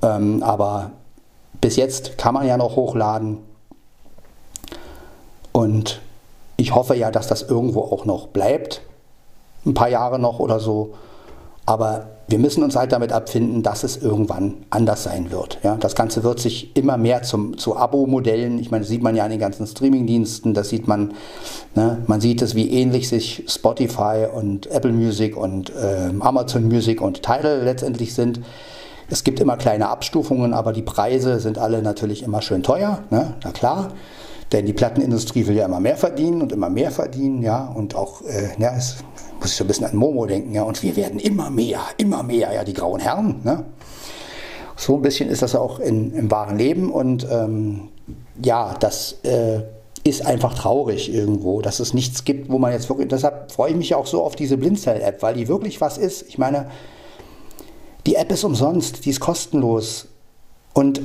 Ähm, 0.02 0.42
aber 0.42 0.92
bis 1.60 1.76
jetzt 1.76 2.18
kann 2.18 2.34
man 2.34 2.46
ja 2.46 2.56
noch 2.56 2.76
hochladen. 2.76 3.38
Und 5.52 6.00
ich 6.56 6.74
hoffe 6.74 6.94
ja, 6.94 7.10
dass 7.10 7.26
das 7.26 7.42
irgendwo 7.42 7.82
auch 7.82 8.04
noch 8.04 8.28
bleibt. 8.28 8.82
Ein 9.66 9.74
paar 9.74 9.88
Jahre 9.88 10.18
noch 10.18 10.38
oder 10.38 10.60
so. 10.60 10.94
Aber 11.66 12.08
wir 12.28 12.38
müssen 12.38 12.62
uns 12.62 12.76
halt 12.76 12.92
damit 12.92 13.10
abfinden, 13.10 13.62
dass 13.62 13.84
es 13.84 13.96
irgendwann 13.96 14.58
anders 14.68 15.02
sein 15.04 15.30
wird. 15.30 15.58
Ja, 15.62 15.76
das 15.76 15.94
Ganze 15.94 16.22
wird 16.22 16.40
sich 16.40 16.76
immer 16.76 16.98
mehr 16.98 17.22
zum, 17.22 17.56
zu 17.56 17.76
Abo-Modellen, 17.76 18.58
ich 18.58 18.70
meine, 18.70 18.82
das 18.82 18.90
sieht 18.90 19.02
man 19.02 19.16
ja 19.16 19.24
an 19.24 19.30
den 19.30 19.40
ganzen 19.40 19.66
Streaming-Diensten, 19.66 20.52
das 20.52 20.68
sieht 20.68 20.86
man, 20.86 21.14
ne, 21.74 22.02
man 22.06 22.20
sieht 22.20 22.42
es, 22.42 22.54
wie 22.54 22.70
ähnlich 22.70 23.08
sich 23.08 23.44
Spotify 23.48 24.26
und 24.32 24.66
Apple 24.66 24.92
Music 24.92 25.36
und 25.36 25.70
äh, 25.70 26.10
Amazon 26.20 26.64
Music 26.64 27.00
und 27.00 27.22
Tidal 27.22 27.62
letztendlich 27.64 28.14
sind. 28.14 28.40
Es 29.08 29.24
gibt 29.24 29.40
immer 29.40 29.56
kleine 29.56 29.88
Abstufungen, 29.88 30.52
aber 30.52 30.74
die 30.74 30.82
Preise 30.82 31.40
sind 31.40 31.56
alle 31.56 31.80
natürlich 31.82 32.22
immer 32.22 32.42
schön 32.42 32.62
teuer, 32.62 33.04
ne? 33.10 33.34
na 33.42 33.52
klar. 33.52 33.88
Denn 34.52 34.64
die 34.64 34.72
Plattenindustrie 34.72 35.46
will 35.46 35.56
ja 35.56 35.66
immer 35.66 35.80
mehr 35.80 35.96
verdienen 35.96 36.40
und 36.40 36.52
immer 36.52 36.70
mehr 36.70 36.90
verdienen, 36.90 37.42
ja. 37.42 37.66
Und 37.66 37.94
auch, 37.94 38.22
äh, 38.22 38.50
ja, 38.58 38.74
es 38.76 38.96
muss 39.40 39.50
ich 39.50 39.56
so 39.56 39.64
ein 39.64 39.66
bisschen 39.66 39.86
an 39.86 39.96
Momo 39.96 40.26
denken, 40.26 40.54
ja. 40.54 40.62
Und 40.62 40.82
wir 40.82 40.96
werden 40.96 41.20
immer 41.20 41.50
mehr, 41.50 41.80
immer 41.98 42.22
mehr, 42.22 42.52
ja, 42.52 42.64
die 42.64 42.74
grauen 42.74 43.00
Herren, 43.00 43.40
ne? 43.44 43.64
So 44.76 44.94
ein 44.94 45.02
bisschen 45.02 45.28
ist 45.28 45.42
das 45.42 45.56
auch 45.56 45.80
in, 45.80 46.14
im 46.14 46.30
wahren 46.30 46.56
Leben 46.56 46.92
und 46.92 47.26
ähm, 47.28 47.88
ja, 48.40 48.76
das 48.78 49.16
äh, 49.24 49.62
ist 50.04 50.24
einfach 50.24 50.54
traurig 50.54 51.12
irgendwo, 51.12 51.60
dass 51.60 51.80
es 51.80 51.94
nichts 51.94 52.24
gibt, 52.24 52.48
wo 52.48 52.58
man 52.58 52.72
jetzt 52.72 52.88
wirklich, 52.88 53.08
deshalb 53.08 53.50
freue 53.50 53.72
ich 53.72 53.76
mich 53.76 53.94
auch 53.96 54.06
so 54.06 54.22
auf 54.22 54.36
diese 54.36 54.56
Blindzell-App, 54.56 55.20
weil 55.22 55.34
die 55.34 55.48
wirklich 55.48 55.80
was 55.80 55.98
ist. 55.98 56.22
Ich 56.28 56.38
meine, 56.38 56.70
die 58.06 58.14
App 58.14 58.30
ist 58.30 58.44
umsonst, 58.44 59.04
die 59.04 59.10
ist 59.10 59.18
kostenlos 59.18 60.06
und 60.74 61.00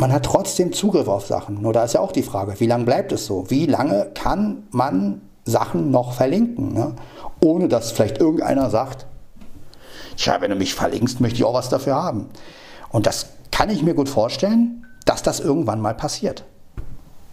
man 0.00 0.12
hat 0.14 0.24
trotzdem 0.24 0.72
Zugriff 0.72 1.08
auf 1.08 1.26
Sachen. 1.26 1.60
Nur 1.60 1.74
da 1.74 1.84
ist 1.84 1.92
ja 1.92 2.00
auch 2.00 2.12
die 2.12 2.22
Frage, 2.22 2.58
wie 2.58 2.66
lange 2.66 2.84
bleibt 2.84 3.12
es 3.12 3.26
so? 3.26 3.50
Wie 3.50 3.66
lange 3.66 4.10
kann 4.14 4.64
man 4.70 5.20
Sachen 5.44 5.90
noch 5.90 6.14
verlinken? 6.14 6.72
Ne? 6.72 6.94
Ohne 7.40 7.68
dass 7.68 7.92
vielleicht 7.92 8.18
irgendeiner 8.18 8.70
sagt, 8.70 9.04
tja, 10.16 10.40
wenn 10.40 10.50
du 10.50 10.56
mich 10.56 10.74
verlinkst, 10.74 11.20
möchte 11.20 11.36
ich 11.36 11.44
auch 11.44 11.52
was 11.52 11.68
dafür 11.68 11.96
haben. 11.96 12.30
Und 12.88 13.06
das 13.06 13.26
kann 13.52 13.68
ich 13.68 13.82
mir 13.82 13.92
gut 13.92 14.08
vorstellen, 14.08 14.86
dass 15.04 15.22
das 15.22 15.38
irgendwann 15.38 15.82
mal 15.82 15.94
passiert. 15.94 16.44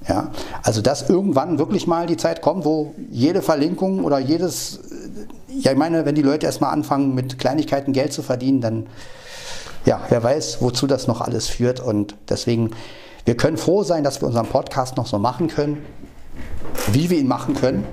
Ja, 0.07 0.31
also 0.61 0.81
dass 0.81 1.09
irgendwann 1.09 1.59
wirklich 1.59 1.87
mal 1.87 2.05
die 2.05 2.17
Zeit 2.17 2.41
kommt, 2.41 2.65
wo 2.65 2.93
jede 3.09 3.41
Verlinkung 3.41 4.03
oder 4.03 4.19
jedes, 4.19 4.79
ja 5.49 5.71
ich 5.71 5.77
meine, 5.77 6.05
wenn 6.05 6.15
die 6.15 6.21
Leute 6.21 6.45
erstmal 6.45 6.71
anfangen 6.71 7.15
mit 7.15 7.39
Kleinigkeiten 7.39 7.93
Geld 7.93 8.13
zu 8.13 8.21
verdienen, 8.21 8.61
dann 8.61 8.87
ja, 9.87 10.01
wer 10.09 10.21
weiß, 10.21 10.57
wozu 10.59 10.85
das 10.85 11.07
noch 11.07 11.21
alles 11.21 11.47
führt. 11.47 11.79
Und 11.79 12.13
deswegen, 12.27 12.71
wir 13.23 13.37
können 13.37 13.55
froh 13.55 13.83
sein, 13.83 14.03
dass 14.03 14.21
wir 14.21 14.27
unseren 14.27 14.45
Podcast 14.45 14.97
noch 14.97 15.07
so 15.07 15.17
machen 15.17 15.47
können, 15.47 15.83
wie 16.91 17.09
wir 17.09 17.17
ihn 17.17 17.27
machen 17.27 17.55
können. 17.55 17.85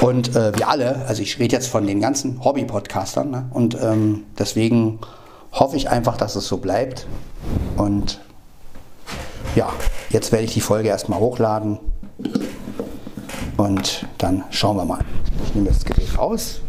Und 0.00 0.36
äh, 0.36 0.56
wir 0.56 0.68
alle, 0.68 1.04
also 1.06 1.22
ich 1.22 1.40
rede 1.40 1.56
jetzt 1.56 1.66
von 1.66 1.88
den 1.88 2.00
ganzen 2.00 2.44
Hobby-Podcastern, 2.44 3.30
ne? 3.30 3.50
und 3.52 3.76
ähm, 3.82 4.26
deswegen 4.38 5.00
hoffe 5.50 5.76
ich 5.76 5.90
einfach, 5.90 6.16
dass 6.16 6.36
es 6.36 6.46
so 6.46 6.58
bleibt. 6.58 7.08
Und 7.76 8.20
ja, 9.56 9.68
jetzt 10.10 10.30
werde 10.30 10.44
ich 10.44 10.54
die 10.54 10.60
Folge 10.60 10.88
erstmal 10.88 11.18
hochladen 11.18 11.80
und 13.56 14.06
dann 14.18 14.44
schauen 14.50 14.76
wir 14.76 14.84
mal. 14.84 15.04
Ich 15.46 15.54
nehme 15.56 15.66
das 15.66 15.84
Gerät 15.84 16.16
raus, 16.16 16.60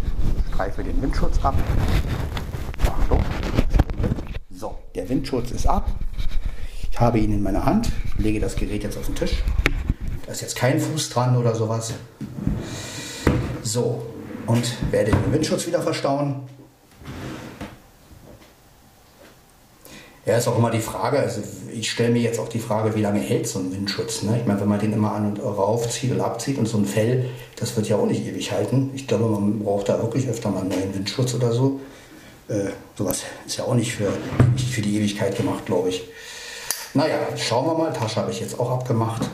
greife 0.56 0.84
den 0.84 1.00
Windschutz 1.04 1.38
ab. 1.44 1.54
So, 4.60 4.76
der 4.94 5.08
Windschutz 5.08 5.52
ist 5.52 5.68
ab. 5.68 5.90
Ich 6.92 7.00
habe 7.00 7.18
ihn 7.18 7.32
in 7.32 7.42
meiner 7.42 7.64
Hand, 7.64 7.94
lege 8.18 8.42
das 8.42 8.58
Gerät 8.58 8.84
jetzt 8.84 8.98
auf 8.98 9.06
den 9.06 9.16
Tisch. 9.16 9.42
Da 10.26 10.34
ist 10.34 10.42
jetzt 10.42 10.58
kein 10.58 10.82
Fuß 10.82 11.12
dran 11.12 11.38
oder 11.38 11.56
sowas. 11.56 11.94
So, 13.64 14.06
und 14.48 14.92
werde 14.92 15.12
den 15.12 15.32
Windschutz 15.32 15.66
wieder 15.66 15.82
verstauen. 15.82 16.42
Ja, 20.26 20.36
ist 20.36 20.50
auch 20.50 20.58
immer 20.58 20.72
die 20.72 20.82
Frage, 20.82 21.20
also 21.20 21.42
ich 21.72 21.90
stelle 21.90 22.10
mir 22.12 22.22
jetzt 22.22 22.38
auch 22.38 22.50
die 22.50 22.60
Frage, 22.60 22.94
wie 22.96 23.02
lange 23.02 23.22
hält 23.22 23.48
so 23.48 23.60
ein 23.60 23.72
Windschutz? 23.72 24.24
Ne? 24.24 24.40
Ich 24.42 24.46
meine, 24.46 24.60
wenn 24.60 24.68
man 24.68 24.82
den 24.82 24.92
immer 24.92 25.14
an 25.14 25.26
und 25.26 25.40
raufzieht 25.40 26.12
und 26.12 26.20
abzieht 26.20 26.58
und 26.58 26.68
so 26.68 26.78
ein 26.78 26.86
Fell, 26.86 27.30
das 27.56 27.78
wird 27.78 27.88
ja 27.88 27.96
auch 27.96 28.08
nicht 28.08 28.26
ewig 28.26 28.52
halten. 28.52 28.92
Ich 28.94 29.08
glaube, 29.08 29.24
man 29.30 29.60
braucht 29.60 29.88
da 29.88 30.02
wirklich 30.02 30.28
öfter 30.28 30.50
mal 30.50 30.60
einen 30.60 30.70
neuen 30.72 30.94
Windschutz 30.94 31.34
oder 31.34 31.54
so. 31.54 31.80
Äh, 32.50 32.72
sowas 32.98 33.24
ist 33.46 33.58
ja 33.58 33.64
auch 33.64 33.76
nicht 33.76 33.96
für, 33.96 34.12
nicht 34.54 34.74
für 34.74 34.82
die 34.82 34.98
Ewigkeit 34.98 35.38
gemacht, 35.38 35.66
glaube 35.66 35.90
ich. 35.90 36.04
Naja, 36.94 37.20
schauen 37.38 37.68
wir 37.68 37.78
mal. 37.78 37.94
Tasche 37.94 38.18
habe 38.18 38.32
ich 38.32 38.40
jetzt 38.40 38.60
auch 38.60 38.72
abgemacht. 38.72 39.30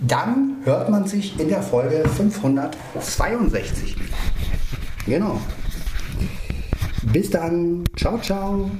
Dann 0.00 0.58
hört 0.64 0.90
man 0.90 1.06
sich 1.06 1.40
in 1.40 1.48
der 1.48 1.62
Folge 1.62 2.06
562 2.08 3.96
Genau. 5.06 5.40
Bis 7.12 7.30
dann. 7.30 7.84
Ciao, 7.96 8.18
ciao. 8.18 8.70